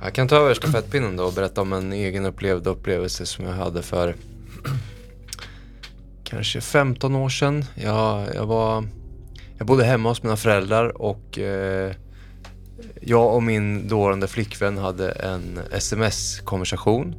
[0.00, 3.52] Jag kan ta över stafettpinnen då och berätta om en egen upplevd upplevelse som jag
[3.52, 4.14] hade för
[6.24, 7.64] kanske 15 år sedan.
[7.74, 8.84] Jag, jag, var,
[9.58, 11.92] jag bodde hemma hos mina föräldrar och eh,
[13.00, 17.14] jag och min dåvarande flickvän hade en sms-konversation.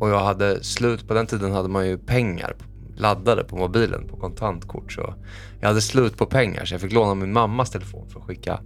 [0.00, 2.56] Och jag hade slut, på den tiden hade man ju pengar
[2.96, 4.92] laddade på mobilen på kontantkort.
[4.92, 5.14] Så
[5.60, 8.60] jag hade slut på pengar så jag fick låna min mammas telefon för att skicka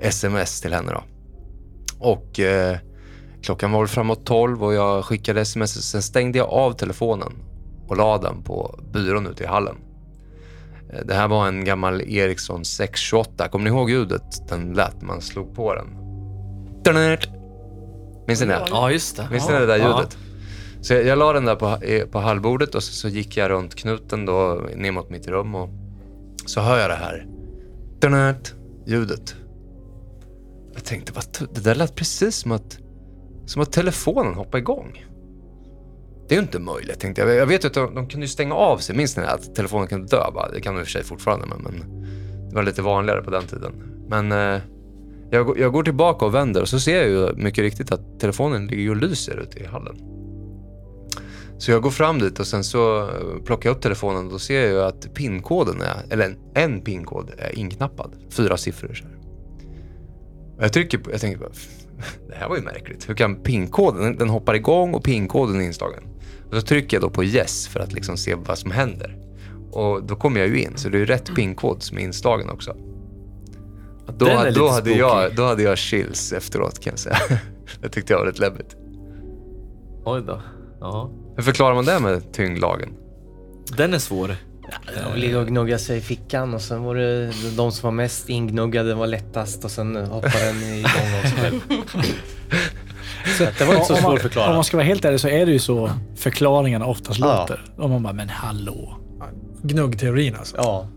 [0.00, 1.15] sms till henne då.
[1.98, 2.76] Och eh,
[3.42, 5.90] klockan var framåt 12 och jag skickade sms.
[5.90, 7.32] Sen stängde jag av telefonen
[7.88, 9.76] och la den på byrån ute i hallen.
[10.92, 13.48] Eh, Det här var en gammal Ericsson 628.
[13.48, 15.86] Kommer ni ihåg ljudet den lät man slog på den?
[18.26, 18.52] Minns ni det?
[18.70, 19.28] Ja, just det.
[19.30, 20.18] Minns ni det där ljudet?
[20.80, 21.78] Så jag, jag la den där på,
[22.12, 25.68] på hallbordet och så, så gick jag runt knuten då ner mot mitt rum och
[26.46, 27.26] så hör jag det här
[28.86, 29.34] ljudet.
[30.76, 31.24] Jag tänkte, vad,
[31.54, 32.78] det där lät precis som att,
[33.46, 35.04] som att telefonen hoppade igång.
[36.28, 37.34] Det är ju inte möjligt, tänkte jag.
[37.34, 38.96] Jag vet ju att de, de kunde ju stänga av sig.
[38.96, 39.30] Minns ni det?
[39.30, 40.50] Att telefonen kunde dö bara.
[40.50, 42.02] Det kan de i och för sig fortfarande, men, men
[42.48, 43.72] det var lite vanligare på den tiden.
[44.08, 44.60] Men eh,
[45.30, 48.20] jag, går- jag går tillbaka och vänder och så ser jag ju mycket riktigt att
[48.20, 49.96] telefonen ligger och lyser ute i hallen.
[51.58, 54.38] Så jag går fram dit och sen så eh, plockar jag upp telefonen och då
[54.38, 58.10] ser jag ju att pinkoden är, eller en, en pinkod är inknappad.
[58.30, 59.15] Fyra siffror så här.
[60.58, 61.50] Jag trycker på, jag tänker bara,
[62.28, 63.08] det här var ju märkligt.
[63.08, 66.02] Hur kan pinkoden, den, hoppar igång och pinkoden är inslagen.
[66.48, 69.16] Och så trycker jag då på yes för att liksom se vad som händer.
[69.72, 72.76] Och då kommer jag ju in, så det är rätt pinkod som är inslagen också.
[74.18, 74.98] Då, Den är då, lite hade spooky.
[74.98, 77.16] jag, då hade jag chills efteråt kan jag säga.
[77.80, 78.76] det tyckte jag var rätt läbbigt.
[80.04, 80.42] Oj då.
[80.80, 81.10] Ja.
[81.36, 82.88] Hur förklarar man det med tyngdlagen?
[83.76, 84.36] Den är svår.
[85.12, 88.28] De ligger och gnuggar sig i fickan och sen var det de som var mest
[88.28, 91.60] ingnuggade var lättast och sen hoppade den igång av sig själv.
[93.38, 94.54] Så det var inte så Om man- svårt att Om förklara.
[94.54, 97.40] man ska vara helt ärlig så är det ju så förklaringarna oftast Ja.
[97.40, 97.64] låter.
[97.78, 98.96] Om man bara, men hallå.
[99.62, 100.56] Gnuggteorin alltså.
[100.56, 100.88] Ja.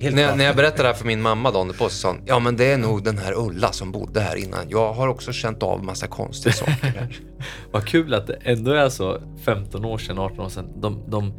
[0.00, 2.08] Helt När jag, när jag berättade det här för min mamma dagen därpå så sa
[2.08, 4.60] hon, ja men det är nog den här Ulla som bodde här innan.
[4.68, 7.08] Jag har också känt av massa konstiga saker.
[7.72, 10.80] Vad kul att det ändå är så 15 år sedan, 18 år sedan.
[10.80, 11.34] De, de,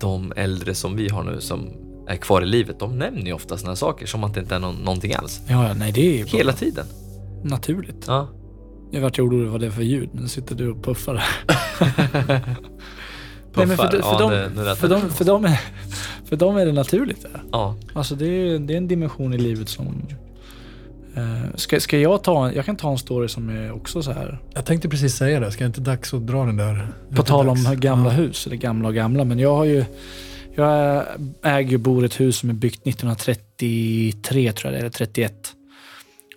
[0.00, 1.68] de äldre som vi har nu som
[2.08, 4.58] är kvar i livet, de nämner ju ofta sådana saker som att det inte är
[4.58, 5.40] någon, någonting alls.
[5.48, 6.86] Ja, ja, nej det är ju Hela tiden.
[7.44, 8.04] naturligt.
[8.06, 8.28] Ja.
[8.90, 10.08] Jag vart orolig vad det är för ljud.
[10.12, 11.24] Nu sitter du och puffar.
[13.54, 15.60] Nej, men för, för, ja, dem, nu, nu lät för, det- dem, för, dem är,
[16.24, 17.22] för dem är det naturligt.
[17.22, 17.28] Det.
[17.52, 17.76] Ja.
[17.94, 20.02] Alltså det är, det är en dimension i livet som...
[21.16, 24.12] Eh, ska, ska jag ta en, Jag kan ta en story som är också så
[24.12, 24.38] här.
[24.54, 25.50] Jag tänkte precis säga det.
[25.52, 26.88] Ska det inte dags att dra den där?
[27.16, 27.80] På tal om dags?
[27.80, 28.16] gamla Ja.
[28.16, 29.24] hus, eller gamla och gamla.
[29.24, 29.84] Men jag har ju...
[30.54, 31.04] Jag
[31.42, 35.52] äger och bor ett hus som är byggt 1933 tror jag det är, eller 31.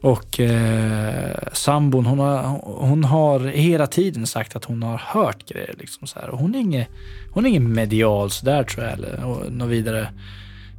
[0.02, 5.76] Och eh, sambon hon har, hon har hela tiden sagt att hon har hört grejer.
[5.80, 6.30] Liksom så här.
[6.30, 6.86] Och hon är ingen,
[7.32, 10.10] hon är ingen medial sådär tror jag, eller något vidare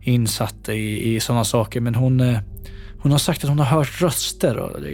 [0.02, 1.80] insatt i, i sådana saker.
[1.80, 2.38] Men hon, eh,
[3.02, 4.88] hon har sagt att hon har hört röster och, det,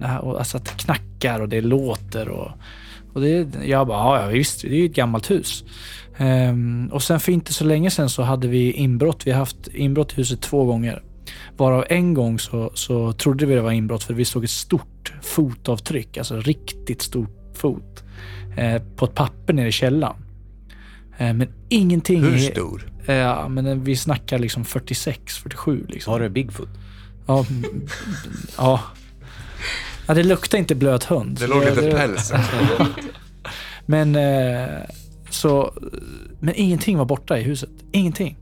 [0.00, 2.28] det och alltså att det knackar och det låter.
[2.28, 2.50] Och,
[3.12, 5.64] och det, jag bara, ja visst, det är ju ett gammalt hus.
[6.16, 9.26] Ehm, och sen för inte så länge sen så hade vi inbrott.
[9.26, 11.02] Vi har haft inbrott i huset två gånger.
[11.56, 15.14] Varav en gång så, så trodde vi det var inbrott för vi såg ett stort
[15.22, 18.04] fotavtryck, alltså riktigt stort fot,
[18.56, 20.16] eh, på ett papper nere i källaren.
[21.18, 22.22] Eh, men ingenting...
[22.22, 22.92] Hur stor?
[23.06, 26.12] Eh, Ja, men vi snackar liksom 46, 47 liksom.
[26.12, 26.68] Har du Bigfoot?
[27.26, 27.46] Ja,
[28.56, 28.80] ja.
[30.06, 31.38] ja, det luktar inte blöt hund.
[31.40, 32.32] Det låg lite det- päls.
[33.86, 34.68] Men, eh,
[35.30, 35.72] så,
[36.40, 37.70] men ingenting var borta i huset.
[37.92, 38.36] Ingenting.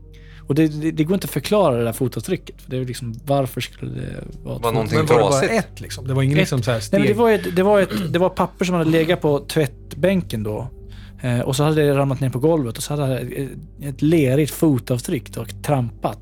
[0.47, 2.61] Och det, det, det går inte att förklara det där fotavtrycket.
[2.61, 5.53] För det är liksom, varför skulle det vara Var någonting Men var det bara trasigt?
[5.53, 6.07] ett liksom?
[6.07, 6.41] Det var ingen Ett.
[6.41, 6.99] liksom så här Nej, steg?
[6.99, 10.43] men det, var ett, det, var ett, det var papper som hade legat på tvättbänken
[10.43, 10.67] då.
[11.21, 13.49] Eh, och så hade det ramlat ner på golvet och så hade det ett,
[13.81, 16.19] ett lerigt fotavtryck och trampat.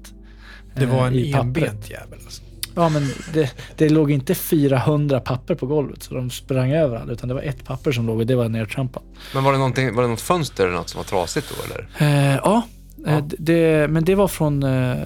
[0.76, 1.44] Det var eh, en pappret.
[1.70, 2.42] enbent jävel alltså.
[2.76, 7.14] Ja, men det, det låg inte 400 papper på golvet så de sprang över alla,
[7.14, 9.04] utan det var ett papper som låg och det var nedtrampat.
[9.34, 11.88] Men var det, var det något fönster eller något som var trasigt då eller?
[12.00, 12.62] Eh, ja,
[13.06, 13.12] Ja.
[13.12, 14.98] eh, det, men det var från eh,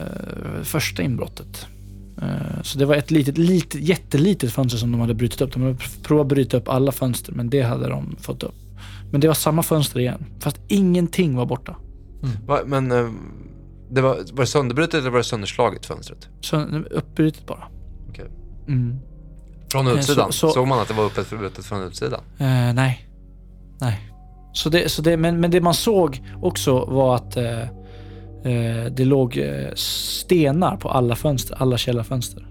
[0.63, 1.67] första inbrottet.
[2.21, 5.53] Eh, så det var ett litet, litet, jättelitet fönster som de hade brutit upp.
[5.53, 8.55] De hade provat att bryta upp alla fönster, men det hade de fått upp.
[9.11, 11.75] Men det var samma fönster igen, fast ingenting var borta.
[12.47, 13.09] Va, men eh,
[13.89, 16.29] det var, var det sönderbrutet eller var det sönderslaget fönstret?
[16.41, 16.57] Så
[16.91, 17.63] uppbrutet bara.
[18.09, 18.25] Okej.
[18.67, 18.95] Mm.
[19.71, 20.31] Från Eh, utsidan?
[20.31, 22.21] så- så- Såg man att det var öppet förbrutet från utsidan?
[22.37, 23.07] Eh, nej.
[23.81, 24.11] Nej.
[24.53, 27.61] Så det, så det, men, men det man såg också var att eh,
[28.43, 32.47] eh, det låg eh, stenar på alla fönster, alla källarfönster.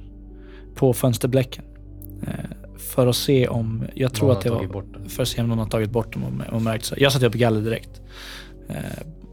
[0.75, 1.65] På fönsterblecken.
[2.27, 2.35] Eh,
[2.79, 5.59] för att se om, jag tror Någon att det var, för att se om någon
[5.59, 6.85] har tagit bort dem och, och märkt.
[6.85, 6.95] Så.
[6.99, 8.01] Jag satte upp galler direkt.
[8.69, 8.75] Eh,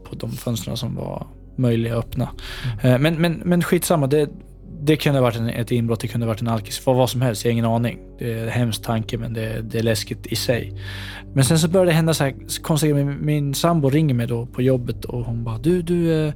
[0.08, 1.26] på de fönstren som var
[1.56, 2.28] möjliga att öppna.
[2.82, 4.28] Eh, men, men, men skitsamma, det,
[4.82, 7.10] det kunde ha varit en, ett inbrott, det kunde ha varit en alkis, vad, vad
[7.10, 7.98] som helst, jag har ingen aning.
[8.18, 10.80] Det är en hemsk tanke men det, det är läskigt i sig.
[11.34, 12.94] Men sen så började det hända så här konstiga.
[12.94, 16.32] Min, min sambo ringer mig då på jobbet och hon bara du, du, eh,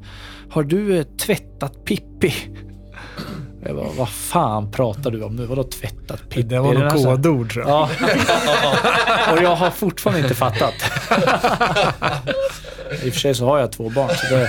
[0.50, 2.34] har du eh, tvättat Pippi?
[3.66, 5.46] Jag bara, vad fan pratar du om nu?
[5.46, 6.42] Vadå tvättat Pippi?
[6.42, 7.70] Det var här- kodord tror jag.
[7.70, 9.32] Ja.
[9.32, 10.74] och jag har fortfarande inte fattat.
[13.04, 14.48] I och för sig så har jag två barn, så det,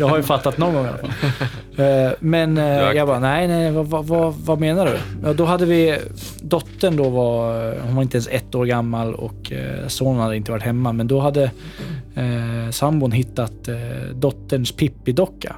[0.00, 1.10] jag har ju fattat någon gång i alla fall.
[2.06, 4.98] Eh, Men eh, jag bara, nej, nej, vad, vad, vad, menar du?
[5.24, 5.98] Ja, då hade vi,
[6.42, 10.50] dottern då var, hon var inte ens ett år gammal och eh, sonen hade inte
[10.52, 10.92] varit hemma.
[10.92, 11.42] Men då hade
[12.14, 13.76] eh, sambon hittat eh,
[14.14, 15.56] dotterns Pippi-docka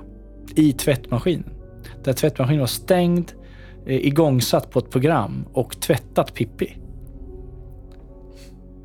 [0.54, 1.44] i tvättmaskinen.
[2.04, 3.32] Där tvättmaskinen var stängd,
[3.86, 6.76] eh, igångsatt på ett program och tvättat Pippi.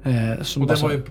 [0.04, 1.02] Eh, som Och så- var ju,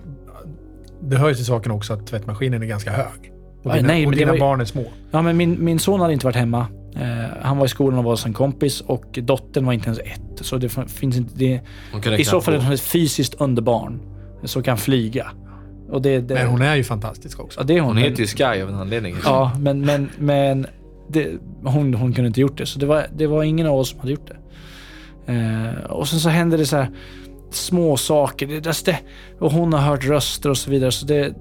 [1.09, 3.31] det hör ju till saken också att tvättmaskinen är ganska hög.
[3.63, 4.83] Och dina, nej, och dina var ju- barn är små.
[5.11, 6.67] Ja, men min, min son hade inte varit hemma.
[6.95, 9.99] Eh, han var i skolan och var hos en kompis och dottern var inte ens
[9.99, 10.21] ett.
[10.41, 11.33] Så det finns inte...
[11.35, 11.61] Det,
[12.19, 13.99] I så fall är hon ett fysiskt underbarn
[14.43, 15.27] som kan flyga.
[15.89, 17.59] Och det, det, Men hon är ju fantastisk också.
[17.59, 17.87] ja, det är hon.
[17.89, 19.15] Hon heter ju Sky av en anledning.
[19.23, 20.67] Ja, men, men, men
[21.09, 21.31] det,
[21.63, 22.65] hon, hon kunde inte gjort det.
[22.65, 24.37] Så det var, det var ingen av oss som hade gjort det.
[25.33, 26.89] Eh, och sen så hände det så här
[27.53, 28.47] små saker.
[28.47, 28.99] Det, det, det,
[29.39, 30.91] och hon har hört röster och så vidare.
[30.91, 31.33] Så det,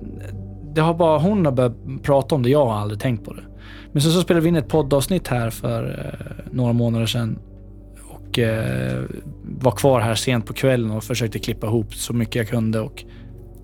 [0.74, 2.50] det har bara hon har börjat prata om det.
[2.50, 3.42] Jag har aldrig tänkt på det.
[3.92, 7.38] Men sen så spelade vi in ett poddavsnitt här för eh, några månader sedan.
[8.08, 9.02] Och eh,
[9.42, 12.80] var kvar här sent på kvällen och försökte klippa ihop så mycket jag kunde.
[12.80, 13.04] Och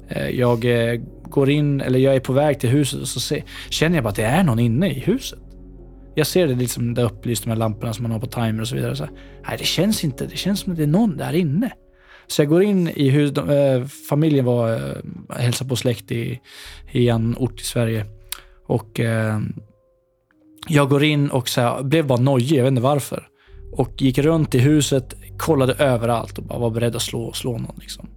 [0.09, 3.45] eh, jag eh, går in, eller jag är på väg till huset och så ser,
[3.71, 5.39] känner jag bara att det är någon inne i huset.
[6.15, 8.77] Jag ser det liksom där upplyst med lamporna som man har på timer och så
[8.77, 8.97] vidare.
[8.97, 9.12] Så här,
[9.49, 10.27] nej, det känns inte.
[10.27, 11.73] Det känns som att det är någon där inne.
[12.31, 13.35] Så jag går in i huset.
[13.35, 16.40] De, eh, familjen var eh, hälsade på släkt i,
[16.93, 18.07] i en ort i Sverige.
[18.66, 19.40] Och eh,
[20.69, 23.28] jag går in och så här, blev bara nojig, jag vet inte varför.
[23.73, 27.77] Och gick runt i huset, kollade överallt och bara var beredd att slå, slå någon.
[27.81, 28.09] Liksom.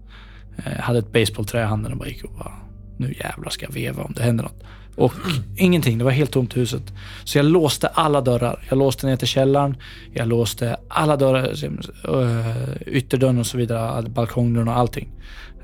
[0.58, 2.54] Eh, hade ett baseballträ i handen och bara gick och bara,
[2.98, 4.64] nu jävlar ska jag veva om det händer något.
[4.96, 5.14] Och
[5.58, 6.94] ingenting, det var helt tomt i huset.
[7.24, 8.66] Så jag låste alla dörrar.
[8.70, 9.78] Jag låste ner till källaren,
[10.14, 15.12] jag låste alla dörrar, eh, ytterdörren och så vidare, balkongdörren och allting.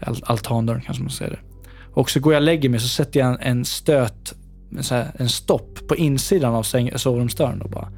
[0.02, 1.40] Al- Altandörren kanske man säger det.
[1.94, 4.36] Och så går jag och lägger mig så sätter jag en, en stöt,
[4.78, 6.64] en, så här, en stopp på insidan av
[6.96, 7.92] sovrumsdörren och bara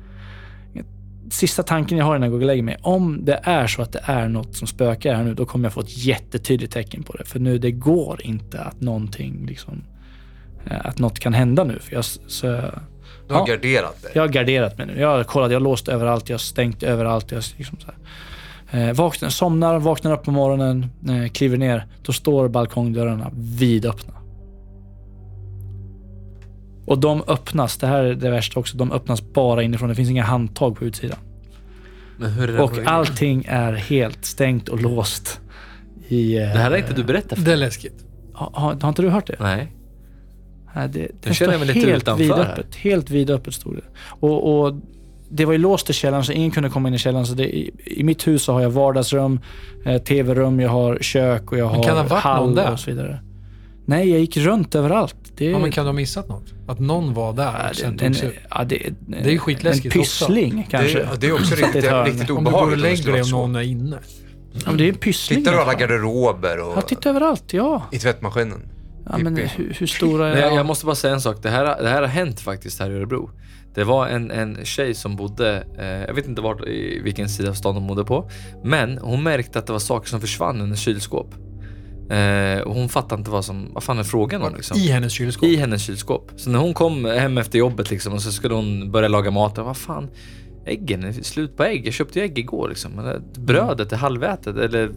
[1.31, 3.91] Sista tanken jag har innan jag går och lägger mig, om det är så att
[3.91, 7.13] det är något som spökar här nu, då kommer jag få ett jättetydligt tecken på
[7.13, 7.25] det.
[7.25, 9.83] För nu, det går inte att någonting liksom,
[10.69, 11.79] att något kan hända nu.
[11.79, 12.47] För jag, så,
[13.27, 13.45] Du har Ja.
[13.45, 14.11] garderat dig.
[14.15, 14.99] jag har garderat mig nu.
[14.99, 17.31] Jag har kollat, jag har låst överallt, jag har stängt överallt.
[17.31, 18.89] Jag, liksom så här.
[18.89, 21.85] Eh, vaknar, somnar, vaknar upp på morgonen, eh, kliver ner.
[22.03, 24.13] Då står balkongdörrarna vidöppna.
[26.85, 29.89] Och de öppnas, det här är det värsta också, de öppnas bara inifrån.
[29.89, 31.17] Det finns inga handtag på utsidan.
[32.17, 35.39] Men hur är det Och allting är helt stängt och låst.
[36.07, 38.05] I, eh, Det här har inte du berättat för Det är läskigt.
[38.33, 39.35] har, har, har inte du hört det?
[39.39, 39.71] Nej.
[40.75, 42.75] Nej, det, det Nu känner jag mig lite helt utanför vidöppet.
[42.75, 43.81] Helt vidöppet stod det.
[44.19, 44.73] Och, och
[45.29, 47.25] det var ju låst i källaren så ingen kunde komma in i källaren.
[47.25, 49.39] Så det, i, I mitt hus så har jag vardagsrum,
[49.85, 52.79] eh, tv-rum, jag har kök och jag Men har kan det ha varit hall och
[52.79, 53.19] så vidare.
[53.85, 55.15] Nej, jag gick runt överallt.
[55.37, 56.43] Det, Ja, men kan du ha missat något?
[56.67, 58.33] Att någon var där ja, och sen det, en, ut?
[58.49, 60.25] ja, det, Det är ju skitläskigt En också.
[60.25, 60.97] pyssling kanske.
[60.97, 61.75] Det, är- det är också riktigt,
[62.05, 62.75] riktigt Om du går och obehagligt.
[62.77, 63.31] om lägger dig så.
[63.37, 63.97] någon är inne.
[64.53, 65.39] Ja, men det är en pyssling.
[65.39, 67.53] Tittar du i alla garderober och Ja, titta överallt.
[67.53, 67.81] Ja.
[67.91, 68.61] i tvättmaskinen?
[69.05, 71.37] Ja men hur, hur stora är Nej, jag, jag måste bara säga en sak.
[71.43, 73.29] Det här, det här har hänt faktiskt här i Örebro.
[73.73, 77.49] Det var en, en tjej som bodde, eh, jag vet inte vart, i vilken sida
[77.49, 78.29] av stan hon bodde på.
[78.63, 81.35] Men hon märkte att det var saker som försvann i hennes kylskåp.
[82.11, 84.77] Eh, och hon fattade inte vad som, vad fan är frågan om liksom.
[84.77, 85.49] I hennes kylskåp.
[85.49, 86.31] I hennes kylskåp.
[86.35, 89.57] Så när hon kom hem efter jobbet liksom och så skulle hon börja laga mat.
[89.57, 90.09] Vad fan,
[90.65, 91.85] äggen, är slut på ägg.
[91.85, 92.91] Jag köpte ju ägg igår liksom.
[92.91, 94.91] Men Brödet är halvätet eller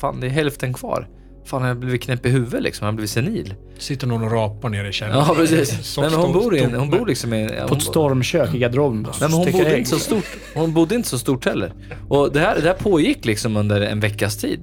[0.00, 1.08] fan det är hälften kvar.
[1.44, 2.84] Fan har jag blivit knäpp i huvudet liksom?
[2.84, 3.54] Har jag blivit senil?
[3.78, 5.24] Sitter någon och rapar nere i källaren.
[5.28, 5.98] Ja precis.
[6.00, 9.02] Men hon bor i en, hon bor liksom i På hon, ett stormkök i garderoben.
[9.02, 9.78] Nej, men hon Steker bodde ägg.
[9.78, 10.24] inte så stort.
[10.54, 11.72] Hon bodde inte så stort heller.
[12.08, 14.60] Och det här, det här pågick liksom under en veckas tid.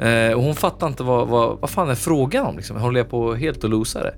[0.00, 2.76] Eh, och hon fattade inte vad, vad, vad fan är frågan om liksom.
[2.76, 4.14] Håller jag på helt och losa det?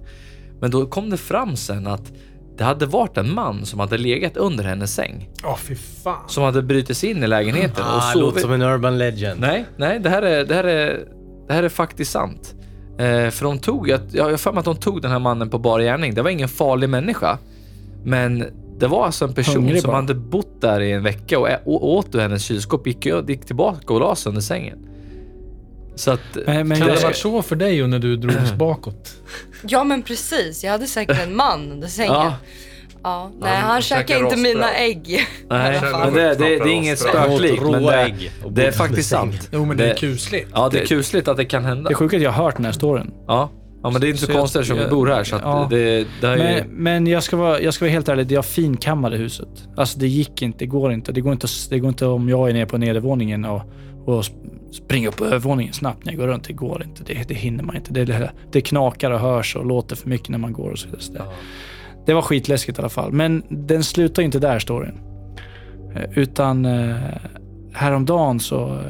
[0.61, 2.13] Men då kom det fram sen att
[2.59, 5.29] det hade varit en man som hade legat under hennes säng.
[5.43, 6.29] Ja, fy fan.
[6.29, 8.43] Som hade brutit sig in i lägenheten och Ah, låter sovit.
[8.43, 9.41] som en urban legend.
[9.41, 11.05] Nej, nej, det här är, det här är,
[11.49, 12.55] det här är faktiskt sant.
[12.99, 15.59] Eh, för de tog, jag har för mig att de tog den här mannen på
[15.59, 16.15] bar gärning.
[16.15, 17.39] Det var ingen farlig människa.
[18.05, 18.45] Men
[18.79, 19.97] det var alltså en person Hungrig som bara.
[19.97, 24.01] hade bott där i en vecka och, åt ur hennes kylskåp, gick, gick tillbaka och
[24.01, 24.79] la sig under sängen.
[25.95, 26.21] Så att...
[26.47, 29.15] Men, men Kan det ha varit så för dig när du drogs bakåt?
[29.63, 32.13] Ja men precis, jag hade säkert en man under sängen.
[32.13, 32.35] Ja,
[33.03, 33.31] Ja.
[33.41, 35.27] nej, Han han käkar käkar inte mina ägg.
[35.49, 39.49] nej, men det, det, det är inget spöklikt, men det, ägg det är faktiskt sant.
[39.53, 40.49] Jo, men det är kusligt.
[40.55, 41.89] Ja, det är kusligt att det kan hända.
[41.89, 43.11] det är sjukt att jag har hört den här storyn.
[43.27, 43.51] Ja,
[43.83, 45.67] ja men det är inte så, Så konstigt eftersom vi bor här så att ja.
[45.71, 46.43] det, det har ju...
[46.43, 49.49] Men, men jag, ska vara, jag ska vara helt ärlig, jag finkammade huset.
[49.77, 51.13] Alltså det gick inte, det går inte.
[51.13, 53.63] Det går inte, det går inte om jag är nere på nedervåningen och,
[54.05, 54.33] och sp-
[54.73, 56.45] springer upp på övervåningen snabbt när jag går runt.
[56.45, 57.93] Det går inte, det, det hinner man inte.
[57.93, 61.03] Det, det, knakar och hörs och låter för mycket när man går och så vidare.
[61.03, 61.13] Så
[62.09, 63.13] det, det var skitläskigt i alla fall.
[63.13, 65.01] Men den slutar ju inte där storyn.
[65.95, 66.97] Eh, Utan eh,
[67.73, 68.83] häromdagen så eh,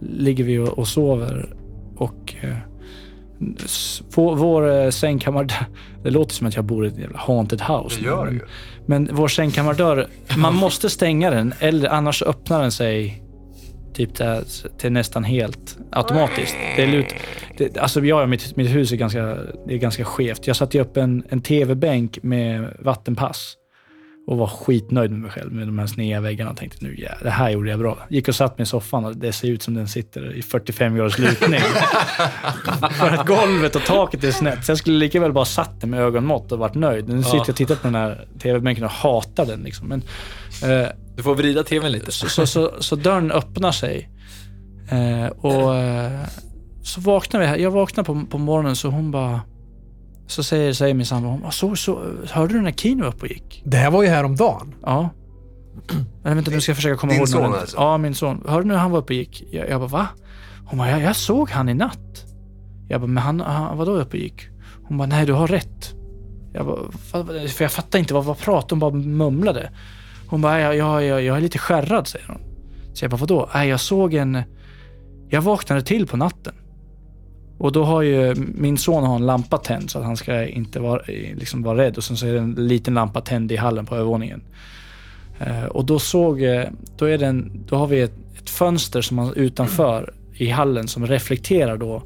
[0.00, 1.54] ligger vi och, och sover
[1.96, 2.56] och eh,
[4.16, 5.48] vår, sängkammare,
[6.02, 8.00] det låter som att jag bor i ett jävla haunted house.
[8.00, 8.46] Det gör men, du ju.
[8.86, 10.06] men vår sängkammardörr,
[10.36, 13.23] man måste stänga den eller annars öppnar den sig
[13.94, 14.44] typ till,
[14.78, 16.56] till nästan helt automatiskt.
[16.76, 17.14] Det är lut,
[17.58, 20.46] det, alltså jag, mitt, mitt hus är ganska, det är ganska skevt.
[20.46, 23.56] Jag satte upp en, en tv-bänk med vattenpass
[24.26, 27.10] och var skitnöjd med mig själv med de här sneda väggarna och tänkte nu ja,
[27.22, 27.98] det här gjorde jag bra.
[28.08, 30.96] Gick och satt mig i soffan och det ser ut som den sitter i 45
[30.96, 31.60] graders lutning.
[32.90, 34.64] För att golvet och taket är snett.
[34.64, 37.08] Så jag skulle lika väl bara satt den med ögonmått och varit nöjd.
[37.08, 39.62] Nu sitter jag och tittar på den här tv-bänken och hatar den.
[39.62, 39.88] Liksom.
[39.88, 40.02] Men,
[40.62, 42.12] eh, Du får vrida tvn lite.
[42.12, 44.10] så, så, så, så dörren öppnar sig.
[44.90, 46.20] Eh, och eh,
[46.82, 47.56] så vaknar vi här.
[47.56, 49.40] Jag vaknar på, på morgonen så hon bara...
[50.26, 53.62] Så säger, säger min sambo, hon så, så, hörde du när Kino uppe och gick?
[53.64, 54.74] Det här var ju häromdagen.
[54.82, 55.10] Ja.
[56.24, 57.28] Nej, vänta, nu ska jag försöka komma Din ihåg.
[57.28, 57.76] när son alltså?
[57.76, 58.44] Ja, min son.
[58.48, 59.44] Hörde du när han var uppe och gick?
[59.50, 60.08] Jag, jag bara, va?
[60.66, 62.24] Hon bara, jag, jag såg han i natt.
[62.88, 64.48] Jag bara, men han, han vadå uppe och gick?
[64.88, 65.94] Hon bara, nej du har rätt.
[66.52, 66.78] Jag bara,
[67.48, 69.70] för jag fattade inte vad, vad pratade hon bara mumlade.
[70.26, 72.40] Hon bara, jag, jag, jag, jag är lite skärrad säger hon.
[72.92, 73.50] Så jag bara, vadå?
[73.54, 74.42] Nej, jag såg en...
[75.28, 76.54] Jag vaknade till på natten.
[77.58, 80.80] Och då har ju min son har en lampa tänd så att han ska inte
[80.80, 81.02] vara,
[81.34, 81.96] liksom vara rädd.
[81.96, 84.42] Och sen så är det en liten lampa tänd i hallen på övervåningen.
[85.40, 86.64] Eh, och då såg, eh,
[86.96, 90.88] då är det en, då har vi ett, ett fönster som man utanför i hallen
[90.88, 92.02] som reflekterar då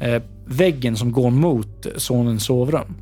[0.00, 2.94] eh, väggen som går mot sonens sovrum.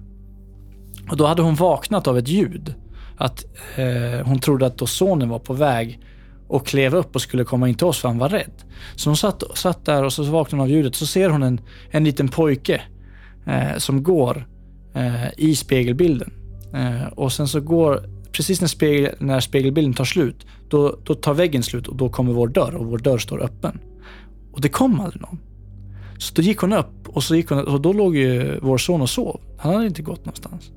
[1.11, 2.75] Och då hade hon vaknat av ett ljud.
[3.17, 3.45] Att
[3.77, 6.01] eh, hon trodde att då sonen var på väg
[6.49, 8.53] och klev upp och skulle komma in till oss för han var rädd.
[8.97, 10.95] Så hon satt, satt där och så vaknade hon av ljudet.
[10.95, 11.61] Så ser hon en,
[11.91, 12.83] en liten pojke
[13.47, 14.47] eh, som går
[14.95, 16.33] eh, i spegelbilden.
[16.75, 18.01] Eh, och sen så går,
[18.33, 22.33] precis när, spegel, när spegelbilden tar slut, då, då tar väggen slut och då kommer
[22.33, 23.79] vår dörr och vår dörr står öppen.
[24.53, 25.39] Och det kom aldrig någon.
[26.19, 29.03] Så då gick hon upp och, så gick hon, och då låg ju vår son
[29.03, 29.41] och sov.
[29.59, 30.71] Han hade inte gått någonstans.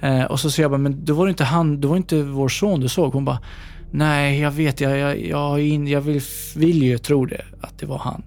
[0.00, 2.48] Eh, och så säger jag bara, men det var inte han, det var inte vår
[2.48, 3.12] son du såg.
[3.12, 3.38] Hon bara,
[3.90, 6.20] nej jag vet, jag, jag, jag, in, jag vill,
[6.56, 8.22] vill ju tro det, att det var han.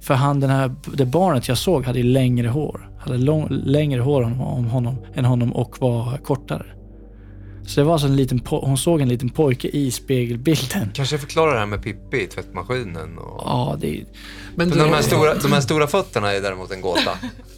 [0.00, 2.90] För han, den här, det barnet jag såg hade längre hår.
[2.98, 6.66] Hade lång, längre hår om, om honom, än honom och var kortare.
[7.66, 10.90] Så det var alltså en liten, po- hon såg en liten pojke i spegelbilden.
[10.94, 13.18] Kanske förklara det här med Pippi i tvättmaskinen.
[13.18, 13.42] Och...
[13.44, 14.04] Ja, det Men
[14.68, 17.10] Men du, de, här stora, de här stora fötterna är däremot en gåta.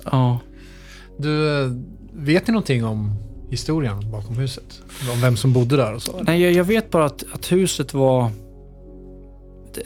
[0.04, 0.40] ja.
[1.18, 1.70] du, eh,
[2.12, 3.14] vet ni någonting om
[3.50, 4.82] historien bakom huset?
[5.14, 6.22] Om vem som bodde där och så?
[6.22, 8.30] Nej, jag, jag vet bara att, att huset var...
[9.74, 9.82] Det,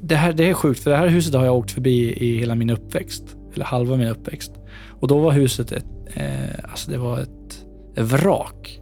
[0.00, 2.54] det, här, det är sjukt, för det här huset har jag åkt förbi i hela
[2.54, 3.24] min uppväxt.
[3.54, 4.52] Eller halva min uppväxt.
[4.88, 5.86] Och då var huset ett...
[6.14, 7.64] Eh, alltså det var ett,
[7.94, 8.80] ett vrak,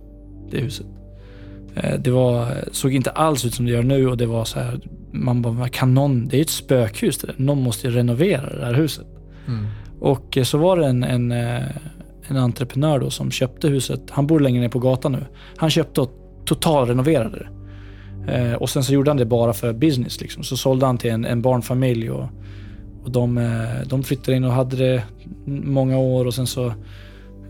[0.50, 0.86] det huset.
[1.74, 4.60] Eh, det var, såg inte alls ut som det gör nu och det var så
[4.60, 4.80] här...
[5.12, 6.28] Man bara, kan någon...
[6.28, 7.34] Det är ett spökhus det där.
[7.38, 9.06] Någon måste ju renovera det här huset.
[9.48, 9.66] Mm.
[10.00, 11.62] Och eh, så var det en, en, eh,
[12.30, 14.00] en entreprenör då som köpte huset.
[14.10, 15.24] Han bor längre ner på gatan nu.
[15.56, 16.10] Han köpte och
[16.44, 17.48] totalrenoverade det.
[18.32, 20.20] Eh, och sen så gjorde han det bara för business.
[20.20, 20.42] Liksom.
[20.42, 22.28] Så sålde han till en, en barnfamilj och,
[23.04, 25.02] Och de, eh, de flyttade in och hade det
[25.46, 26.66] många år och sen så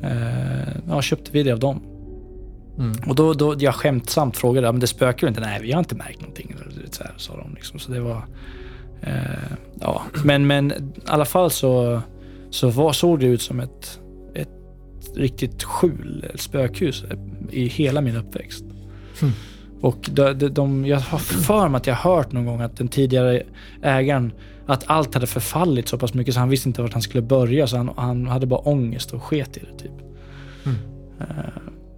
[0.02, 1.82] eh, ja, köpte vi det av dem.
[2.78, 2.96] Mm.
[3.06, 5.40] Och då, då jag skämtsamt frågade, "Ja, men det spökar ju inte?
[5.40, 6.54] Nej, vi har inte märkt någonting.
[6.90, 7.78] Så, här, sa de liksom.
[7.78, 8.22] så det var...
[9.02, 10.74] Eh, ja, men, men i
[11.06, 12.00] alla fall så,
[12.50, 13.99] så var, såg det ut som ett,
[15.10, 17.04] ett riktigt skjul, ett spökhus
[17.50, 18.64] i hela min uppväxt.
[19.22, 19.34] Mm.
[19.80, 22.76] Och de, de, de, jag har för mig att jag har hört någon gång att
[22.76, 23.42] den tidigare
[23.82, 24.32] ägaren,
[24.66, 27.66] att allt hade förfallit så pass mycket så han visste inte vart han skulle börja.
[27.66, 29.92] Så han, han hade bara ångest och sket i det typ.
[30.64, 30.78] Mm.
[31.20, 31.26] Eh,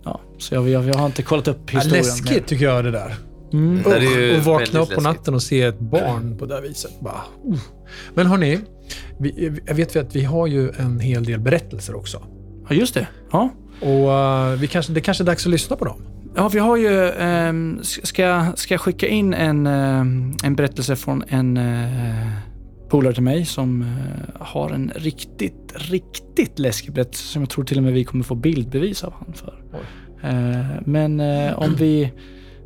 [0.04, 2.04] ja, så jag, jag, jag har inte kollat upp Ja, historien.
[2.04, 3.14] läskigt tycker jag det där.
[3.52, 3.82] Mm.
[3.82, 5.02] Det ju och vakna upp på läskigt.
[5.02, 7.00] natten och se ett barn på det här viset.
[7.00, 7.58] Bara, uh.
[8.14, 8.58] Men hörni,
[9.18, 12.22] vi, jag vet vi att vi har ju en hel del berättelser också.
[12.68, 13.08] Ja, just det.
[13.32, 13.48] Ja.
[13.80, 16.02] Och eh, vi kanske, det kanske är dags att lyssna på dem.
[16.34, 17.10] Ja, vi har ju...
[17.10, 22.26] ehm, ska, ska jag skicka in en, ehm, en berättelse från en uh,
[22.92, 27.76] polare till mig som eh, har en riktigt, riktigt läskig berättelse som jag tror till
[27.76, 29.62] och med vi kommer få bildbevis av han för.
[30.22, 32.12] Eh, men eh, om vi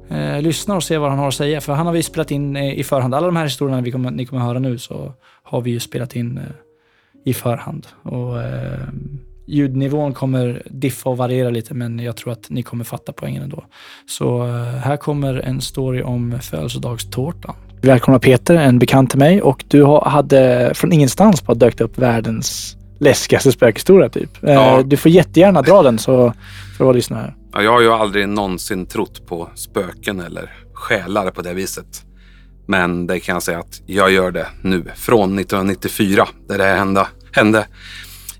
[0.09, 2.57] eh, lyssnar och ser vad han har att säga, för han har vi spelat in
[2.57, 3.15] eh, i förhand.
[3.15, 5.13] Alla de här historierna vi kommer, ni kommer höra nu så
[5.43, 6.45] har vi ju spelat in eh,
[7.25, 7.87] i förhand.
[8.03, 8.79] Och, eh,
[9.47, 13.65] ljudnivån kommer diffa och variera lite men jag tror att ni kommer fatta poängen ändå.
[14.09, 17.55] Så eh, här kommer en story om födelsedagstårtan.
[17.83, 22.77] Välkomna Peter, en bekant till mig och du hade från ingenstans bara dökt upp världens
[22.99, 24.45] läskigaste spökhistoria typ.
[24.45, 24.83] Eh, Ja.
[24.83, 26.33] Du får jättegärna dra den så
[26.77, 27.35] för våra lyssnare.
[27.53, 32.03] Ja, jag har ju aldrig någonsin trott på spöken eller själar på det viset.
[32.69, 34.85] Men det kan jag säga att jag gör det nu.
[34.95, 37.07] Från 1994, där det här hände.
[37.33, 37.67] hände.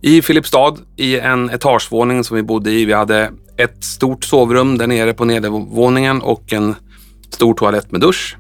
[0.01, 2.85] I Filipstad, i en etagevåning som vi bodde i.
[2.85, 6.75] Vi hade ett stort sovrum där nere på nedervåningen och en
[7.31, 8.37] stor toalett med dusch.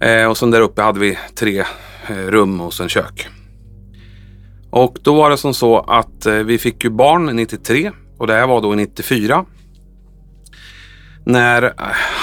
[0.00, 1.64] Eh, och sen där uppe hade vi tre
[2.08, 3.28] eh, rum och sen kök.
[4.70, 8.34] Och då var det som så att eh, vi fick ju barn 93 och det
[8.34, 9.44] här var då 94.
[11.24, 11.72] När eh,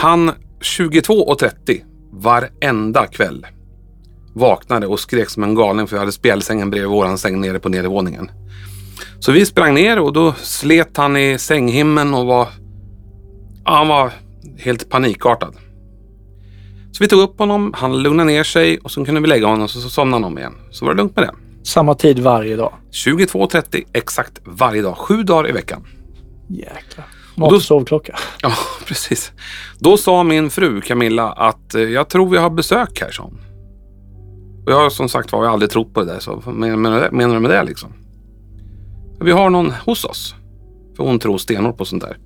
[0.01, 3.45] han 22.30 varenda kväll
[4.37, 7.69] vaknade och skrek som en galning för vi hade spjälsängen bredvid våran säng nere på
[7.69, 8.31] nedervåningen.
[9.19, 12.47] Så vi sprang ner och då slet han i sänghimmen och var...
[13.65, 14.11] Ja, han var
[14.57, 15.55] helt panikartad.
[16.91, 19.63] Så vi tog upp honom, han lugnade ner sig och så kunde vi lägga honom
[19.63, 20.53] och så, så somnade han om igen.
[20.71, 21.33] Så var det lugnt med det.
[21.63, 22.73] Samma tid varje dag.
[22.91, 25.87] 22.30 exakt varje dag, sju dagar i veckan.
[26.49, 27.05] Jäklar.
[27.35, 28.15] Mat och sovklocka.
[28.41, 28.53] Ja,
[28.85, 29.31] precis.
[29.79, 33.39] Då sa min fru Camilla att eh, jag tror vi har besök här, sa hon.
[34.67, 36.19] Och jag som sagt var, aldrig trott på det där.
[36.19, 37.93] Så menar du med det liksom?
[39.19, 40.35] Vi har någon hos oss.
[40.97, 42.17] För hon tror stenhårt på sånt där.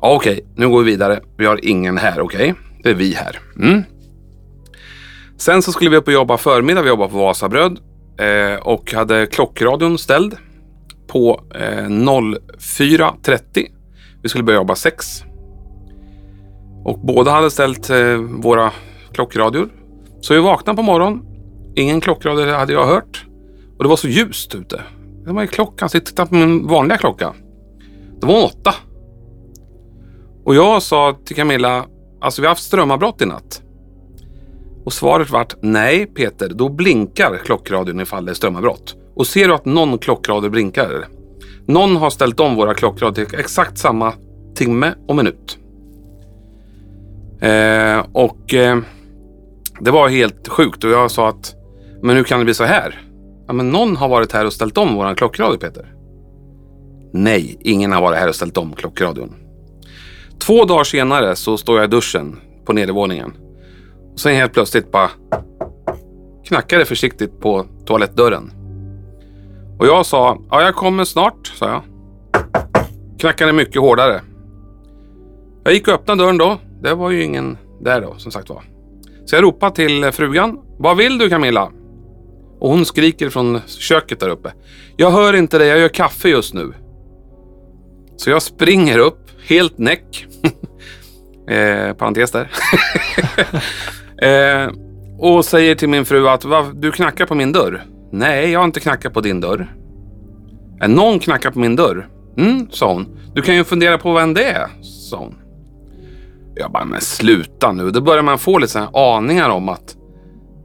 [0.00, 1.20] Ja, okej, nu går vi vidare.
[1.36, 2.54] Vi har ingen här, okej?
[2.82, 3.40] Det är vi här.
[3.56, 3.82] Mm.
[5.36, 6.82] Sen så skulle vi upp och jobba förmiddag.
[6.82, 7.78] Vi jobbade på Vasabröd.
[8.18, 10.36] Eh, och hade klockradion ställd
[11.06, 13.66] på eh, 04.30.
[14.22, 15.24] Vi skulle börja jobba 6.
[16.84, 18.72] Och båda hade ställt eh, våra
[19.12, 19.68] klockradior.
[20.22, 21.22] Så vi vaknade på morgonen.
[21.74, 23.26] Ingen klockradio hade jag hört.
[23.78, 24.82] Och det var så ljust ute.
[25.24, 27.32] Det var ju klockan, så jag tittade på min vanliga klocka.
[28.20, 28.74] Det var åtta.
[30.44, 31.86] Och jag sa till Camilla,
[32.20, 33.62] alltså vi har haft strömavbrott i natt.
[34.84, 38.96] Och svaret vart, nej Peter, då blinkar klockradion ifall det är strömavbrott.
[39.14, 41.08] Och ser du att någon klockradio blinkar,
[41.66, 44.12] någon har ställt om våra klockradio till exakt samma
[44.54, 45.58] timme och minut.
[47.40, 48.78] Eh, och eh,
[49.84, 51.54] det var helt sjukt och jag sa att
[52.02, 53.02] men hur kan det bli så här?
[53.46, 55.94] Ja, men någon har varit här och ställt om våran klockradio Peter.
[57.12, 59.34] Nej, ingen har varit här och ställt om klockradion.
[60.38, 63.32] Två dagar senare så står jag i duschen på nedervåningen.
[64.12, 65.10] Och sen helt plötsligt bara
[66.44, 68.52] knackade det försiktigt på toalettdörren.
[69.78, 71.82] Och jag sa, ja jag kommer snart, sa jag.
[73.18, 74.20] Knackade mycket hårdare.
[75.64, 76.58] Jag gick och öppnade dörren då.
[76.82, 78.71] Det var ju ingen där då, som sagt var.
[79.24, 80.58] Så jag ropar till frugan.
[80.78, 81.70] Vad vill du Camilla?
[82.60, 84.52] Och hon skriker från köket där uppe.
[84.96, 86.72] Jag hör inte dig, jag gör kaffe just nu.
[88.16, 90.26] Så jag springer upp, helt näck.
[91.48, 92.50] eh, parentes där.
[94.64, 94.70] eh,
[95.18, 97.82] och säger till min fru att "Va, du knackar på min dörr.
[98.12, 99.74] Nej, jag har inte knackat på din dörr.
[100.80, 102.08] Är någon knackar på min dörr?
[102.36, 103.06] Mm, sa hon.
[103.34, 105.34] Du kan ju fundera på vem det är, sa hon.
[106.54, 107.90] Jag bara, men sluta nu.
[107.90, 109.96] Då börjar man få lite aningar om att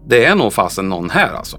[0.07, 1.57] det är nog fasen någon här alltså.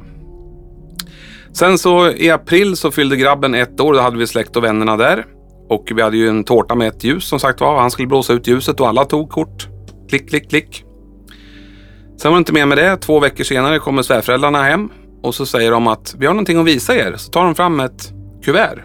[1.53, 3.93] Sen så i april så fyllde grabben ett år.
[3.93, 5.27] Då hade vi släkt och vännerna där.
[5.69, 7.81] Och vi hade ju en tårta med ett ljus som sagt var.
[7.81, 9.69] Han skulle blåsa ut ljuset och alla tog kort.
[10.09, 10.85] Klick, klick, klick.
[12.21, 12.97] Sen var det inte mer med det.
[12.97, 14.89] Två veckor senare kommer svärföräldrarna hem
[15.23, 17.15] och så säger de att vi har någonting att visa er.
[17.17, 18.79] Så tar de fram ett kuvert.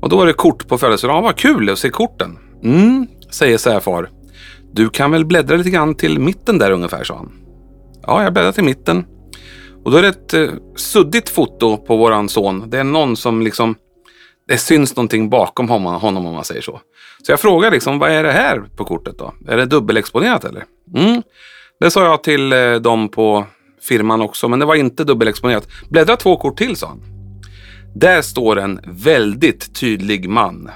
[0.00, 1.22] Och då är det kort på födelsedagen.
[1.22, 2.38] Vad kul att se korten.
[2.64, 4.10] Mm, säger svärfar.
[4.72, 7.32] Du kan väl bläddra lite grann till mitten där ungefär, sa han.
[8.02, 9.04] Ja, jag bläddrar till mitten.
[9.84, 12.70] Och då är det ett eh, suddigt foto på våran son.
[12.70, 13.74] Det är någon som liksom...
[14.48, 16.80] Det syns någonting bakom honom, honom om man säger så.
[17.26, 19.34] Så jag frågar liksom, vad är det här på kortet då?
[19.48, 20.64] Är det dubbelexponerat eller?
[20.96, 21.22] Mm.
[21.80, 23.46] Det sa jag till eh, dem på
[23.88, 25.68] firman också, men det var inte dubbelexponerat.
[25.90, 27.02] Bläddra två kort till, sa han.
[27.94, 30.70] Där står en väldigt tydlig man.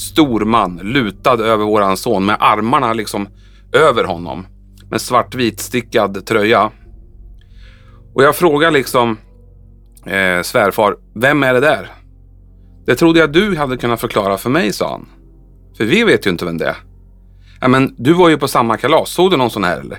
[0.00, 3.28] Stor man, lutad över våran son med armarna liksom
[3.72, 4.46] över honom.
[4.90, 6.70] Med svartvit stickad tröja.
[8.14, 9.18] Och jag frågar liksom
[10.06, 11.90] eh, svärfar, vem är det där?
[12.86, 15.08] Det trodde jag du hade kunnat förklara för mig, sa han.
[15.76, 16.76] För vi vet ju inte vem det är.
[17.60, 19.10] Ja, men du var ju på samma kalas.
[19.10, 19.98] Såg du någon sån här eller?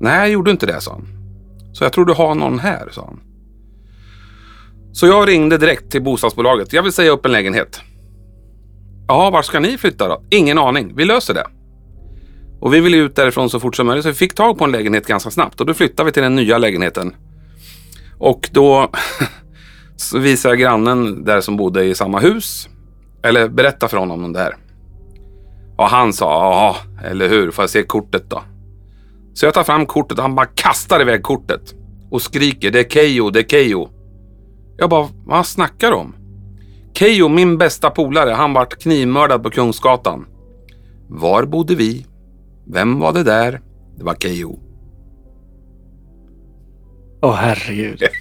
[0.00, 1.06] Nej, jag gjorde inte det, sa han.
[1.72, 3.20] Så jag tror du har någon här, sa han.
[4.92, 6.72] Så jag ringde direkt till bostadsbolaget.
[6.72, 7.80] Jag vill säga upp en lägenhet.
[9.08, 10.22] Ja, var ska ni flytta då?
[10.30, 10.92] Ingen aning.
[10.96, 11.46] Vi löser det.
[12.60, 14.72] Och vi ville ut därifrån så fort som möjligt så vi fick tag på en
[14.72, 17.14] lägenhet ganska snabbt och då flyttade vi till den nya lägenheten.
[18.18, 18.90] Och då
[20.14, 22.68] visade jag grannen där som bodde i samma hus.
[23.22, 24.56] Eller berättade för honom om det här.
[25.76, 26.76] Och han sa, ja,
[27.08, 28.42] eller hur, får jag se kortet då?
[29.34, 31.74] Så jag tar fram kortet och han bara kastar iväg kortet.
[32.10, 33.88] Och skriker, det är Keyyo, det är Keyyo.
[34.76, 36.14] Jag bara, vad snackar du om?
[36.94, 40.26] Keyyo, min bästa polare, han vart knivmördad på Kungsgatan.
[41.08, 42.06] Var bodde vi?
[42.66, 43.60] Vem var det där?
[43.96, 44.58] Det var Keyyo.
[47.22, 48.02] Åh herregud.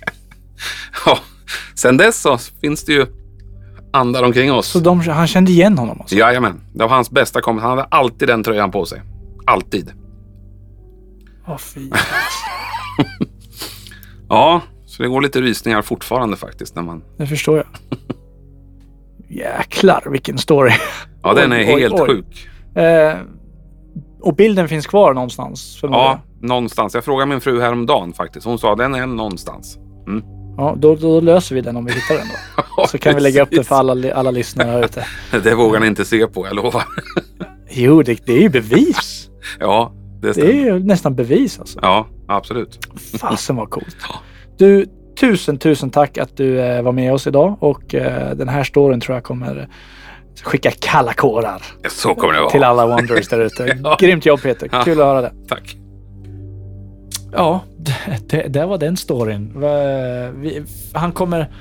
[1.06, 1.18] Ja,
[1.76, 3.06] sen dess så finns det ju
[3.94, 4.68] andar omkring oss.
[4.68, 6.16] Så de, han kände igen honom alltså?
[6.16, 7.62] Jajamän, det var hans bästa kompis.
[7.62, 9.02] Han hade alltid den tröjan på sig.
[9.46, 9.94] Alltid.
[11.48, 11.90] Åh fy.
[14.30, 17.04] Ja, så det går lite rysningar fortfarande faktiskt när man...
[17.18, 17.68] Det förstår jag.
[19.32, 20.72] Jäklar vilken story.
[21.24, 22.08] Ja, den är Oj, oj, helt oj.
[22.08, 22.48] sjuk.
[22.84, 23.14] Eh,
[24.22, 25.80] och bilden finns kvar någonstans?
[25.82, 26.94] Ja, någonstans.
[26.94, 28.46] Jag frågade min fru häromdagen faktiskt.
[28.46, 29.78] Hon sa den är någonstans.
[30.58, 32.28] ja då, då löser vi den om vi hittar den
[32.78, 32.86] då.
[32.88, 35.06] Så kan vi lägga upp det för alla, alla lyssnare här ute.
[35.44, 36.84] Det vågar ni inte se på, jag lovar.
[37.74, 39.30] Jo, det, det är ju bevis.
[39.60, 39.92] Ja,
[40.22, 40.50] det Det stämmer.
[40.50, 41.80] är ju nästan bevis alltså.
[41.82, 42.80] Ja, absolut.
[43.20, 43.98] Fasen vad coolt.
[44.58, 44.86] Du,
[45.22, 49.00] tusen, tusen tack att du eh, var med oss idag och eh, den här storyn
[49.00, 49.68] tror jag kommer
[50.44, 52.50] skicka kalla kårar Så kommer det vara.
[52.52, 53.78] till alla Wanderers där ute.
[53.84, 53.98] Ja.
[54.00, 54.82] Grymt jobb Peter, Ja.
[54.84, 55.32] kul att höra det.
[55.48, 55.76] Tack.
[57.34, 57.96] Ja, det,
[58.30, 59.54] det, det var den storyn.
[60.42, 61.52] Vi, han, kommer,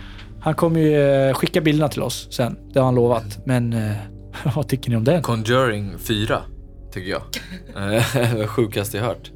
[0.40, 3.38] han kommer ju eh, skicka bilderna till oss sen, det har han lovat.
[3.46, 3.76] Men
[4.56, 5.22] vad tycker ni om den?
[5.22, 6.38] Conjuring 4,
[6.92, 7.22] tycker jag.
[8.38, 9.30] Det sjukaste jag hört.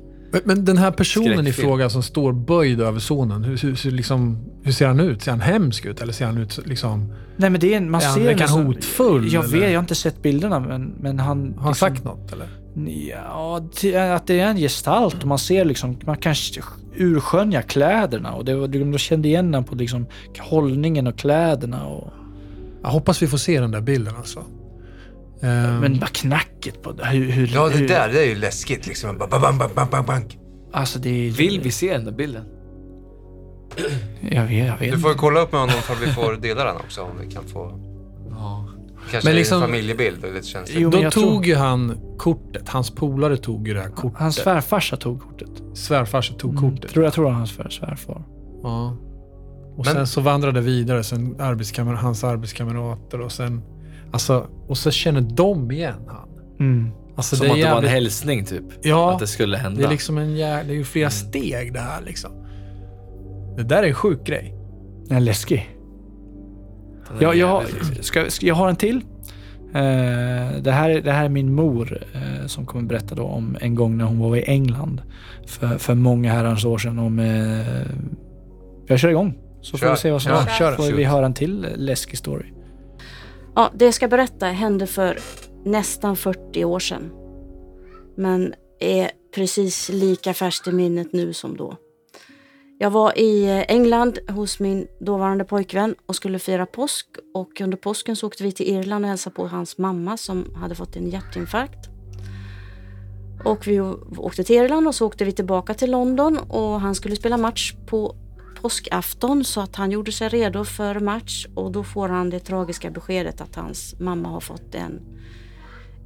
[0.45, 1.69] Men, den här personen i Skräckfilm.
[1.69, 5.23] fråga som står böjd över sonen, hur, hur, hur, liksom, hur ser han ut?
[5.23, 7.13] Ser han hemsk ut eller ser han ut liksom...
[7.37, 9.59] Nej men det är en, man Är ser han nästan- hotfull, Jag eller?
[9.59, 11.55] vet, jag har inte sett bilderna men, men han...
[11.57, 12.47] Har han liksom- sagt något eller?
[13.11, 13.57] Ja,
[14.17, 16.35] att det är en gestalt och man ser liksom, man kan
[16.97, 20.07] urskönja kläderna och det var, de kände igen den på liksom
[20.41, 22.13] hållningen och kläderna och...
[22.83, 24.45] Jag hoppas vi får se den där bilden alltså.
[25.45, 27.07] Ehm, Men bara knacket på det.
[27.07, 29.19] Hur, hur, Ja, det hur, där det är ju läskigt liksom.
[29.19, 30.39] Bang, bang, bang, bang, bang.
[30.73, 31.31] Alltså det är...
[31.31, 32.45] Vill vi se den där bilden?
[34.31, 36.65] Jag vet, jag vet Du får ju kolla upp med honom för vi får dela
[36.65, 37.81] den också om vi kan få.
[38.31, 38.69] Ja.
[39.11, 40.79] Kanske Men liksom- en familjebild och lite känsligt.
[40.81, 42.69] Jo, men Då tog tror- ju han kortet.
[42.69, 44.19] Hans polare tog ju det här kortet.
[44.21, 45.49] Hans svärfarsa tog kortet.
[45.75, 46.91] svärfarsa tog Mm, kortet.
[46.91, 48.25] tror, jag tror det var hans svär- svärfar.
[48.63, 48.97] Ja.
[49.77, 53.63] Och Men- sen så vandrade det vidare, sen arbetskamar- hans arbetskamrater och sen...
[54.15, 56.29] Alltså, och så känner de igen han.
[56.61, 56.91] Mm.
[57.17, 58.65] Alltså Som det att det var en jävligt- hälsning typ.
[58.83, 59.81] Ja, Att det skulle hända.
[59.81, 60.63] det är liksom en jä...
[60.63, 62.31] Det är ju flera steg det här liksom.
[63.57, 64.55] Det där är en sjuk grej.
[65.09, 65.71] Den är läskig.
[67.09, 68.97] Den är Jag, jag, jävligt- ska, ska, jag har en till.
[69.75, 73.57] Eh, det, här, är- det här är min mor eh, som kommer berätta då om
[73.61, 75.03] en gång när hon var i England
[75.47, 76.99] för, för många herrans år sedan.
[76.99, 77.87] Om, eh,
[78.87, 79.91] jag kör igång så får Kör.
[79.91, 80.77] vi se vad som händer.
[80.77, 82.47] får vi höra en till läskig story.
[83.57, 85.19] Ja, det jag ska berätta hände för
[85.65, 87.11] nästan 40 år sedan.
[88.17, 91.77] Men är precis lika färskt i minnet nu som då.
[92.79, 97.07] Jag var i eh, England hos min dåvarande pojkvän och skulle fira påsk.
[97.35, 100.75] Och under påsken så åkte vi till Irland och hälsade på hans mamma som hade
[100.75, 101.89] fått en hjärtinfarkt.
[103.45, 103.81] Och vi
[104.19, 107.75] åkte till Irland och så åkte vi tillbaka till London och han skulle spela match
[107.87, 108.17] på
[108.65, 112.91] påskafton så att han gjorde sig redo för match och då får han det tragiska
[112.91, 115.01] beskedet att hans mamma har fått en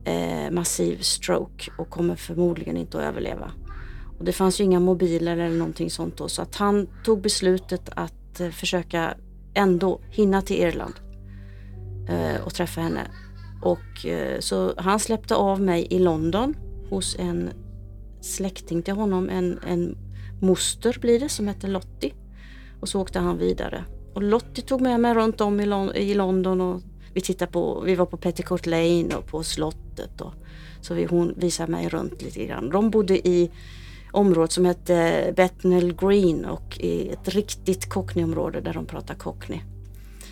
[0.05, 3.53] eh, massiv stroke och kommer förmodligen inte att överleva.
[4.19, 7.89] Och det fanns ju inga mobiler eller någonting sånt då så att han tog beslutet
[7.97, 9.15] att eh, försöka
[9.55, 10.95] ändå hinna till Irland
[12.09, 13.07] eh, och träffa henne.
[13.63, 16.55] Och eh, så han släppte av mig i London
[16.91, 17.51] hos en
[18.21, 19.97] släkting till honom, en, en
[20.41, 22.15] moster blir det som heter Lottie.
[22.81, 23.85] Och så åkte han vidare.
[24.15, 26.81] Och Lottie tog med mig runt om i, Lon- i London och
[27.15, 30.21] vi tittade på, vi var på Petticoat Lane och på slottet.
[30.21, 30.33] Och,
[30.81, 32.71] så vi, hon visade mig runt lite grann.
[32.71, 33.51] De bodde i
[34.13, 39.61] området som hette Bethnal Green och i ett riktigt cockneyområde där de pratar cockney.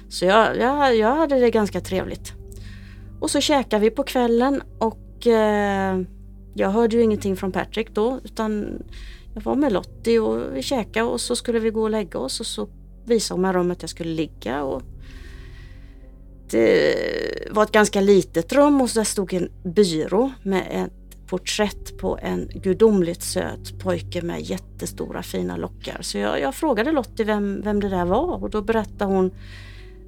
[0.08, 2.32] Så jag, jag, jag hade det ganska trevligt.
[3.20, 6.00] Och så käkade vi på kvällen och eh,
[6.54, 8.78] jag hörde ju ingenting från Patrick då utan
[9.36, 12.40] jag var med Lottie och vi käkade och så skulle vi gå och lägga oss
[12.40, 12.68] och så
[13.04, 14.82] visade hon mig rummet jag skulle ligga och
[16.50, 16.94] det
[17.50, 22.50] var ett ganska litet rum och där stod en byrå med ett porträtt på en
[22.54, 25.98] gudomligt söt pojke med jättestora fina lockar.
[26.00, 29.30] Så jag, jag frågade Lottie vem, vem det där var och då berättade hon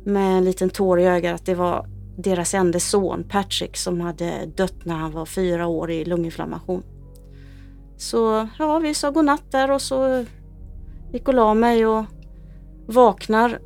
[0.04, 1.86] med en liten tår i ögat att det var
[2.16, 6.82] deras enda son Patrick som hade dött när han var fyra år i lunginflammation.
[7.98, 10.24] Så ja, vi sa godnatt där och så
[11.12, 12.04] gick och la mig och
[12.86, 13.58] vaknar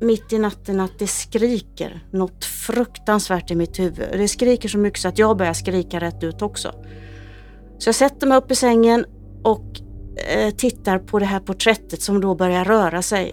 [0.00, 4.08] mitt i natten att det skriker något fruktansvärt i mitt huvud.
[4.12, 6.74] Det skriker så mycket så att jag börjar skrika rätt ut också.
[7.78, 9.04] Så jag sätter mig upp i sängen
[9.42, 9.80] och
[10.34, 13.32] eh, tittar på det här porträttet som då börjar röra sig.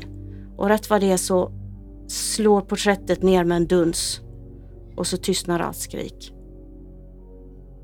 [0.58, 1.52] Och rätt vad det är så
[2.08, 4.22] slår porträttet ner med en duns
[4.96, 6.34] och så tystnar allt skrik.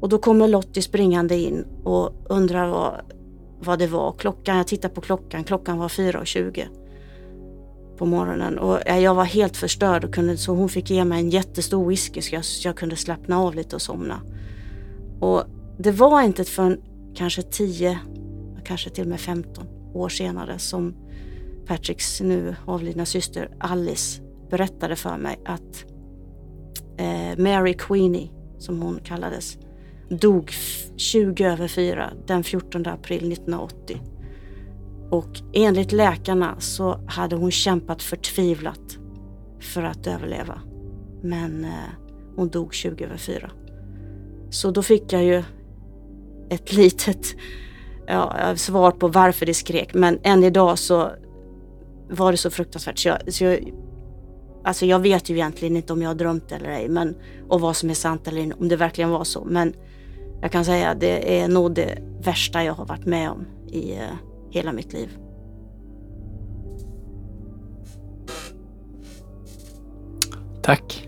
[0.03, 3.01] Och då kommer Lottie springande in och undrar vad,
[3.59, 4.11] vad det var.
[4.11, 6.67] Klockan, jag tittar på klockan, klockan var 4.20
[7.97, 11.19] på morgonen och eh, jag var helt förstörd och kunde, så hon fick ge mig
[11.19, 14.21] en jättestor whisky så jag, jag kunde slappna av lite och somna.
[15.19, 15.43] Och
[15.77, 16.81] det var inte förrän
[17.15, 17.99] kanske 10,
[18.65, 20.95] kanske till och med 15 år senare som
[21.65, 25.85] Patricks nu avlidna syster Alice berättade för mig att
[26.97, 29.57] eh, Mary Queenie, som hon kallades,
[30.18, 30.52] dog
[30.98, 34.02] 20 över 4 den 14 april 1980.
[35.10, 38.98] Och enligt läkarna så hade hon kämpat förtvivlat
[39.60, 40.61] för att överleva.
[41.22, 41.72] Men eh,
[42.35, 43.52] hon dog 20 över 4.
[44.49, 45.44] Så då fick jag ju
[46.49, 47.35] ett litet
[48.07, 49.94] ja, svar på varför det skrek.
[49.94, 51.11] Men än idag så
[52.10, 52.98] var det så fruktansvärt.
[52.99, 53.73] Så jag, så jag,
[54.64, 56.90] alltså jag vet ju egentligen inte om jag har drömt eller ej.
[56.90, 57.15] Men,
[57.49, 59.45] och vad som är sant eller inte, om det verkligen var så.
[59.45, 59.73] Men
[60.43, 63.95] jag kan säga att det är nog det värsta jag har varit med om i
[63.95, 64.01] eh,
[64.51, 65.09] hela mitt liv.
[70.61, 71.07] Tack.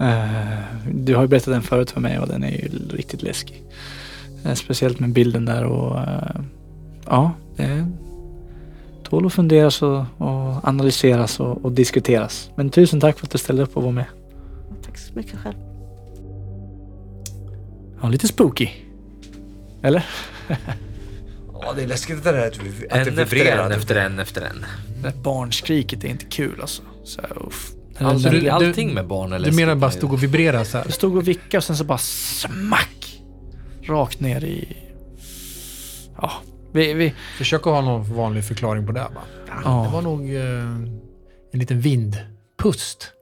[0.00, 0.58] Eh,
[0.92, 3.64] du har ju berättat den förut för mig och den är ju riktigt läskig.
[4.44, 6.00] Eh, speciellt med bilden där och
[7.06, 7.86] ja, det
[9.02, 12.50] tål att funderas och, och analyseras och, och diskuteras.
[12.54, 14.06] Men tusen tack för att du ställde upp och var med.
[14.82, 15.69] Tack så mycket själv.
[18.02, 18.68] Ja, lite spooky.
[19.82, 20.06] Eller?
[21.62, 23.66] Ja, det är läskigt det där att, vi, att En det efter vibrerar.
[23.66, 24.64] en, efter en, efter en.
[24.96, 26.82] Det där barnskriket är inte kul alltså.
[27.04, 27.70] Så, uff.
[27.98, 29.56] Alltså, du- du- Allting med barn är Du läskigt.
[29.60, 30.84] menar bara stod och vibrerade så här?
[30.84, 33.20] Det stod och vickade och sen så bara smack!
[33.82, 34.76] Rakt ner i...
[36.16, 36.32] Ja,
[36.72, 36.92] vi...
[36.94, 39.00] vi Försök att ha någon vanlig förklaring på det.
[39.00, 39.22] Va?
[39.64, 39.82] Ja.
[39.86, 40.64] Det var nog eh,
[41.52, 43.12] en liten vindpust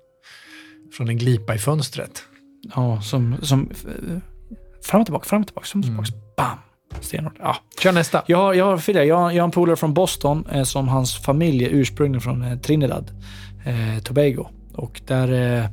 [0.96, 2.22] från en glipa i fönstret.
[2.74, 3.36] ja, som...
[3.42, 3.70] som
[4.88, 6.10] fram och tillbaka, fram och tillbaka, fram och tillbaka.
[6.36, 6.58] Bam!
[7.00, 7.34] Stenhårt.
[7.38, 7.56] Ja.
[7.82, 8.22] Kör nästa.
[8.26, 11.64] Jag har, jag har, jag, jag har en polare från Boston eh, som hans familj
[11.64, 13.10] är ursprungligen från eh, Trinidad,
[13.64, 14.46] eh, Tobago.
[14.74, 15.70] Och där, eh,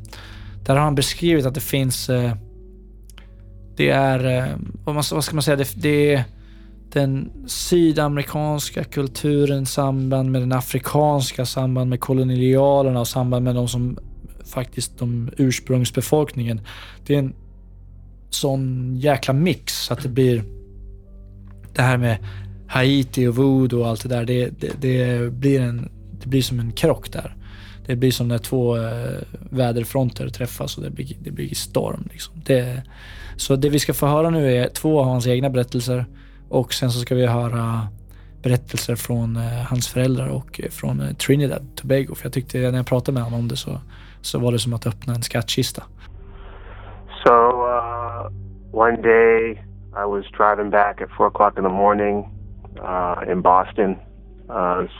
[0.65, 2.09] där har han beskrivit att det finns...
[2.09, 2.35] Eh,
[3.77, 4.25] det är...
[4.25, 5.55] Eh, vad, man, vad ska man säga?
[5.57, 6.23] Det, det är
[6.93, 13.97] den sydamerikanska kulturen samband med den afrikanska, samband med kolonialerna och samband med de som
[14.45, 16.61] faktiskt de ursprungsbefolkningen.
[17.05, 17.33] Det är en
[18.35, 20.43] sån jäkla mix så att det blir
[21.73, 22.17] det här med
[22.67, 24.25] Haiti och voodoo och allt det där.
[24.25, 27.35] Det, det, det, blir, en, det blir som en krock där.
[27.85, 32.07] Det blir som när två eh, väderfronter träffas och det blir, det blir storm.
[32.11, 32.33] Liksom.
[32.45, 32.81] Det,
[33.37, 36.05] så det vi ska få höra nu är två av hans egna berättelser
[36.49, 37.87] och sen så ska vi höra
[38.41, 42.15] berättelser från eh, hans föräldrar och eh, från Trinidad Tobago.
[42.15, 43.79] För jag tyckte när jag pratade med honom om det så,
[44.21, 45.83] så var det som att öppna en skattkista.
[47.23, 47.84] So uh,
[48.75, 49.57] one day
[49.95, 52.29] I was driving back at four o'clock in the morning
[52.83, 53.97] uh, in Boston.
[54.49, 54.93] Uh, it's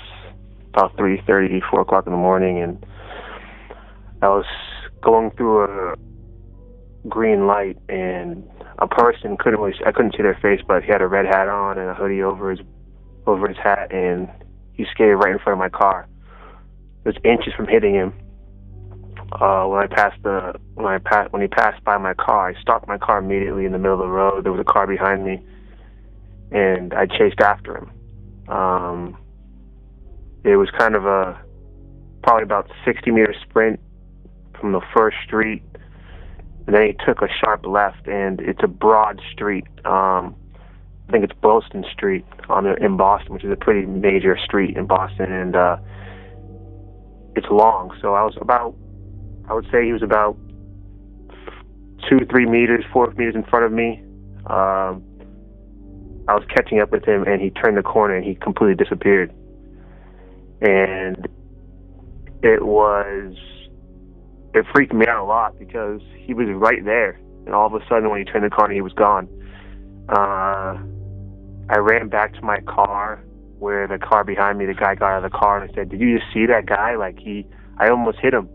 [0.70, 2.86] about three thirty, four o'clock in the morning, and
[4.22, 4.46] I was
[5.04, 5.96] going through a
[7.10, 8.50] green light, and
[8.80, 11.50] a person couldn't really, I couldn't see their face, but he had a red hat
[11.50, 12.62] on and a hoodie over his
[13.28, 14.30] over his hat, and
[14.72, 16.08] he skated right in front of my car.
[17.04, 18.14] It was inches from hitting him.
[19.42, 22.62] Uh, when I passed the when I passed when he passed by my car, I
[22.62, 24.46] stopped my car immediately in the middle of the road.
[24.46, 25.44] There was a car behind me,
[26.52, 27.92] and I chased after him.
[28.48, 29.18] Um,
[30.44, 31.40] it was kind of a
[32.24, 33.80] probably about 60 meter sprint
[34.60, 35.64] from the first street,
[36.66, 39.66] and then he took a sharp left, and it's a broad street.
[39.86, 40.36] Um,
[41.08, 44.88] I think it's Boylston Street on in Boston, which is a pretty major street in
[44.88, 45.78] Boston, and uh,
[47.36, 47.96] it's long.
[48.02, 48.76] So I was about,
[49.48, 50.38] I would say he was about
[52.10, 54.04] two, three meters, four meters in front of me.
[54.48, 55.04] Um,
[56.28, 59.32] I was catching up with him, and he turned the corner and he completely disappeared.
[60.62, 61.28] And
[62.42, 63.36] it was,
[64.54, 67.86] it freaked me out a lot because he was right there, and all of a
[67.88, 69.28] sudden when he turned the corner, he was gone.
[70.10, 70.78] Uh,
[71.70, 73.24] I ran back to my car
[73.60, 75.90] where the car behind me, the guy got out of the car and I said,
[75.90, 76.96] "Did you just see that guy?
[76.96, 77.48] Like he,
[77.80, 78.50] I almost hit him."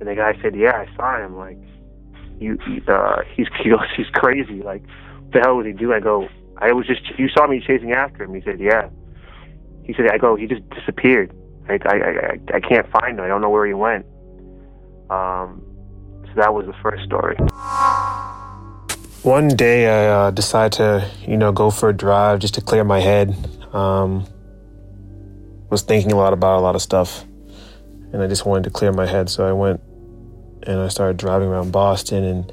[0.00, 1.36] And the guy said, "Yeah, I saw him.
[1.36, 1.58] Like
[2.38, 2.58] you,
[2.88, 4.62] uh, he's he goes, he's crazy.
[4.62, 4.82] Like
[5.22, 6.28] what the hell was he doing?" I go,
[6.58, 8.88] "I was just you saw me chasing after him." He said, "Yeah."
[9.84, 11.34] He said, "I go, he just disappeared.
[11.68, 13.24] Like I, I, I can't find him.
[13.24, 14.06] I don't know where he went."
[15.10, 15.62] Um,
[16.26, 17.36] so that was the first story.
[19.22, 22.84] One day I uh, decided to, you know, go for a drive just to clear
[22.84, 23.34] my head.
[23.74, 24.26] Um,
[25.68, 27.24] was thinking a lot about a lot of stuff,
[28.12, 29.28] and I just wanted to clear my head.
[29.28, 29.80] So I went
[30.62, 32.52] and I started driving around Boston, and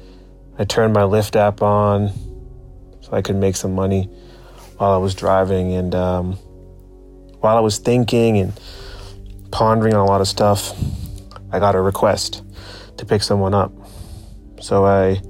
[0.58, 2.10] I turned my Lyft app on
[3.00, 4.04] so I could make some money
[4.76, 5.72] while I was driving.
[5.72, 6.32] And um,
[7.40, 8.60] while I was thinking and
[9.50, 10.72] pondering on a lot of stuff,
[11.52, 12.42] I got a request
[12.96, 13.72] to pick someone up.
[14.60, 15.22] So I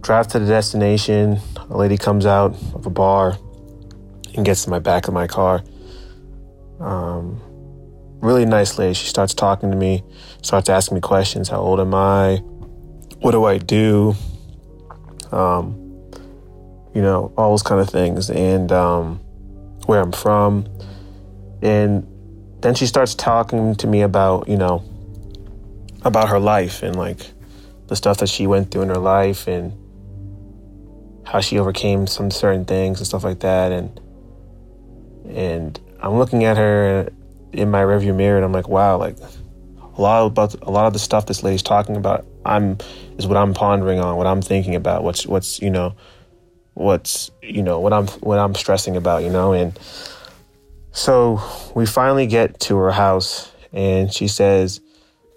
[0.00, 1.38] drive to the destination.
[1.70, 3.38] A lady comes out of a bar
[4.34, 5.62] and gets in my back of my car.
[6.80, 7.40] Um,
[8.24, 8.94] really nice lady.
[8.94, 10.02] She starts talking to me,
[10.42, 11.48] starts asking me questions.
[11.48, 12.36] How old am I?
[13.20, 14.14] What do I do?
[15.30, 15.74] Um,
[16.94, 19.16] you know, all those kind of things, and um,
[19.86, 20.66] where I'm from.
[21.62, 22.06] And
[22.60, 24.82] then she starts talking to me about, you know,
[26.02, 27.32] about her life and like
[27.88, 29.72] the stuff that she went through in her life and
[31.26, 34.00] how she overcame some certain things and stuff like that and
[35.26, 37.08] and I'm looking at her
[37.54, 40.92] in my rearview mirror and I'm like wow like a lot about a lot of
[40.92, 42.78] the stuff this lady's talking about I'm
[43.18, 45.94] is what I'm pondering on what I'm thinking about what's what's you know
[46.74, 49.78] what's you know what I'm what I'm stressing about you know and
[50.92, 51.40] so
[51.74, 54.80] we finally get to her house and she says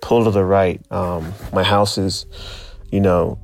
[0.02, 2.26] pull to the right um, my house is
[2.92, 3.40] you know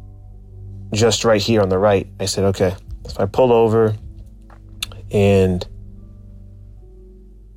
[0.94, 2.08] just right here on the right.
[2.20, 2.76] I said, okay.
[3.08, 3.96] So I pulled over
[5.12, 5.68] and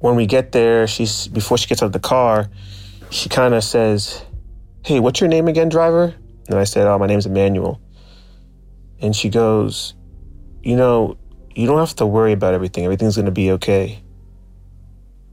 [0.07, 2.49] when we get there, she's before she gets out of the car,
[3.11, 4.24] she kind of says,
[4.85, 6.15] Hey, what's your name again, driver?
[6.49, 7.81] And I said, Oh, my name's Emmanuel.
[9.01, 9.95] And she goes,
[10.62, 11.19] You know,
[11.57, 12.85] you don't have to worry about everything.
[12.85, 14.01] Everything's going to be okay.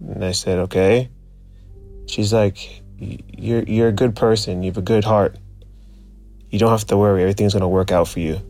[0.01, 1.09] And I said, Okay.
[2.07, 4.63] She's like, You're, you're a good person.
[4.63, 5.37] You have a good heart.
[6.49, 7.21] You don't have to worry.
[7.21, 8.41] Everything's going to work out for you.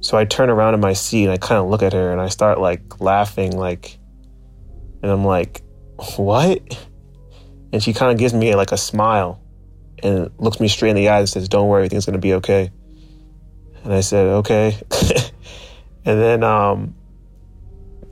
[0.00, 2.20] So I turn around in my seat and I kind of look at her and
[2.20, 3.98] I start like laughing, like,
[5.04, 5.60] and I'm like,
[6.16, 6.86] what?
[7.74, 9.38] And she kind of gives me like a smile
[10.02, 12.32] and looks me straight in the eyes and says, don't worry, everything's going to be
[12.32, 12.70] okay.
[13.82, 14.78] And I said, okay.
[16.06, 16.94] and then um,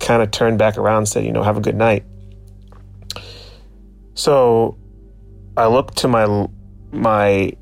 [0.01, 2.05] kind of turned back around and said, you know, have a good night.
[4.13, 4.77] So
[5.57, 6.47] I look to my
[6.91, 7.55] my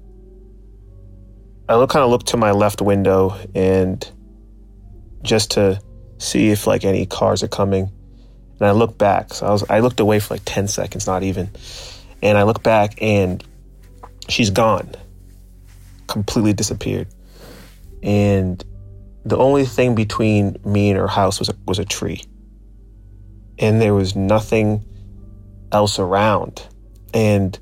[1.68, 4.10] I look kind of look to my left window and
[5.22, 5.80] just to
[6.18, 7.92] see if like any cars are coming.
[8.60, 9.34] And I look back.
[9.34, 11.50] So I was I looked away for like 10 seconds, not even.
[12.22, 13.42] And I look back and
[14.28, 14.94] she's gone.
[16.06, 17.08] Completely disappeared.
[18.02, 18.62] And
[19.24, 22.22] the only thing between me and her house was a, was a tree.
[23.58, 24.84] And there was nothing
[25.72, 26.66] else around.
[27.14, 27.58] And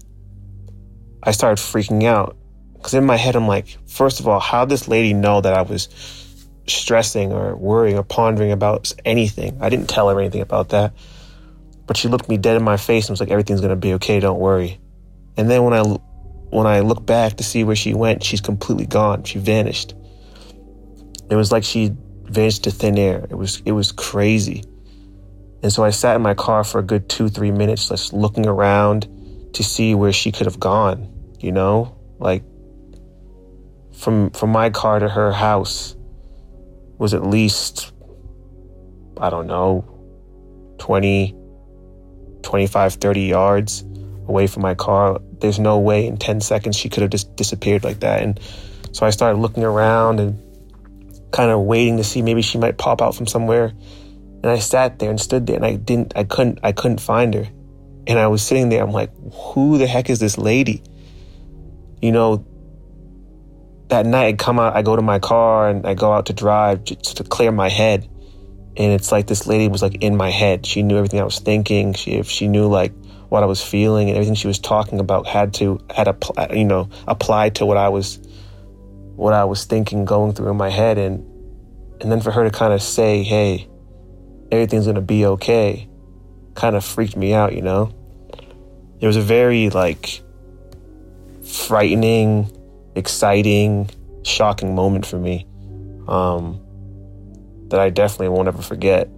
[1.22, 2.36] I started freaking out
[2.74, 5.52] because in my head, I'm like, first of all, how did this lady know that
[5.52, 5.88] I was
[6.70, 9.58] stressing or worrying or pondering about anything?
[9.60, 10.92] I didn't tell her anything about that.
[11.86, 13.94] But she looked me dead in my face and was like, everything's going to be
[13.94, 14.20] okay.
[14.20, 14.78] Don't worry.
[15.36, 18.86] And then when I, when I look back to see where she went, she's completely
[18.86, 19.24] gone.
[19.24, 19.94] She vanished.
[21.30, 21.92] It was like she
[22.24, 23.26] vanished to thin air.
[23.30, 24.64] It was, it was crazy.
[25.62, 28.46] And so I sat in my car for a good two, three minutes, just looking
[28.46, 29.08] around
[29.54, 31.96] to see where she could have gone, you know?
[32.18, 32.44] Like,
[33.98, 35.96] from from my car to her house
[36.98, 37.92] was at least
[39.20, 39.84] I don't know
[40.78, 41.34] 20,
[42.42, 43.82] 25, 30 yards
[44.28, 45.20] away from my car.
[45.40, 48.22] There's no way in 10 seconds she could have just disappeared like that.
[48.22, 48.40] And
[48.92, 50.42] so I started looking around and
[51.32, 53.72] kind of waiting to see maybe she might pop out from somewhere.
[54.42, 57.34] And I sat there and stood there and I didn't, I couldn't, I couldn't find
[57.34, 57.48] her.
[58.06, 60.82] And I was sitting there, I'm like, who the heck is this lady?
[62.00, 62.46] You know,
[63.88, 66.32] that night I come out, I go to my car and I go out to
[66.32, 68.04] drive just to clear my head.
[68.76, 70.64] And it's like this lady was like in my head.
[70.66, 71.94] She knew everything I was thinking.
[71.94, 72.92] She, if she knew like
[73.28, 76.48] what I was feeling and everything she was talking about had to, had a, uh,
[76.52, 78.20] you know, applied to what I was,
[79.16, 80.98] what I was thinking going through in my head.
[80.98, 81.24] And,
[82.00, 83.68] and then for her to kind of say, Hey,
[84.52, 85.88] everything's going to be okay
[86.58, 87.94] kind of freaked me out, you know?
[89.00, 90.20] It was a very like
[91.44, 92.50] frightening,
[92.98, 93.88] exciting,
[94.24, 95.46] shocking moment for me
[96.08, 96.60] um,
[97.68, 99.08] that I definitely won't ever forget.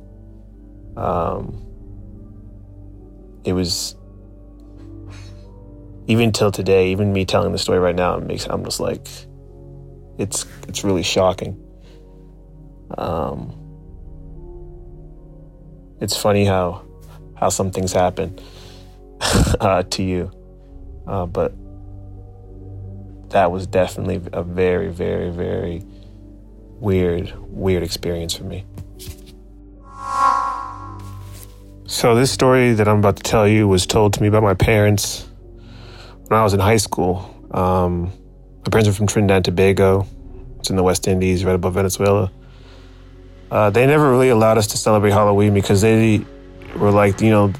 [0.97, 1.67] Um,
[3.45, 3.97] it was
[6.07, 9.07] even till today, even me telling the story right now, it makes I'm just like
[10.19, 11.57] it's it's really shocking.
[12.99, 13.57] Um,
[16.01, 16.85] it's funny how
[17.37, 18.39] how some things happen
[19.61, 20.31] uh, to you,
[21.07, 21.55] uh, but
[23.31, 25.83] that was definitely a very, very, very
[26.81, 28.65] weird, weird experience for me.
[31.87, 34.55] So, this story that I'm about to tell you was told to me by my
[34.55, 35.29] parents
[36.29, 37.35] when I was in high school.
[37.51, 38.13] Um,
[38.65, 40.07] my parents are from Trinidad and Tobago.
[40.59, 42.31] It's in the West Indies, right above Venezuela.
[43.51, 46.25] Uh, they never really allowed us to celebrate Halloween because they
[46.77, 47.53] were like, you know,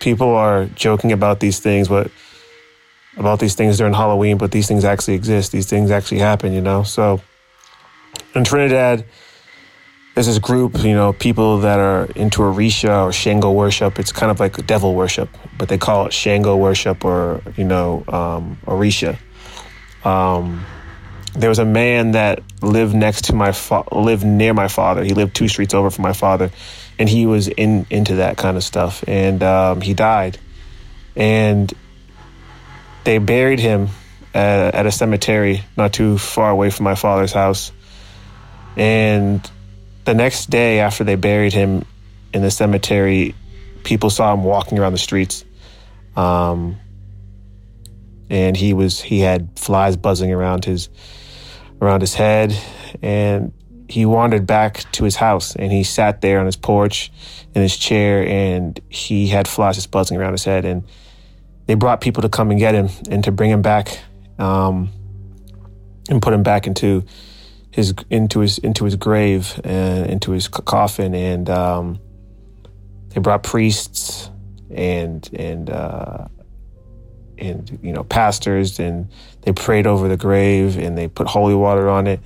[0.00, 2.10] people are joking about these things, but
[3.18, 5.52] about these things during Halloween, but these things actually exist.
[5.52, 6.84] These things actually happen, you know?
[6.84, 7.20] So
[8.34, 9.04] in Trinidad,
[10.14, 13.98] there's this group, you know, people that are into Orisha or Shango worship.
[13.98, 18.04] It's kind of like devil worship, but they call it Shango worship or, you know,
[18.08, 19.18] um, Orisha.
[20.04, 20.64] Um,
[21.34, 25.04] there was a man that lived next to my fa- lived near my father.
[25.04, 26.50] He lived two streets over from my father,
[26.98, 29.04] and he was in into that kind of stuff.
[29.06, 30.38] And um, he died,
[31.14, 31.72] and
[33.08, 33.88] they buried him
[34.34, 37.72] at, at a cemetery not too far away from my father's house.
[38.76, 39.50] And
[40.04, 41.86] the next day after they buried him
[42.34, 43.34] in the cemetery,
[43.82, 45.46] people saw him walking around the streets.
[46.16, 46.76] Um,
[48.28, 50.90] and he was he had flies buzzing around his
[51.80, 52.54] around his head
[53.00, 53.54] and
[53.88, 57.10] he wandered back to his house and he sat there on his porch
[57.54, 60.84] in his chair and he had flies just buzzing around his head and
[61.68, 64.00] they brought people to come and get him and to bring him back
[64.38, 64.90] um,
[66.08, 67.04] and put him back into
[67.70, 71.14] his into his into his grave and into his coffin.
[71.14, 72.00] And um,
[73.10, 74.30] they brought priests
[74.70, 76.28] and and uh,
[77.36, 79.10] and you know pastors and
[79.42, 82.20] they prayed over the grave and they put holy water on it.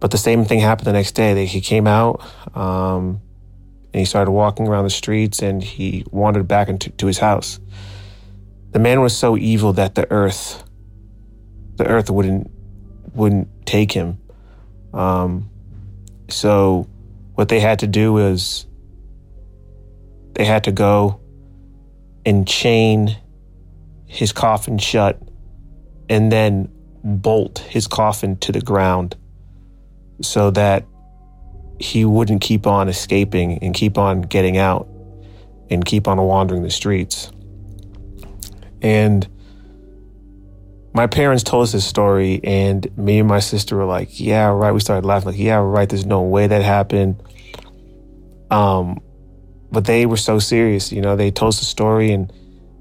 [0.00, 1.46] But the same thing happened the next day.
[1.46, 2.20] He came out
[2.56, 3.20] um,
[3.92, 7.60] and he started walking around the streets and he wandered back into to his house
[8.74, 10.64] the man was so evil that the earth
[11.76, 12.50] the earth wouldn't
[13.14, 14.18] wouldn't take him
[14.92, 15.48] um,
[16.28, 16.88] so
[17.34, 18.66] what they had to do was
[20.34, 21.20] they had to go
[22.26, 23.16] and chain
[24.06, 25.20] his coffin shut
[26.08, 26.68] and then
[27.04, 29.16] bolt his coffin to the ground
[30.20, 30.84] so that
[31.78, 34.88] he wouldn't keep on escaping and keep on getting out
[35.70, 37.30] and keep on wandering the streets.
[38.84, 39.26] And
[40.92, 44.72] my parents told us this story, and me and my sister were like, "Yeah, right."
[44.72, 47.16] We started laughing, like, "Yeah, right." There's no way that happened.
[48.50, 49.00] Um,
[49.72, 51.16] but they were so serious, you know.
[51.16, 52.30] They told us the story, and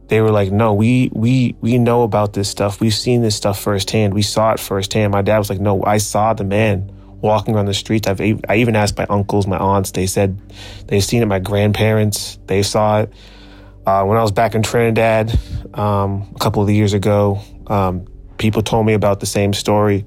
[0.10, 2.82] they were like, "No, we we we know about this stuff.
[2.82, 4.14] We've seen this stuff firsthand.
[4.14, 7.68] We saw it firsthand." My dad was like, "No, I saw the man walking around
[7.68, 8.10] the streets.
[8.10, 9.92] I've I even asked my uncles, my aunts.
[9.92, 10.38] They said
[10.88, 11.28] they've seen it.
[11.28, 13.14] My grandparents, they saw it."
[13.86, 15.38] Uh, when I was back in Trinidad
[15.74, 18.06] um, a couple of years ago, um,
[18.38, 20.06] people told me about the same story.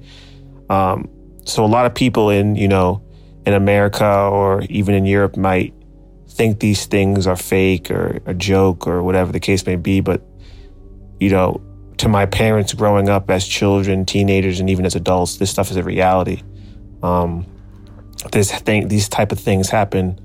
[0.69, 1.09] Um,
[1.45, 3.03] so a lot of people in you know
[3.45, 5.73] in America or even in Europe might
[6.27, 10.01] think these things are fake or a joke or whatever the case may be.
[10.01, 10.21] But,
[11.19, 11.61] you know,
[11.97, 15.77] to my parents growing up as children, teenagers, and even as adults, this stuff is
[15.77, 16.43] a reality.
[17.01, 17.45] Um,
[18.31, 20.19] this thing, these type of things happen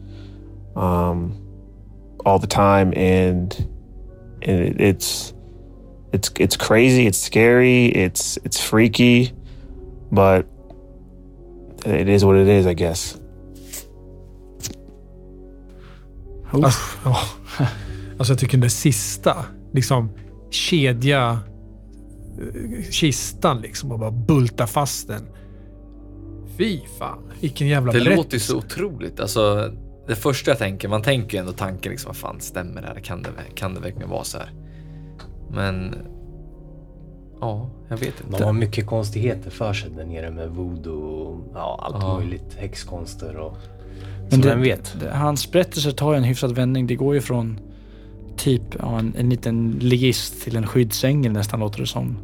[0.76, 1.38] um,
[2.24, 3.54] all the time, and
[4.46, 5.34] and it, it's
[6.12, 9.32] it's it's crazy, it's scary, it's it's freaky,
[10.10, 10.46] but
[11.86, 13.18] it is what it is, I guess.
[16.50, 17.16] Alltså, ja.
[18.18, 19.36] alltså jag tycker det sista,
[19.72, 20.10] liksom
[20.50, 21.40] kedja
[22.38, 25.22] eh, kistan liksom och bara bulta fast den.
[26.58, 28.16] Fy fan, vilken jävla Det berättelse.
[28.16, 29.20] låter ju så otroligt.
[29.20, 29.72] Alltså,
[30.06, 33.00] det första jag tänker, man tänker ju ändå tanken liksom, vad fan stämmer det här?
[33.00, 34.50] Kan det, kan det verkligen vara så här?
[35.50, 35.94] Men,
[37.40, 38.44] ja, jag vet inte.
[38.44, 42.18] har mycket konstigheter för sig där nere med voodoo och ja, allt Ja.
[42.18, 42.54] möjligt.
[42.58, 43.56] Häxkonster och...
[44.20, 44.96] Men som det- vem vet?
[45.00, 46.86] Det- Hans berättelser tar ju en hyfsad vändning.
[46.86, 47.60] Det går ju från
[48.36, 52.18] typ ja, en, en liten ligist till en skyddsängel nästan låter det som.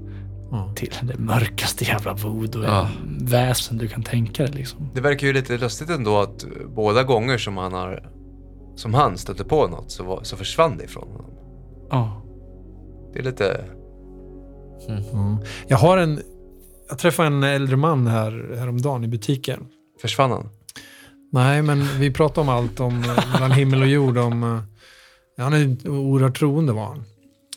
[0.51, 0.73] Ja.
[0.77, 4.91] Till det mörkaste jävla voodoo-väsen du kan tänka dig liksom.
[4.95, 6.45] Det verkar ju lite lustigt ändå att
[6.75, 8.11] båda gånger som han har
[8.79, 11.31] som han stötte på något så, var, så försvann det ifrån honom.
[11.91, 12.23] Ja.
[13.13, 13.65] Det är lite...
[14.89, 15.37] Mm.
[15.69, 16.21] Jag har en...
[16.89, 19.67] Jag träffade en äldre man här häromdagen i butiken.
[20.01, 20.49] Försvann han?
[21.33, 24.19] Nej, men vi pratade om allt om eh, mellan himmel och jord.
[24.19, 24.61] Om, eh,
[25.37, 27.05] ja, han är oerhört troende var han.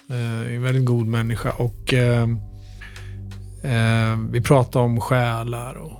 [0.09, 1.51] Eh, en väldigt god människa.
[1.51, 2.27] Och eh,
[3.63, 5.91] eh, vi pratade om själar och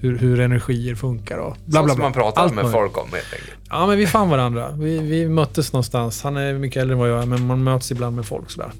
[0.00, 2.04] hur, hur energier funkar och bla Sånt bla som bla.
[2.04, 2.72] man pratar Allt med möjligt.
[2.80, 3.58] folk om helt enkelt.
[3.70, 4.70] Ja, men vi fann varandra.
[4.72, 6.22] Vi, vi möttes någonstans.
[6.22, 8.70] Han är mycket äldre än vad jag är, men man möts ibland med folk sådär.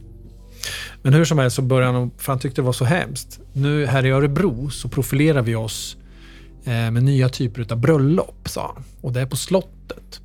[1.03, 3.41] Men hur som helst så började han, för han tyckte det var så hemskt.
[3.53, 5.97] Nu här i Örebro så profilerar vi oss
[6.65, 8.85] eh, med nya typer av bröllop, sa han.
[9.01, 10.21] Och det är på slottet.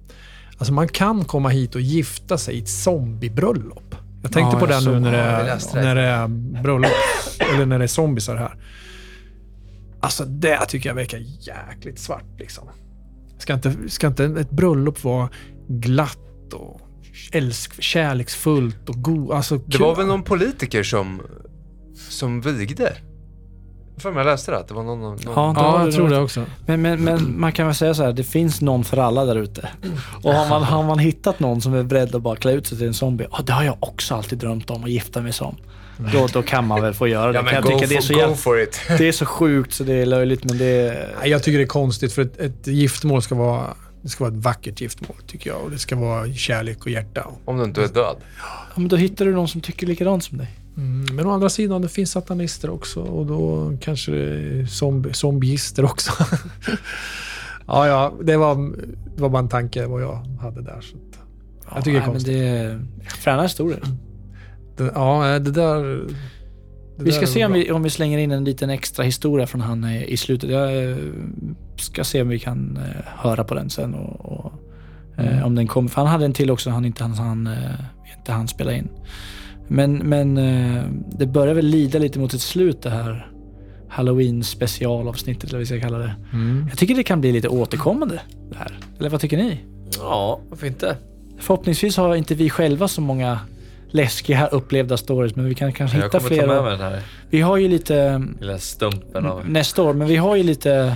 [0.58, 3.85] Alltså man kan komma hit och gifta sig i ett zombiebröllop.
[4.26, 5.60] Jag tänkte Ja, på det nu när det.
[5.74, 6.28] när det är
[6.64, 6.92] bröllop,
[7.54, 8.56] eller när det är zombisar här.
[10.00, 12.70] Alltså det tycker jag verkar jäkligt svart liksom.
[13.40, 15.30] Ska inte, ska inte ett bröllop vara
[15.68, 16.82] glatt och
[17.32, 19.32] älsk, kärleksfullt och god?
[19.32, 21.22] Alltså, Det var väl någon politiker som,
[22.10, 22.94] som vigde?
[23.98, 25.02] För mig jag läste det, att det var någon...
[25.02, 26.46] någon Ja, Ja, jag tror det också.
[26.66, 29.36] Men, men, men man kan väl säga så här, det finns någon för alla där
[29.36, 29.70] ute.
[30.24, 32.78] Och har man, har man hittat någon som är beredd att bara klä ut sig
[32.78, 35.56] till en zombie, ja det har jag också alltid drömt om att gifta mig som.
[36.14, 37.38] Då, då kan man väl få göra det.
[37.38, 37.88] Ja kan men jag go, tycka.
[37.88, 38.82] det, är for, så go jävla, for it.
[38.98, 41.16] det är så sjukt så det är löjligt men det är...
[41.20, 44.34] Nej, Jag tycker det är konstigt för ett, ett giftmål ska vara, det ska vara
[44.34, 45.62] ett vackert giftmål tycker jag.
[45.62, 47.28] Och det ska vara kärlek och hjärta.
[47.46, 48.16] Om du inte är död.
[48.40, 50.48] Ja, men då hittar du någon som tycker likadant som dig.
[50.78, 55.14] Mm, men å andra sidan, det finns satanister också och då kanske det är zombie,
[55.14, 56.12] zombieister också.
[57.68, 58.56] ja, ja, det var,
[59.16, 60.82] det var bara en tanke vad jag hade där.
[60.82, 61.20] Så att,
[61.76, 62.34] jag tycker det är nej, men konstigt.
[62.34, 63.82] det är fräna historier.
[64.78, 65.84] Det, ja, det där...
[66.98, 69.62] Det Vi ska se om vi, om vi slänger in en liten extra historia från
[69.62, 70.50] han eh, i slutet.
[70.50, 70.98] Jag eh,
[71.78, 74.54] ska se om vi kan eh, höra på den sen och, och
[75.18, 75.44] Mm.
[75.44, 75.90] om den kommer.
[75.90, 77.50] För han hade en till också han inte han, han,
[78.18, 78.90] inte han spela in.
[79.68, 80.84] Men, men eh,
[81.18, 83.32] det börjar väl lida lite mot ett slut det här
[83.90, 86.16] Halloween specialavsnittet eller vad vi ska kalla det.
[86.34, 86.66] Mm.
[86.70, 88.22] Jag tycker det kan bli lite återkommande
[88.52, 88.80] det här.
[89.00, 89.60] Eller vad tycker ni?
[89.98, 90.98] Ja, varför inte?
[91.40, 93.40] Förhoppningsvis har inte vi själva så många
[93.90, 96.62] läskiga upplevda stories men vi kan kanske Jag hitta kommer ta med fler.
[96.62, 99.50] mig den här Vi har ju lite lilla stumpen av...
[99.50, 100.96] nästa år, men vi har ju lite...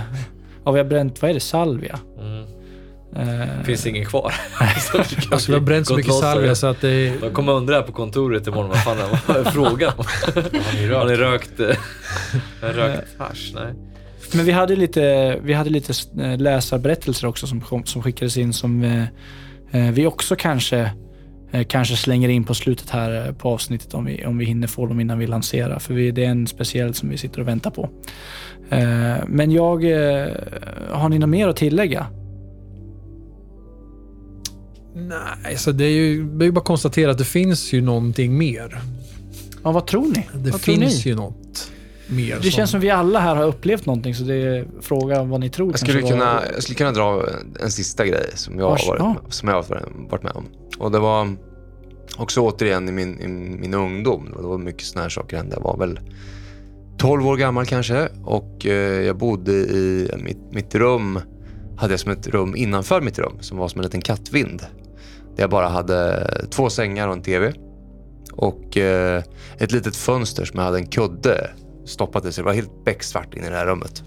[0.64, 1.98] Ja, vi har bränt, vad är det, salvia?
[2.18, 2.44] Mm.
[3.16, 4.34] Eh, Finns ingen kvar.
[5.30, 7.12] Alltså vi har bränt så mycket salvia så att det...
[7.20, 9.92] De kommer undra här på kontoret imorgon, vad fan är- vad är frågan?
[9.96, 11.76] Har ni rökt, eh,
[12.60, 13.52] rökt hasch?
[13.54, 13.72] Nej.
[14.34, 15.92] Men vi hade lite, vi hade lite
[16.22, 19.02] eh, läsarberättelser också som, som skickades in som eh,
[19.70, 20.90] eh, vi också kanske,
[21.52, 24.66] eh, kanske slänger in på slutet här eh, på avsnittet om vi, om vi hinner
[24.68, 25.78] få dem innan vi lanserar.
[25.78, 27.90] För vi, det är en speciell som vi sitter och väntar på.
[28.70, 30.28] Eh, men jag, eh,
[30.90, 32.06] har ni något mer att tillägga?
[34.94, 37.80] Nej, så det är ju, det är ju bara att konstatera att det finns ju
[37.80, 38.80] någonting mer.
[39.64, 40.28] Ja, vad tror ni?
[40.34, 41.10] Det vad tror finns ni?
[41.10, 41.70] ju något
[42.08, 42.38] mer.
[42.42, 45.40] Det känns som vi alla här har upplevt någonting så det är fråga om vad
[45.40, 45.70] ni tror.
[45.70, 47.24] Jag skulle, kanske var- kunna, jag skulle kunna dra
[47.62, 49.08] en sista grej som jag, har varit, ja.
[49.24, 49.64] med- som jag har
[50.10, 50.44] varit med om.
[50.78, 51.36] Och det var
[52.16, 53.28] också återigen i min, i
[53.60, 54.34] min ungdom.
[54.36, 55.56] Det var mycket sådana här saker hände.
[55.56, 56.00] Jag var väl
[56.98, 61.18] 12 år gammal kanske och eh, jag bodde i mitt, mitt rum,
[61.76, 64.62] hade jag som ett rum innanför mitt rum som var som en liten kattvind.
[65.36, 67.52] Där jag bara hade två sängar och en TV.
[68.32, 69.22] Och eh,
[69.58, 71.50] ett litet fönster som jag hade en kudde
[71.84, 74.02] stoppat i så det var helt becksvart inne i det här rummet.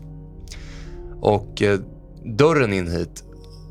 [1.22, 1.80] Och eh,
[2.26, 3.24] dörren in hit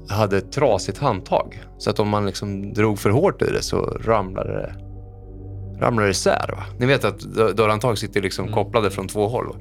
[0.08, 1.62] hade ett trasigt handtag.
[1.78, 4.74] Så att om man liksom drog för hårt i det så ramlade det,
[5.80, 6.54] ramlade det isär.
[6.56, 6.64] Va?
[6.78, 9.46] Ni vet att dö- dörrhandtag sitter liksom kopplade från två håll.
[9.46, 9.54] Va?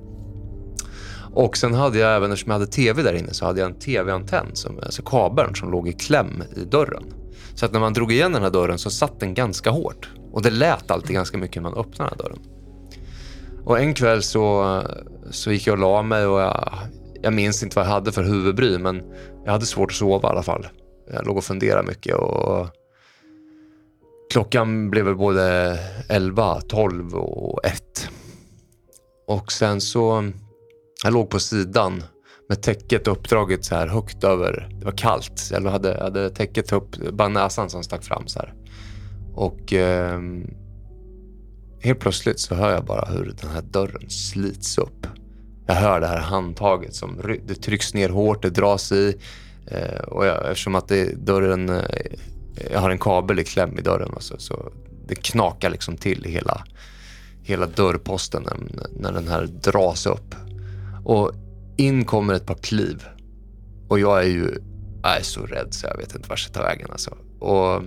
[1.34, 3.80] Och sen hade jag även, eftersom jag hade tv där inne, så hade jag en
[3.80, 7.04] tv-antenn, som, alltså kabeln som låg i kläm i dörren.
[7.56, 10.10] Så att när man drog igen den här dörren så satt den ganska hårt.
[10.32, 12.40] Och det lät alltid ganska mycket när man öppnade den här dörren.
[13.66, 14.82] Och en kväll så,
[15.32, 16.74] så gick jag och la mig och jag,
[17.22, 19.02] jag minns inte vad jag hade för huvudbry, men
[19.46, 20.68] jag hade svårt att sova i alla fall.
[21.14, 22.68] Jag låg och funderade mycket och
[24.32, 25.80] klockan blev väl både
[26.10, 28.10] 11, 12 och 1.
[29.28, 30.32] Och sen så,
[31.04, 32.04] jag låg på sidan
[32.52, 36.72] med täcket uppdraget så här högt över, det var kallt, så jag hade, hade täcket
[36.72, 38.54] upp, bara näsan som stack fram så här.
[39.34, 40.20] Och eh,
[41.82, 45.08] helt plötsligt så hör jag bara hur den här dörren slits upp.
[45.66, 49.18] Jag hör det här handtaget som det trycks ner hårt, det dras i.
[49.68, 51.82] Eh, och jag, eftersom att det, dörren, eh,
[52.72, 54.72] jag har en kabel i kläm i dörren, alltså, så
[55.08, 56.64] det knakar liksom till i hela,
[57.44, 58.58] hela dörrposten när,
[59.00, 60.36] när den här dras upp.
[61.06, 61.32] Och
[61.82, 63.04] in kommer ett par kliv.
[63.88, 64.58] Och jag är ju
[65.04, 66.88] jag är så rädd så jag vet inte vart jag ska ta vägen.
[66.92, 67.18] Alltså.
[67.40, 67.84] Och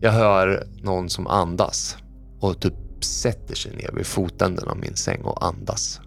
[0.00, 1.96] jag hör någon som andas
[2.40, 6.00] och typ sätter sig ner vid fotänden av min säng och andas.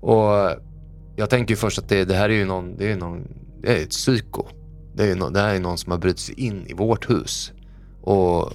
[0.00, 0.50] Och
[1.16, 3.28] jag tänker först att det, det här är ju någon, det är någon,
[3.62, 4.46] det är ett psyko.
[4.94, 7.52] Det, är någon, det här är någon som har brutit sig in i vårt hus.
[8.02, 8.52] Och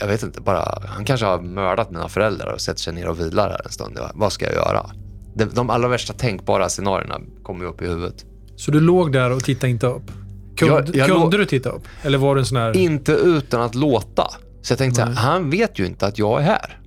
[0.00, 3.20] jag vet inte, bara, han kanske har mördat mina föräldrar och sätter sig ner och
[3.20, 3.98] vilar här en stund.
[4.14, 4.90] Vad ska jag göra?
[5.36, 8.24] De, de allra värsta tänkbara scenarierna kommer ju upp i huvudet.
[8.56, 10.10] Så du låg där och tittade inte upp?
[10.56, 11.82] Kunde, Jag- jag kunde du titta upp?
[12.02, 12.76] Eller var det en sån här...
[12.76, 14.30] Inte utan att låta.
[14.62, 16.80] Så jag tänkte så här, han vet ju inte att jag är här.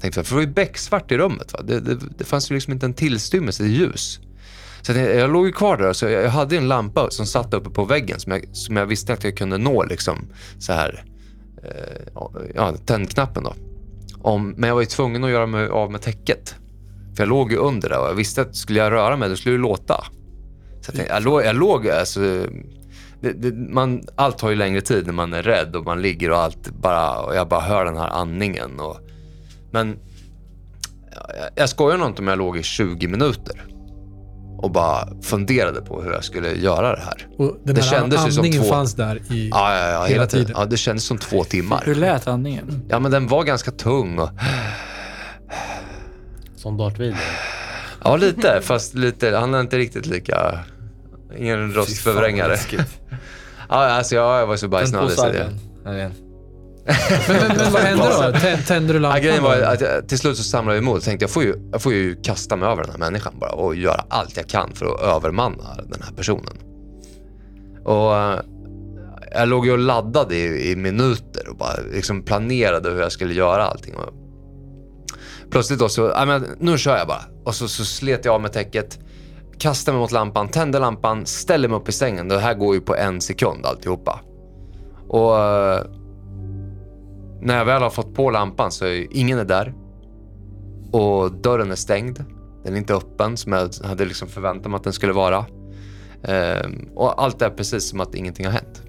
[0.00, 1.52] Tänkte, för det var ju becksvart i rummet.
[1.52, 1.60] Va?
[1.64, 4.20] Det, det, det fanns ju liksom inte en tillstymmelse till ljus.
[4.82, 5.92] Så jag, jag låg ju kvar där.
[5.92, 8.86] Så jag, jag hade en lampa som satt uppe på väggen som jag, som jag
[8.86, 9.82] visste att jag kunde nå.
[9.84, 10.18] Liksom,
[10.58, 11.04] så här,
[11.64, 13.54] eh, ja, tändknappen då.
[14.22, 16.54] Om, men jag var ju tvungen att göra mig av med täcket.
[17.16, 19.36] För jag låg ju under där och jag visste att skulle jag röra mig, då
[19.36, 19.94] skulle det låta.
[19.94, 22.20] Så jag, tänkte, jag, låg, jag låg alltså...
[23.20, 26.30] Det, det, man, allt tar ju längre tid när man är rädd och man ligger
[26.30, 27.18] och allt bara...
[27.20, 28.80] Och jag bara hör den här andningen.
[28.80, 28.96] Och,
[29.70, 29.96] men
[31.10, 33.64] jag, jag skojar nog inte om jag låg i 20 minuter
[34.58, 37.26] och bara funderade på hur jag skulle göra det här.
[37.38, 39.48] Och den det här kändes ju som andningen två- fanns där i...
[39.48, 40.46] Ja, ja, ja hela, hela tiden.
[40.46, 40.60] tiden.
[40.60, 41.82] Ja, det kändes som två timmar.
[41.86, 42.82] Hur lät andningen?
[42.88, 44.30] Ja, men den var ganska tung och...
[46.62, 47.16] Som Darth Vader.
[48.04, 48.60] Ja, lite.
[48.62, 49.36] Fast lite.
[49.36, 50.58] Han är inte riktigt lika...
[51.38, 52.56] Ingen röstförvrängare.
[53.68, 55.16] Ja, alltså jag, jag var så bajsnödig.
[55.16, 55.50] det-
[55.84, 56.12] Här igen.
[56.84, 58.38] Men, men, men vad hände då?
[58.38, 59.22] Tä- Tände du Ja, lampan?
[59.22, 61.54] grejen var att jag, till slut så samlade jag emot och tänkte jag får, ju,
[61.72, 64.70] jag får ju kasta mig över den här människan bara och göra allt jag kan
[64.74, 66.56] för att övermanna den här personen.
[67.84, 68.38] Och eh,
[69.32, 73.34] jag låg ju och laddade i, i minuter och bara liksom planerade hur jag skulle
[73.34, 73.94] göra allting.
[73.94, 74.14] Och
[75.52, 77.22] plötsligt då så, ja, men, nu kör jag bara.
[77.44, 78.98] Och så, så slet jag av med täcket,
[79.58, 82.28] kastade mig mot lampan, tände lampan, ställer mig upp i sängen.
[82.28, 84.20] Det här går ju på en sekund alltihopa.
[85.08, 85.84] Och eh,
[87.40, 89.74] när jag väl har fått på lampan så är ingen är där.
[90.92, 92.24] Och dörren är stängd.
[92.64, 95.44] Den är inte öppen som jag hade liksom förväntat mig att den skulle vara.
[96.24, 98.82] Ehm, och allt är precis som att ingenting har hänt.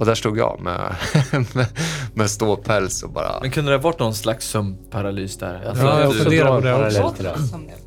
[0.00, 0.94] Och där stod jag med,
[1.54, 1.66] med,
[2.14, 3.40] med ståpäls och bara...
[3.40, 5.64] Men kunde det ha varit någon slags sömnparalys där?
[5.68, 7.24] Alltså, Ja, jag funderar på det också.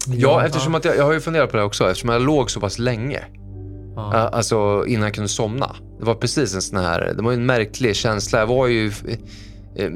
[0.08, 1.84] Ja, eftersom att jag, jag har ju funderat på det också.
[1.90, 3.20] Eftersom jag låg så pass länge.
[3.96, 4.14] Ja.
[4.16, 5.76] Eh, Alltså innan jag kunde somna.
[6.00, 8.40] Det var precis en sån här, det var ju en märklig känsla.
[8.40, 8.88] Jag var ju...
[9.76, 9.90] eh,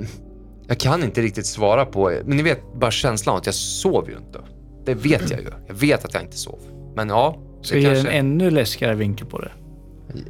[0.67, 4.17] Jag kan inte riktigt svara på, men ni vet bara känslan att jag sov ju
[4.17, 4.39] inte.
[4.85, 5.49] Det vet jag ju.
[5.67, 6.59] Jag vet att jag inte sov.
[6.95, 8.17] Men ja, Ska det jag ge en kanske...
[8.19, 9.51] ännu läskigare vinkel på det?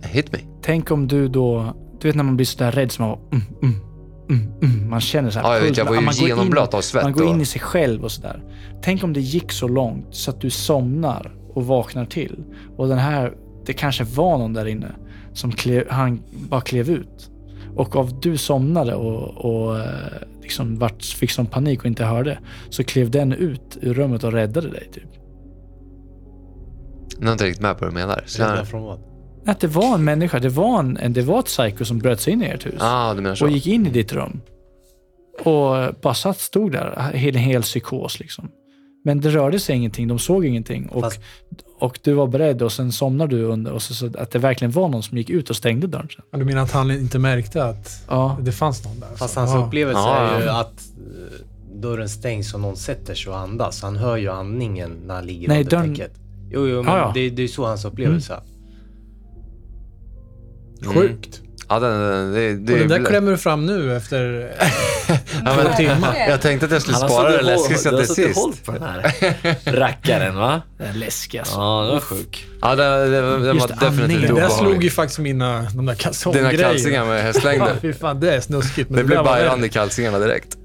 [0.04, 0.40] Hit me.
[0.62, 1.74] Tänk om du då...
[2.02, 3.76] Du vet när man blir sådär rädd som man mm, mm,
[4.30, 4.90] mm, mm.
[4.90, 6.82] Man känner så här Ja, jag vet, jag var ju Man går in- genomblöt av
[6.82, 8.44] svett Man går och- in i sig själv och sådär.
[8.82, 12.44] Tänk om det gick så långt så att du somnar och vaknar till.
[12.78, 13.34] Och den här,
[13.66, 14.92] det kanske var någon där inne
[15.34, 17.32] som klev, han bara klev ut.
[17.76, 19.86] Och av du somnade och, och eh,
[20.42, 22.40] liksom vart, fick sån panik och inte hörde,
[22.70, 25.04] så klev den ut ur rummet och räddade dig typ.
[27.20, 28.24] Jag är inte riktigt med på vad du menar.
[28.26, 29.00] Så Rädda från vad?
[29.48, 32.34] Att det var en människa, det var, en, det var ett psycho som bröt sig
[32.34, 32.74] in i ert hus.
[32.80, 33.46] Ah, du menar så.
[33.46, 34.42] och gick in i ditt rum.
[35.44, 38.50] Och bara satt, stod där, en hel psykos liksom.
[39.06, 40.90] Men det rörde sig ingenting, de såg ingenting.
[40.90, 41.20] Och, Fast-
[41.80, 44.72] och du var beredd och sen somnade du under och så, så att det verkligen
[44.72, 46.40] var någon som gick ut och stängde dörren sen.
[46.40, 48.38] Du menar att han inte märkte att Ja.
[48.42, 49.08] det fanns någon där?
[49.16, 49.66] Fast Så, hans ja.
[49.66, 53.82] upplevelse Ja, är ju att eh, dörren stängs och någon sätter sig och andas.
[53.82, 56.12] Han hör ju andningen när han ligger Nej, under dörren- täcket.
[56.52, 57.12] Jo, jo, men Ja, ja.
[57.14, 58.40] Det, det är så hans upplevelse är.
[60.86, 61.42] Sjukt.
[61.70, 64.24] Ja, den, den, det, det, Och den där klämmer du fram nu efter
[65.46, 66.16] ja, men, timmar.
[66.30, 68.66] Jag tänkte att jag skulle spara det läskigaste till Du har suttit och sist.
[68.66, 69.14] på den här
[69.66, 70.62] rackaren va?
[70.78, 71.56] Den läskiga alltså.
[71.56, 72.48] Ja, det var sjuk.
[72.62, 74.36] Ja, den, den, den var Just definitivt andningen.
[74.36, 74.84] Det där slog obehaglig.
[74.84, 76.58] ju faktiskt mina, de där Dina kalsonggrejerna.
[76.58, 77.76] kalsingar med Ja, hästlängder.
[77.82, 78.90] fy fan, det är snuskigt.
[78.90, 80.58] Men Det blev var bajrande i kalsingarna direkt.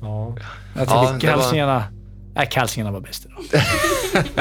[0.00, 0.36] Ja.
[0.76, 1.84] Jag Ja, tycker var- kalsingarna...
[2.34, 3.62] Nej, kalsingarna var bäst idag.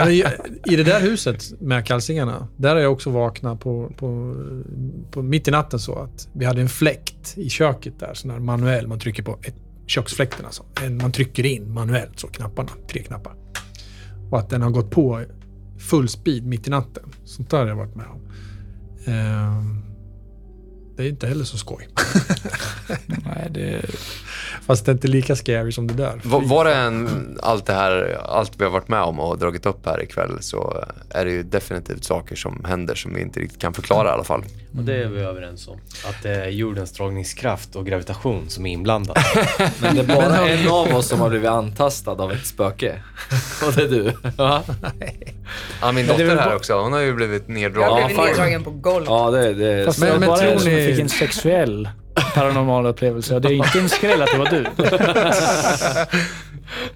[0.09, 0.23] I,
[0.65, 4.35] I det där huset med kalsingarna, där har jag också vaknat på, på,
[5.11, 8.39] på mitt i natten så att vi hade en fläkt i köket där, sån där
[8.39, 9.55] manuell, man trycker på ett,
[9.87, 10.63] köksfläkten alltså.
[10.85, 13.33] En, man trycker in manuellt, så knapparna, tre knappar.
[14.31, 15.23] Och att den har gått på
[15.77, 17.03] full speed mitt i natten.
[17.23, 18.21] Sånt där har jag varit med om.
[19.13, 19.86] Ehm,
[20.97, 21.87] det är inte heller så skoj.
[23.05, 23.81] Nej, det...
[24.65, 26.21] Fast det är inte lika scary som det där.
[26.23, 29.65] Var, var det en, allt det här, allt vi har varit med om och dragit
[29.65, 33.61] upp här ikväll så är det ju definitivt saker som händer som vi inte riktigt
[33.61, 34.43] kan förklara i alla fall.
[34.77, 35.77] Och det är vi överens om.
[36.09, 39.17] Att det är jordens dragningskraft och gravitation som är inblandad.
[39.81, 43.01] Men det är bara en av oss som har blivit antastad av ett spöke.
[43.67, 44.13] Och det är du.
[44.37, 44.63] Ja,
[45.81, 48.07] Ja, min dotter här också, hon har ju blivit Jag neddragen.
[48.07, 49.09] blev neddragen på golvet.
[49.09, 51.89] ja det, det Fast Men- men tror ni- fick en sexuell
[52.35, 53.35] paranormal upplevelse.
[53.35, 54.65] Och det är inte en skräll att det var du.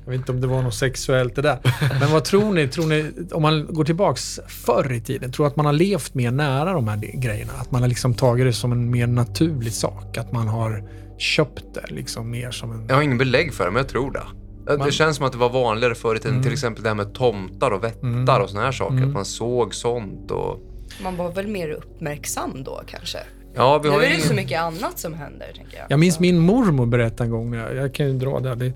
[0.06, 1.60] Jag vet inte om det var något sexuellt det där.
[2.00, 2.68] Men vad tror ni?
[2.68, 6.32] Tror ni om man går tillbaks förr i tiden, tror att man har levt mer
[6.32, 7.52] nära de här grejerna?
[7.62, 10.18] Att man har liksom tagit det som en mer naturlig sak?
[10.18, 10.84] Att man har
[11.18, 12.86] köpt det liksom mer som en...
[12.88, 14.24] Jag har ingen belägg för det, men jag tror det.
[14.72, 16.44] Det Man- känns som att det var vanligare förr i tiden, Mm.
[16.44, 18.42] till exempel det här med tomtar och vättar Mm.
[18.42, 18.96] och såna här saker.
[18.96, 19.08] Mm.
[19.10, 20.60] Att man såg sånt och...
[21.04, 23.18] Man var väl mer uppmärksam då kanske.
[23.56, 24.28] Ja, vi Nu har är ju det ingen...
[24.28, 25.86] så mycket annat som händer, tänker jag.
[25.90, 28.56] Jag minns min mormor berätta en gång, jag kan ju dra det.
[28.56, 28.74] det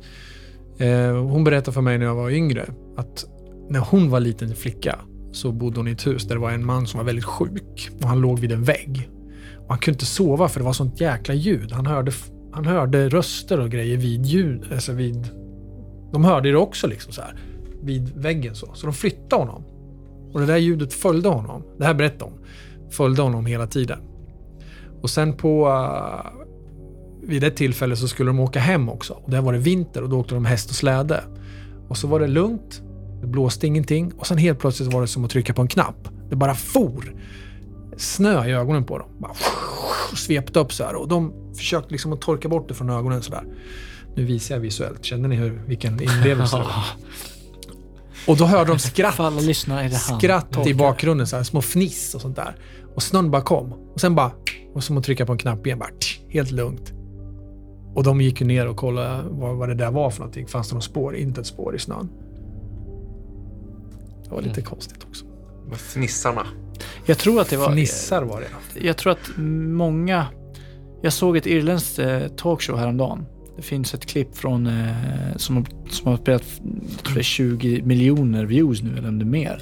[0.85, 2.65] eh, hon berättade för mig när jag var yngre
[2.97, 3.25] att
[3.69, 4.99] när hon var liten flicka
[5.31, 7.89] så bodde hon i ett hus där det var en man som var väldigt sjuk
[8.01, 9.09] och han låg vid en vägg.
[9.57, 11.71] Och han kunde inte sova för det var sånt jäkla ljud.
[11.71, 12.11] Han hörde,
[12.53, 15.27] han hörde röster och grejer vid ljud, alltså vid...
[16.11, 17.35] De hörde det också liksom så här,
[17.83, 18.73] vid väggen så.
[18.73, 19.63] Så de flyttade honom.
[20.33, 21.63] Och det där ljudet följde honom.
[21.77, 22.45] Det här berättade hon.
[22.89, 23.99] Följde honom hela tiden.
[25.05, 25.67] Och sen på...
[25.67, 26.31] eh,
[27.23, 29.13] vid ett tillfälle så skulle de åka hem också.
[29.13, 31.23] Och där var det vinter och då åkte de häst och släde.
[31.87, 32.81] Och så var det lugnt.
[33.21, 34.13] Det blåste ingenting.
[34.17, 36.07] Och sen helt plötsligt var det som att trycka på en knapp.
[36.29, 37.15] Det bara for
[37.97, 39.07] snö i ögonen på dem.
[39.19, 39.33] Bara
[40.15, 40.95] svepte upp så här.
[40.95, 43.43] Och de försökte liksom att torka bort det från ögonen så där.
[44.15, 45.05] Nu visar jag visuellt.
[45.05, 46.73] Kände ni hur, vilken inlevelse det var?
[48.27, 49.15] Och då hörde de skratt.
[50.19, 52.55] Skratt i bakgrunden, så här, små fniss och sånt där.
[52.95, 53.73] Och snön bara kom.
[53.93, 54.31] Och sen bara,
[54.73, 56.93] och som att trycka på en knapp igen, bara tsch, helt lugnt.
[57.95, 60.47] Och de gick ju ner och kollade vad, vad det där var för någonting.
[60.47, 61.15] Fanns det något spår?
[61.15, 62.09] Inte ett spår i snön.
[64.23, 65.25] Det var lite konstigt också.
[65.69, 66.47] Med fnissarna.
[67.05, 67.69] Jag tror att det var...
[67.69, 68.85] Fnissar var det.
[68.85, 70.25] Jag tror att många...
[71.01, 73.25] Jag såg ett irländskt eh, talkshow häromdagen.
[73.55, 74.87] Det finns ett klipp från, eh,
[75.35, 76.43] som, som har spelat,
[77.03, 79.61] tror det är 20 miljoner views nu eller om det är mer.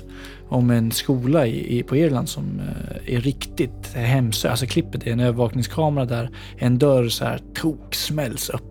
[0.49, 4.51] Om en skola i, i, på Irland som eh, är riktigt hemsökt.
[4.51, 8.63] Alltså klippet är en övervakningskamera där en dörr så här tok smälls upp.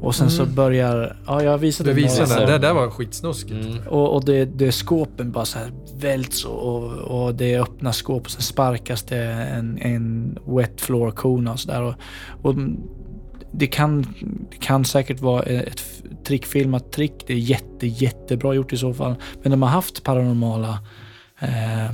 [0.00, 0.54] Och sen så Mm.
[0.54, 2.52] börjar, ja jag har visat Du det visade några- det.
[2.52, 3.66] Det där var skitsnuskigt.
[3.66, 3.78] Mm.
[3.88, 5.70] och, och det, det skåpen bara så här
[6.00, 11.10] välts och, och det är öppna skåp och sen sparkas det en, en wet floor
[11.10, 11.82] kona och sådär.
[11.82, 11.94] Och,
[12.42, 12.54] och
[13.56, 14.02] det, kan,
[14.50, 15.82] det kan säkert vara ett
[16.26, 17.12] trickfilmat trick.
[17.26, 19.14] Det är jätte, jättebra gjort i så fall.
[19.42, 20.78] Men de har haft paranormala
[21.40, 21.90] eh,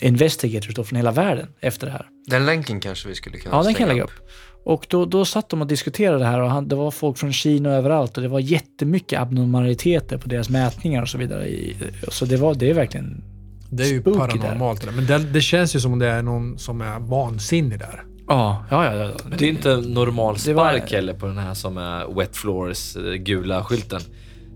[0.00, 2.08] investigators då från hela världen efter det här.
[2.26, 4.28] Den länken kanske vi skulle kunna Ja, den kan jag lägga upp.
[4.64, 7.32] Och då, då satt de och diskuterade det här och han, det var folk från
[7.32, 11.48] Kina överallt och det var jättemycket abnormaliteter på deras mätningar och så vidare.
[11.48, 11.76] I,
[12.08, 13.24] så det, var, det är verkligen
[13.70, 14.92] Det är ju paranormalt där.
[14.92, 18.04] Men det, det känns ju som om det är någon som är vansinnig där.
[18.28, 19.10] Ja, ja, ja.
[19.28, 22.14] Men det är inte en normal Det var- spark heller på den här som är
[22.14, 24.00] Wet Floors eh, gula skylten.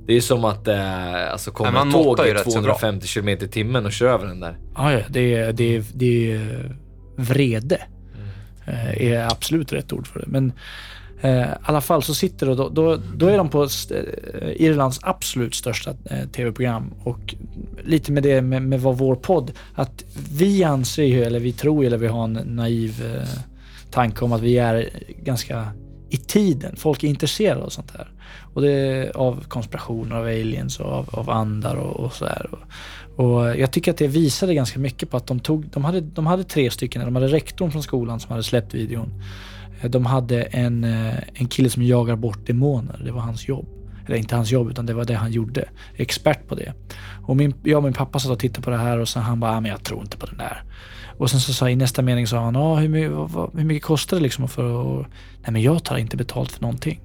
[0.07, 2.79] Det är som att eh, alltså kommer Nej, man ett tåg i rätt så bra.
[2.79, 4.59] 250 km i timmen och kör över den där.
[4.75, 6.77] Ja, ja, det är, det är, det är
[7.17, 7.79] vrede.
[8.67, 10.27] Eh, är absolut rätt ord för det.
[10.29, 10.53] Men
[11.21, 13.69] eh, i alla fall så sitter det, då, då, då är de på eh,
[14.57, 17.35] Irlands absolut största eh, tv-program och
[17.85, 21.85] lite med det med, med vad vår podd, att vi anser ju, eller vi tror
[21.85, 23.29] eller vi har en naiv eh,
[23.91, 24.91] tanke om att vi är
[25.23, 25.73] ganska
[26.11, 26.77] i tiden.
[26.77, 28.09] Folk är intresserade av sånt här.
[28.55, 32.51] Och det är av konspirationer, av aliens och av, av andar och, och sådär.
[32.51, 36.01] Och, och jag tycker att det visade ganska mycket på att de tog, de hade,
[36.01, 39.23] de hade tre stycken, de hade rektorn från skolan som hade släppt videon.
[39.81, 43.67] Eh, de hade en, eh, en kille som jagar bort demoner, det var hans jobb.
[44.07, 45.69] Eller inte hans jobb, utan det var det han gjorde.
[45.97, 46.73] Expert på det.
[47.27, 49.41] Och min, jag och min pappa satt och tittade på det här och sen han
[49.41, 50.63] bara, ah, men jag tror inte på den där.
[51.21, 53.83] Och sen så sa i nästa mening sa han, ah, hur, mycket, vad, hur mycket
[53.83, 55.07] kostar det liksom för att...
[55.43, 57.01] Nej men jag tar inte betalt för någonting.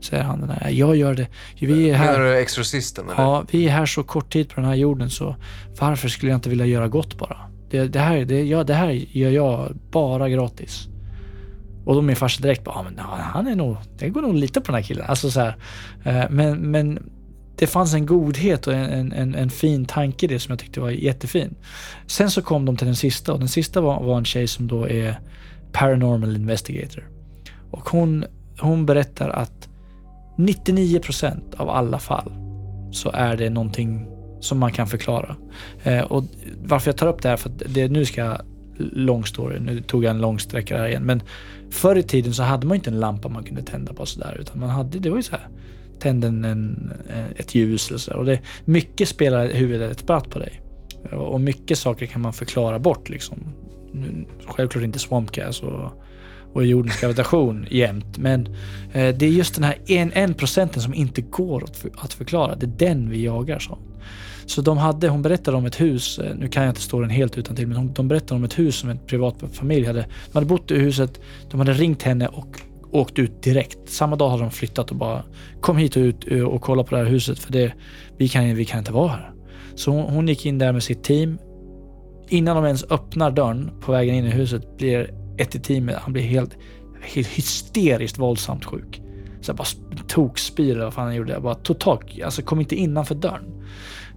[0.00, 1.26] Säger han, nej jag gör det.
[1.60, 2.18] Vi är Menar här.
[2.18, 3.22] du Exorcisten eller?
[3.22, 5.36] Ja, vi är här så kort tid på den här jorden så
[5.80, 7.36] varför skulle jag inte vilja göra gott bara?
[7.70, 10.88] Det, det, här, det, ja, det här gör jag bara gratis.
[11.84, 14.60] Och då min farsa direkt bara, ja, men han är nog, det går nog lite
[14.60, 15.06] på den här killen.
[15.08, 15.56] Alltså så här,
[16.04, 17.10] eh, men, men
[17.62, 20.80] det fanns en godhet och en, en, en fin tanke i det som jag tyckte
[20.80, 21.54] var jättefin.
[22.06, 24.68] Sen så kom de till den sista och den sista var, var en tjej som
[24.68, 25.20] då är
[25.72, 27.08] paranormal investigator.
[27.70, 28.24] Och hon,
[28.60, 29.68] hon berättar att
[30.38, 32.32] 99% av alla fall
[32.92, 34.06] så är det någonting
[34.40, 35.36] som man kan förklara.
[35.82, 36.24] Eh, och
[36.64, 38.40] varför jag tar upp det här, för att det, nu ska jag
[38.78, 41.22] lång story, nu tog jag en lång sträcka här igen, men
[41.70, 44.60] förr i tiden så hade man inte en lampa man kunde tända på sådär, utan
[44.60, 45.48] man hade, det var ju så här,
[46.02, 46.92] tänd en, en,
[47.36, 48.14] ett ljus eller så.
[48.14, 50.60] Och det, mycket spelar huvudet ett spratt på dig.
[51.10, 53.38] Och mycket saker kan man förklara bort liksom.
[54.46, 55.92] Självklart inte swampgas och,
[56.52, 58.46] och jordens gravitation jämt, men
[58.92, 62.14] eh, det är just den här en, en procenten som inte går att, för, att
[62.14, 62.54] förklara.
[62.54, 63.58] Det är den vi jagar.
[63.58, 63.78] Så.
[64.46, 67.10] Så de hade, hon berättade om ett hus, eh, nu kan jag inte stå den
[67.10, 70.00] helt utan till, men hon, de berättade om ett hus som en privat familj hade.
[70.00, 71.20] De hade bott i huset,
[71.50, 72.60] de hade ringt henne och
[72.92, 73.78] åkt ut direkt.
[73.86, 75.22] Samma dag hade de flyttat och bara
[75.60, 77.72] kom hit och ut eh, och kolla på det här huset för det,
[78.18, 79.32] vi, kan, vi kan inte vara här.
[79.74, 81.38] Så hon, hon gick in där med sitt team.
[82.28, 86.12] Innan de ens öppnar dörren på vägen in i huset blir ett i teamet, han
[86.12, 86.56] blir helt,
[87.02, 89.02] helt hysteriskt våldsamt sjuk.
[89.40, 89.68] Så jag bara
[90.08, 91.32] tokspyr eller vad fan han gjorde.
[91.32, 93.64] Jag bara totalt, alltså kom inte innanför dörren.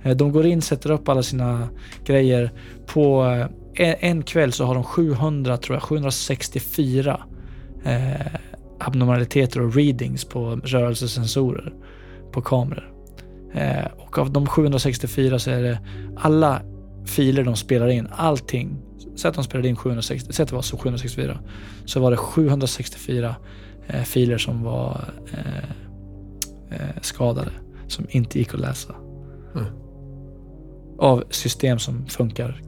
[0.04, 1.70] Eh, de går in, sätter upp alla sina
[2.06, 2.52] grejer.
[2.86, 7.24] På eh, en, en kväll så har de 700, tror jag, 764
[7.86, 8.12] eh,
[8.80, 11.74] abnormaliteter och readings på rörelsesensorer
[12.32, 12.92] på kameror.
[13.54, 15.80] Eh, och av de 764 så är det
[16.18, 16.62] alla
[17.06, 18.78] filer de spelar in, allting.
[19.16, 21.40] Säg att de spelade in 760, säg att det var så 764.
[21.86, 23.36] Så var det 764
[23.88, 25.70] eh, filer som var eh,
[26.72, 27.52] eh, skadade,
[27.88, 28.96] som inte gick att läsa.
[29.56, 29.68] Mm.
[31.00, 32.62] Av system som funkar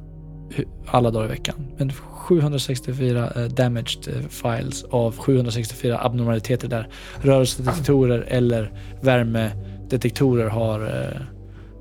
[0.88, 1.68] alla dagar i veckan.
[1.78, 1.92] Men
[2.28, 6.88] 764 eh, damaged eh, files av 764 abnormaliteter där
[7.22, 8.72] rörelsedetektorer eller
[9.02, 11.22] värmedetektorer har, eh,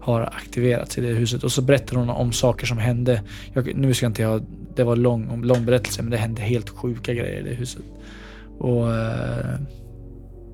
[0.01, 1.45] har aktiverats i det huset.
[1.45, 3.23] Och så berättar hon om saker som hände.
[3.55, 4.47] Jag, nu ska inte jag,
[4.77, 7.83] det var lång, lång berättelse men det hände helt sjuka grejer i det huset.
[8.59, 8.87] Och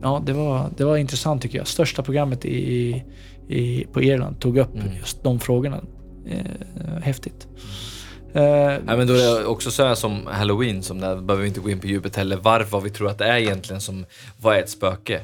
[0.02, 1.66] ja, det var, det var intressant tycker jag.
[1.66, 3.02] Största programmet i,
[3.48, 4.96] i, på Irland tog upp Mm.
[5.00, 5.80] just de frågorna.
[6.26, 7.48] Eh, häftigt.
[8.34, 11.48] Eh, Nej, men då är det också så här som halloween, som där behöver vi
[11.48, 14.06] inte gå in på djupet heller, varför, vi tror att det är egentligen som,
[14.40, 15.20] vad är ett spöke?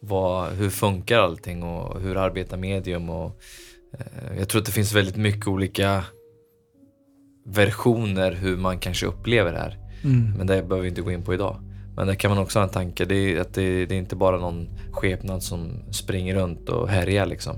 [0.00, 3.10] Vad, hur funkar allting och hur arbetar medium?
[3.10, 3.40] Och,
[3.98, 6.04] eh, jag tror att det finns väldigt mycket olika
[7.46, 9.78] versioner hur man kanske upplever det här.
[10.04, 10.32] Mm.
[10.38, 11.56] Men det behöver vi inte gå in på idag.
[11.96, 14.16] Men där kan man också ha en tanke, det är att det, det är inte
[14.16, 17.56] bara någon skepnad som springer runt och härjar liksom.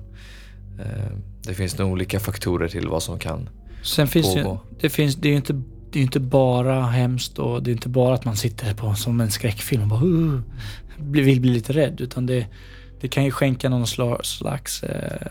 [0.81, 1.17] Eh,
[1.47, 3.49] det finns nog olika faktorer till vad som kan
[3.85, 4.61] Sen finns det, ju, pågå.
[4.81, 7.89] det, finns, det är ju inte, det är inte bara hemskt och det är inte
[7.89, 10.41] bara att man sitter på som en skräckfilm och bara, uh,
[10.99, 12.01] vill bli lite rädd.
[12.01, 12.47] Utan det,
[13.01, 15.27] det kan ju skänka någon sla- slags eh,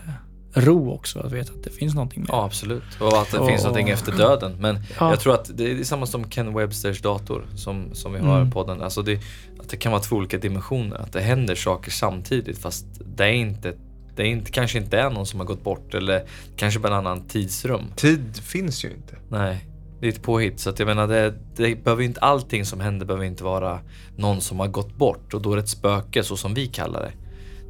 [0.54, 2.28] ro också att veta att det finns någonting mer.
[2.32, 2.82] Ja, absolut.
[3.00, 4.56] Och att det Och- finns någonting efter döden.
[4.60, 5.10] Men Ja.
[5.10, 8.50] jag tror att det är samma som Ken Websters dator som, som vi har Mm.
[8.50, 8.82] på den.
[8.82, 9.20] Alltså det,
[9.60, 10.96] att det kan vara två olika dimensioner.
[10.96, 12.86] Att det händer saker samtidigt fast
[13.16, 13.74] det är inte
[14.16, 16.24] det är inte, kanske inte är någon som har gått bort eller
[16.56, 17.82] kanske bara en annan tidsrum.
[17.96, 19.16] Tid finns ju inte.
[19.28, 19.66] Nej,
[20.00, 20.60] det är ett påhitt.
[20.60, 23.80] Så att jag menar, det, det behöver inte, allting som händer behöver inte vara
[24.16, 27.00] någon som har gått bort och då är det ett spöke så som vi kallar
[27.00, 27.12] det.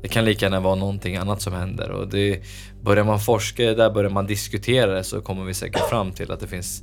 [0.03, 2.43] Det kan lika gärna vara någonting annat som händer och det,
[2.83, 6.13] börjar man forska i det där, börjar man diskutera det så kommer vi säkert fram
[6.13, 6.83] till att det finns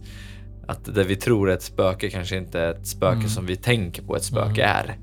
[0.67, 3.29] att det vi tror är ett spöke kanske inte är ett spöke Mm.
[3.29, 4.97] som vi tänker på ett spöke är.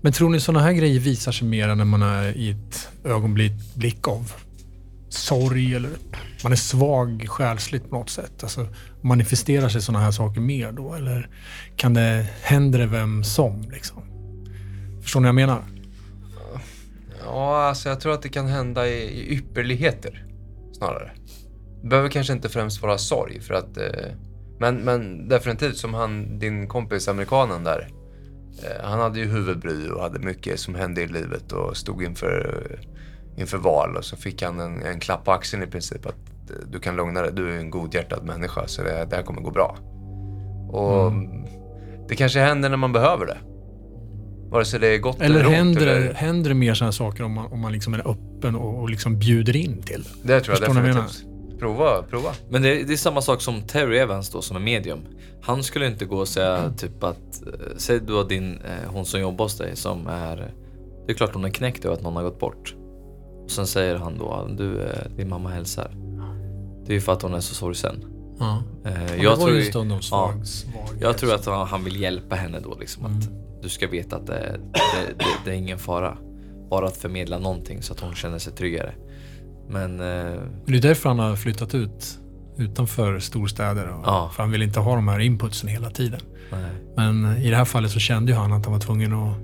[0.00, 4.08] Men tror ni sådana här grejer visar sig mer när man är i ett ögonblick
[4.08, 4.32] av
[5.08, 5.90] sorg eller
[6.42, 8.42] man är svag själsligt på något sätt?
[8.42, 8.66] Alltså,
[9.00, 10.94] manifesterar sig sådana här saker mer då?
[10.94, 11.30] Eller
[11.76, 14.02] kan det, händer det vem som liksom?
[15.02, 15.64] Förstår ni vad jag menar?
[17.24, 20.26] Ja, alltså jag tror att det kan hända i, i ypperligheter
[20.72, 21.10] snarare.
[21.82, 23.76] Det behöver kanske inte främst vara sorg för att...
[23.76, 24.12] Eh,
[24.58, 27.88] men, men definitivt som han, din kompis amerikanen där.
[28.62, 32.64] Eh, han hade ju huvudbry och hade mycket som hände i livet och stod inför,
[33.36, 36.14] inför val och så fick han en, en klapp på axeln i princip att
[36.50, 39.40] eh, du kan lugna dig, du är en godhjärtad människa så det, det här kommer
[39.40, 39.76] gå bra.
[40.72, 41.12] Och
[42.08, 43.38] det kanske händer när man behöver det.
[44.50, 45.56] Vare sig det är gott eller, Eller ont.
[45.56, 46.14] händer, eller...
[46.14, 49.18] händer det mer sådana saker om man, om man liksom är öppen och, och liksom
[49.18, 50.34] bjuder in till det?
[50.34, 51.24] Det tror jag Förstår definitivt.
[51.60, 52.30] Prova, prova.
[52.48, 54.98] Men det, det är samma sak som Terry Evans då som är medium.
[55.42, 59.04] Han skulle inte gå och säga typ att, eh, säg du har din, eh, hon
[59.04, 60.54] som jobbar hos dig som är,
[61.06, 62.74] det är klart hon är knäckt över att någon har gått bort.
[63.44, 65.90] Och sen säger han då, du, eh, din mamma hälsar.
[66.86, 68.04] Det är ju för att hon är så sorgsen.
[68.38, 68.62] Ja.
[68.82, 69.48] Det jag, tror,
[70.00, 71.00] svag- ja, svaghet.
[71.00, 73.04] jag tror att han, han vill hjälpa henne då liksom.
[73.04, 73.28] Att
[73.62, 76.18] du ska veta att det, det, det, det är ingen fara.
[76.70, 78.94] bara att förmedla någonting så att hon känner sig tryggare.
[79.70, 82.18] Men eh, Det är därför han har flyttat ut
[82.58, 83.88] utanför storstäder.
[83.88, 84.30] Och, Ja.
[84.34, 86.20] För han vill inte ha de här inputsen hela tiden.
[86.52, 86.60] nej.
[86.96, 89.36] Men i det här fallet så kände ju han att han var tvungen att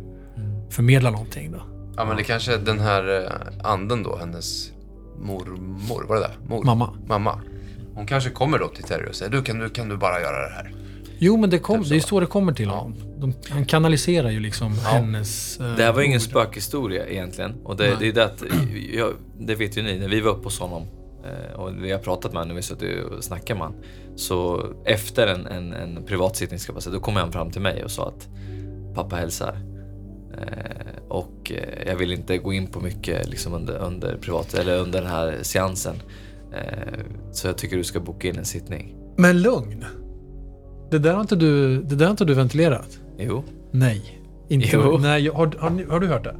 [0.74, 1.52] förmedla någonting.
[1.52, 1.60] Då.
[1.96, 4.70] Ja, men det kanske är den här eh, anden då, hennes
[5.18, 6.48] mormor, var det det?
[6.48, 6.64] Mor.
[6.64, 6.94] Mamma.
[7.08, 7.40] Mamma.
[7.94, 10.48] Hon kanske kommer då till Terry och säger, du kan, du, kan du bara göra
[10.48, 10.74] det här?
[11.18, 12.20] Jo, men det, kom, det är så.
[12.20, 12.94] det kommer till honom.
[13.18, 15.60] De, han kanaliserar ju liksom hennes...
[15.60, 16.22] eh, Det här var ingen ord.
[16.22, 17.54] spökhistoria egentligen.
[17.64, 18.42] Och det, det är det att,
[18.94, 20.82] jag, det vet ju ni, när vi var uppe hos honom
[21.24, 23.82] eh, och vi har pratat med honom, när vi suttit och snackat med honom.
[24.16, 27.84] Så efter en, en, en privatsittning, ska man säga, då kom han fram till mig
[27.84, 28.28] och sa att
[28.94, 29.58] pappa hälsar.
[30.38, 34.78] Eh, och eh, jag vill inte gå in på mycket liksom under, under privat, eller
[34.78, 35.96] under den här seansen.
[36.54, 36.98] Eh,
[37.32, 38.96] så jag tycker du ska boka in en sittning.
[39.16, 39.84] Men lugn.
[40.98, 42.98] Det där har inte du, det där har inte du ventilerat?
[43.18, 43.44] Jo.
[43.70, 44.20] Nej.
[44.48, 44.98] Inte, Jo.
[44.98, 46.36] Nej, jag- har, har, ni- har du hört det?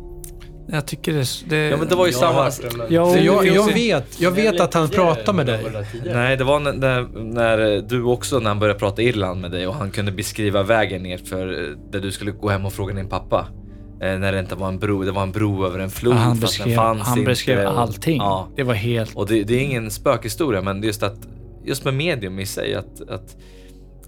[0.68, 1.26] Jag tycker det...
[1.48, 2.50] det Ja men det var ju samma...
[2.88, 5.64] Ja, jag, jag, vet, jag vet att han pratar med dig.
[6.04, 9.66] Nej, det var när, när, när du också, när han började prata Irland med dig
[9.66, 12.94] och han kunde beskriva vägen ner för eh, där du skulle gå hem och fråga
[12.94, 13.46] din pappa.
[14.02, 16.18] Eh, när det inte var en bro, det var en bro över en flod Ja,
[16.18, 17.30] han fast den beskrev, fanns han inte.
[17.30, 18.16] beskrev och- allting.
[18.16, 18.48] Ja.
[18.56, 19.14] Det var helt...
[19.16, 21.18] Och det, det är ingen spökhistoria men det är just att,
[21.64, 23.36] just med medium i sig att, att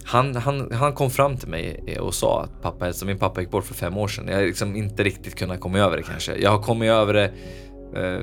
[0.05, 3.51] han, han, han kom fram till mig och sa att pappa, alltså min pappa gick
[3.51, 4.29] bort för fem år sedan.
[4.29, 6.37] Jag har liksom inte riktigt kunnat komma över det kanske.
[6.37, 7.25] Jag har kommit över det
[7.97, 8.21] eh,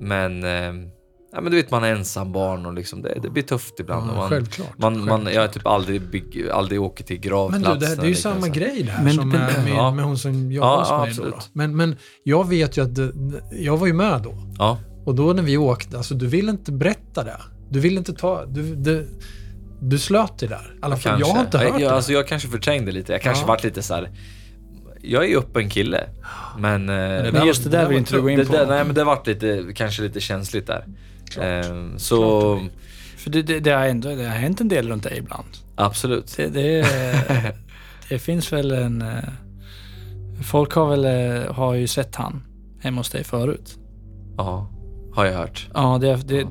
[0.00, 0.88] men eh,
[1.32, 4.06] Ja men du vet man är ensam barn och liksom det, det blir tufft ibland.
[4.06, 7.30] Ja, och man, självklart, Man, man, jag har typ aldrig, bygg, aldrig åkt till Men
[7.30, 7.78] gravplatsen.
[7.80, 8.58] du, det, det är ju eller samma liknande.
[8.58, 9.90] grej det här Men- som men- med, med, Ja.
[9.90, 11.14] med hon som jobbar Ja, hos ja, mig.
[11.16, 11.28] Då, då.
[11.28, 11.50] absolut.
[11.52, 13.12] Men, men jag vet ju att det,
[13.52, 14.34] jag var ju med då.
[14.58, 17.36] Ja, Och då när vi åkte, alltså du vill inte berätta det.
[17.70, 19.08] Du vill inte ta, du, du,
[19.80, 20.74] du slöt dig där.
[20.82, 21.90] Alla fall, jag har inte hört jag, det.
[21.96, 23.12] alltså, jag kanske förträngde lite.
[23.12, 23.46] Jag kanske Ja.
[23.48, 24.10] varit lite så här.
[25.02, 26.04] Jag är ju öppen kille.
[26.58, 26.88] Men...
[26.88, 28.52] eh, där Men just det där vill inte du gå in det, på.
[28.52, 30.84] det, nej men det varit lite, kanske lite känsligt där.
[31.40, 32.60] Ehm, så
[33.16, 35.46] För det, det, det, har ändå, det har hänt en del runt dig ibland.
[35.76, 36.34] absolut.
[36.36, 36.86] Det, det,
[38.08, 39.02] det finns väl en...
[39.02, 39.08] eh,
[40.42, 42.42] Folk har väl eh, har ju sett han
[42.80, 43.78] hemma hos dig förut.
[44.36, 44.70] Ja,
[45.18, 45.68] har jag hört.
[45.74, 46.46] Ja, det, det,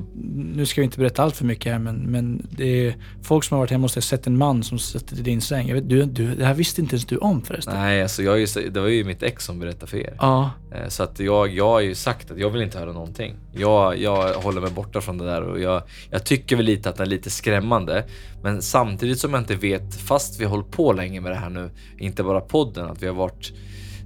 [0.55, 3.55] nu ska vi inte berätta allt för mycket här men, men det är folk som
[3.55, 5.67] har varit hemma hos dig sett en man som sitter i din säng.
[5.67, 7.73] Jag vet, du, du, det här visste inte ens du om förresten.
[7.73, 10.15] Nej, alltså jag ju, det var ju mitt ex som berättade för er.
[10.19, 13.35] Ja, Eh, Så att jag, jag har ju sagt att jag vill inte höra någonting.
[13.53, 16.95] Jag, jag håller mig borta från det där och jag, jag tycker väl lite att
[16.95, 18.05] det är lite skrämmande.
[18.43, 21.49] Men samtidigt som jag inte vet, fast vi har hållit på länge med det här
[21.49, 23.53] nu, inte bara podden, att vi har varit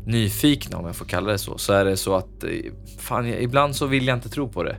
[0.06, 2.50] nyfikna om jag får kalla det så, så är det så att eh,
[3.00, 4.78] fan, ibland så vill jag inte tro på det.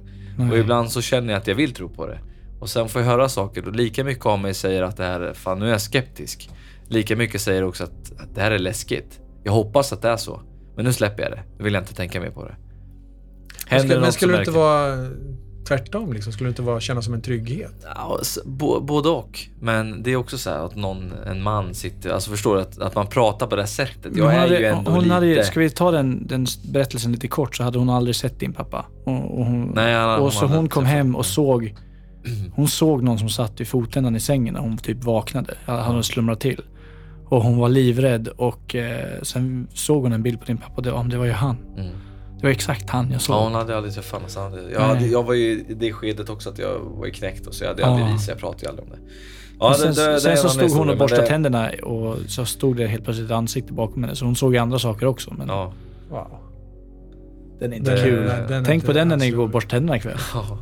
[0.50, 2.18] Och ibland så känner jag att jag vill tro på det.
[2.60, 5.20] Och sen får jag höra saker och lika mycket av mig säger att det här,
[5.20, 6.50] är- fan nu är jag skeptisk.
[6.88, 9.20] Lika mycket säger också att, att det här är läskigt.
[9.44, 10.40] Jag hoppas att det är så.
[10.76, 11.42] Men nu släpper jag det.
[11.58, 12.56] Nu vill jag inte tänka mer på det.
[13.70, 15.08] Men Händer skulle, men skulle det inte vara
[15.68, 16.12] tvärtom?
[16.12, 16.32] Liksom?
[16.32, 17.74] Skulle det inte vara, kännas som en trygghet?
[17.94, 19.38] Ja, bo- både och.
[19.60, 22.78] Men det är också så här att någon, en man sitter, alltså förstår du att,
[22.78, 24.16] att man pratar på det här sättet.
[24.16, 25.14] Jag hon är hade, ju ändå hon lite...
[25.14, 28.52] hade, Ska vi ta den, den berättelsen lite kort så hade hon aldrig sett din
[28.52, 28.86] pappa.
[29.04, 31.74] Och, och hon, Nej, hon och så hade hon kom hem och såg
[32.54, 35.54] Hon såg någon som satt i fotändan i sängen när hon typ vaknade.
[35.66, 36.60] Han hade slumrat till.
[37.28, 40.82] Och hon var livrädd och eh, sen såg hon en bild på din pappa och
[40.82, 41.56] det, det var ju han.
[41.76, 41.90] Mm.
[42.42, 43.36] Det var exakt han jag såg.
[43.36, 44.52] Ja, hon hade aldrig träffat honom.
[44.52, 47.46] hade- Jag, hade, jag var ju i det skedet också att jag var ju knäckt
[47.46, 47.88] och så jag hade Ja.
[47.88, 48.98] aldrig visat, jag pratade ju aldrig om det.
[49.60, 52.16] Ja, sen det- det- det sen är så stod hon och borstade det- tänderna och
[52.28, 54.16] så stod det helt plötsligt ett ansikte bakom henne.
[54.16, 55.34] Så hon såg ju andra saker också.
[55.38, 55.72] Men Ja.
[56.10, 56.26] Wow.
[57.58, 58.26] den är inte kul.
[58.26, 60.18] den- den Tänk på den när ni går och borstar tänderna ikväll.
[60.34, 60.58] Ja.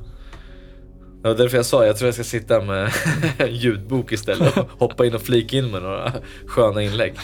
[1.22, 2.92] Det var därför jag sa, jag tror jag ska sitta med
[3.38, 6.12] en ljudbok istället och hoppa in och flika in med några
[6.46, 7.14] sköna inlägg.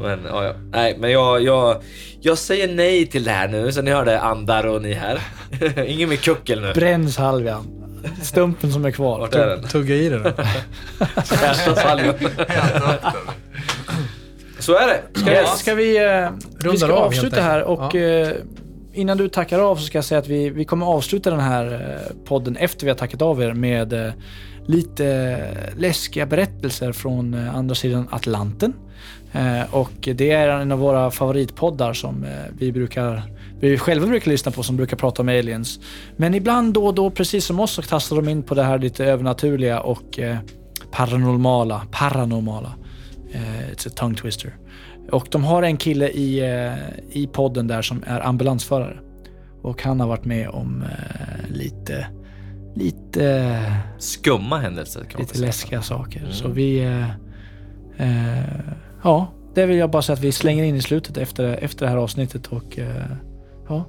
[0.00, 0.54] Men ja, ja.
[0.72, 1.82] Nej, men jag, jag,
[2.20, 5.20] jag säger nej till det här nu, så ni hörde andar och ni här.
[5.86, 6.72] Ingen mer kuckel nu.
[6.72, 7.66] Bränns halvan.
[8.22, 9.18] Stumpen som är kvar.
[9.20, 9.68] Vart är den?
[9.68, 10.08] Tugga i.
[10.08, 12.14] Värsta salven.
[14.58, 15.20] Så är det.
[15.20, 16.30] Ska, ska vi, eh,
[16.70, 18.34] vi ska av, avsluta här och eh,
[19.00, 21.72] innan du tackar av så ska jag säga att vi, vi kommer avsluta den här
[21.72, 24.12] eh, podden efter vi har tackat av er med eh,
[24.66, 28.74] lite eh, läskiga berättelser från andra sidan Atlanten.
[29.70, 32.26] Och det är en av våra favoritpoddar som
[32.58, 33.22] vi brukar
[33.60, 35.80] vi själva brukar lyssna på som brukar prata om aliens.
[36.16, 38.78] Men ibland då och då, precis som oss, så tassar de in på det här
[38.78, 40.36] lite övernaturliga och eh,
[40.90, 41.82] paranormala.
[41.90, 42.72] Paranormala.
[43.32, 44.56] Eh, it's a tongue twister.
[45.12, 48.98] Och de har en kille i, eh, i podden där som är ambulansförare.
[49.62, 52.06] Och han har varit med om eh, lite,
[52.74, 53.64] lite,
[53.98, 56.20] Skumma händelser kan lite läskiga saker.
[56.20, 56.32] Mm.
[56.32, 56.84] Så vi...
[56.84, 57.10] Eh,
[57.96, 58.44] eh,
[59.02, 61.90] ja, det vill jag bara säga att vi slänger in i slutet efter, efter det
[61.90, 63.04] här avsnittet och eh,
[63.70, 63.86] Ja.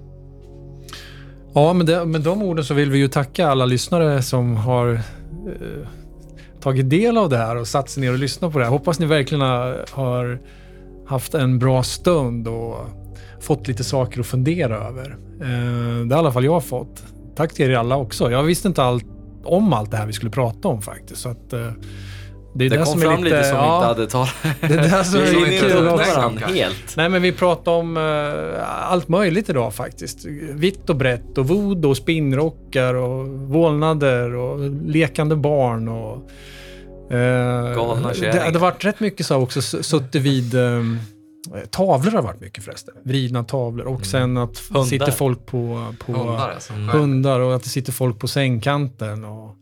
[1.54, 4.94] Ja, med, det, med de orden så vill vi ju tacka alla lyssnare som har
[4.94, 5.88] eh,
[6.62, 8.72] tagit del av det här och satt sig ner och lyssnat på det här.
[8.72, 10.40] Hoppas ni verkligen har, har
[11.12, 12.76] haft en bra stund och
[13.42, 15.18] fått lite saker att fundera över.
[15.42, 17.04] Eh, det har i alla fall jag fått.
[17.36, 18.32] Tack till er alla också.
[18.32, 19.06] Jag visste inte allt
[19.44, 21.22] om allt det här vi skulle prata om faktiskt.
[21.22, 21.68] Så att, eh,
[22.56, 24.74] det är Det kom som är fram lite som vi ja, inte hade talat Det
[24.74, 26.32] är det som är som lite inte kul också.
[26.46, 26.98] helt.
[26.98, 30.26] Nej, men vi pratar om eh, allt möjligt idag faktiskt.
[30.52, 36.30] Vitt och brett och voodoo och spinnrockar och vålnader och lekande barn och...
[37.12, 38.52] eh, Galna det, kärringar.
[38.52, 40.56] det har varit rätt mycket så också, suttit vid...
[40.56, 40.84] eh,
[41.70, 42.94] tavlor har varit mycket förresten.
[43.04, 44.84] Vridna tavlor och sen att Hundar.
[44.84, 45.94] sitter folk på...
[46.06, 46.74] på Hundar alltså.
[46.74, 49.26] hundar och att det sitter folk på sängkanten.
[49.26, 49.56] Och,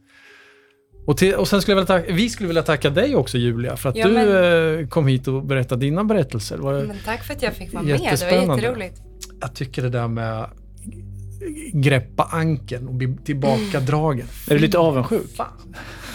[1.07, 3.75] och, till, och sen skulle jag vilja tacka, vi skulle vilja tacka dig också Julia
[3.77, 6.57] för att Ja, du men- eh, kom hit och berättade dina berättelser.
[6.57, 7.99] Det var, Men tack för att jag fick vara med.
[7.99, 9.01] Det var jätteroligt.
[9.41, 10.45] Jag tycker det där med
[11.73, 14.27] greppa ankeln och bli tillbakadragen.
[14.49, 15.39] Är du lite avundsjuk?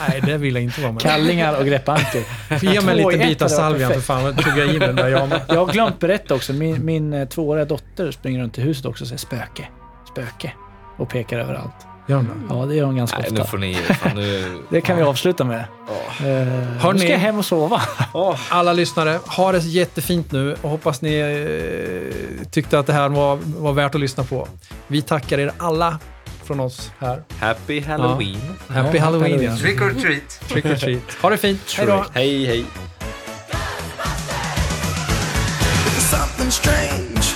[0.09, 2.23] Nej, det vill jag inte vara med Kallingar och greppanker.
[2.63, 4.25] Ge mig i ett bit av salvian för fan.
[4.25, 5.41] Jag tog jag in den där jag med.
[5.49, 6.53] Jag har glömt berätta också.
[6.53, 9.69] Min, min eh, tvååriga dotter springer runt i huset också och säger spöke,
[10.13, 10.53] spöke
[10.97, 11.87] och pekar överallt.
[12.07, 12.55] Gör den det?
[12.55, 13.43] Ja, det gör hon ganska Nej, ofta.
[13.43, 13.75] nu får ni...
[13.75, 14.59] Fan, nu...
[14.71, 15.59] Det kan vi avsluta med.
[15.59, 17.83] Uh, Hörrni- nu ska jag hem och sova.
[18.49, 23.39] Alla lyssnare, ha det jättefint nu och hoppas ni eh, tyckte att det här var,
[23.59, 24.49] var värt att lyssna på.
[24.87, 25.99] Vi tackar er alla
[26.45, 27.23] från oss här.
[27.39, 28.41] Happy Halloween.
[28.69, 29.43] Happy Halloween.
[29.43, 29.57] ja.
[29.57, 30.41] Trick or treat.
[30.49, 31.15] Trick or treat.
[31.23, 31.75] Ha det fint.
[31.77, 32.05] Hej då.
[32.13, 32.65] Hej, hej.
[36.51, 37.35] Strange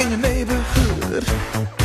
[0.00, 1.77] in your neighborhood.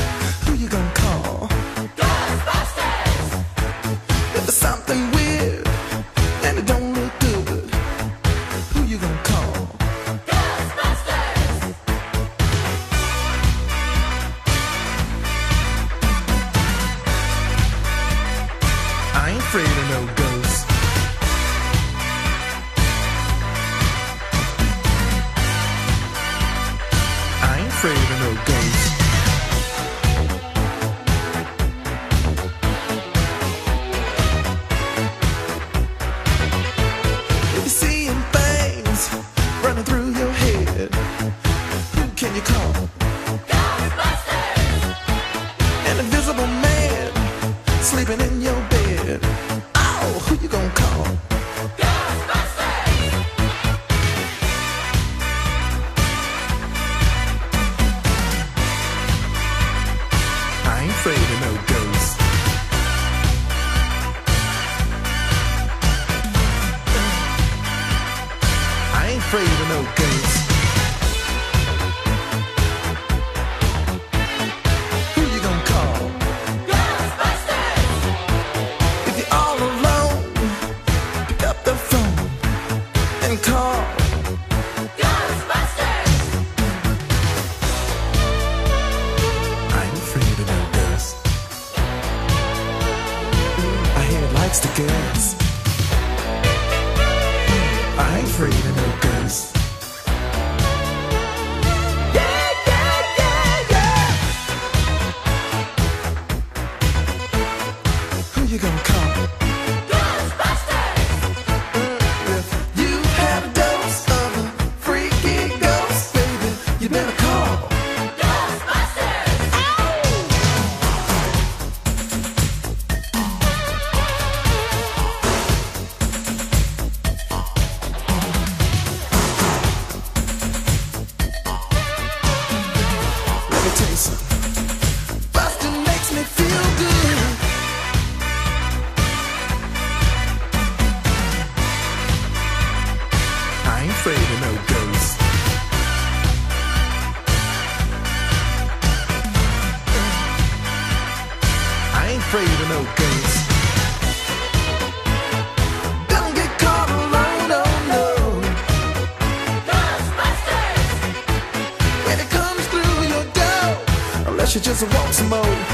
[165.41, 165.72] Just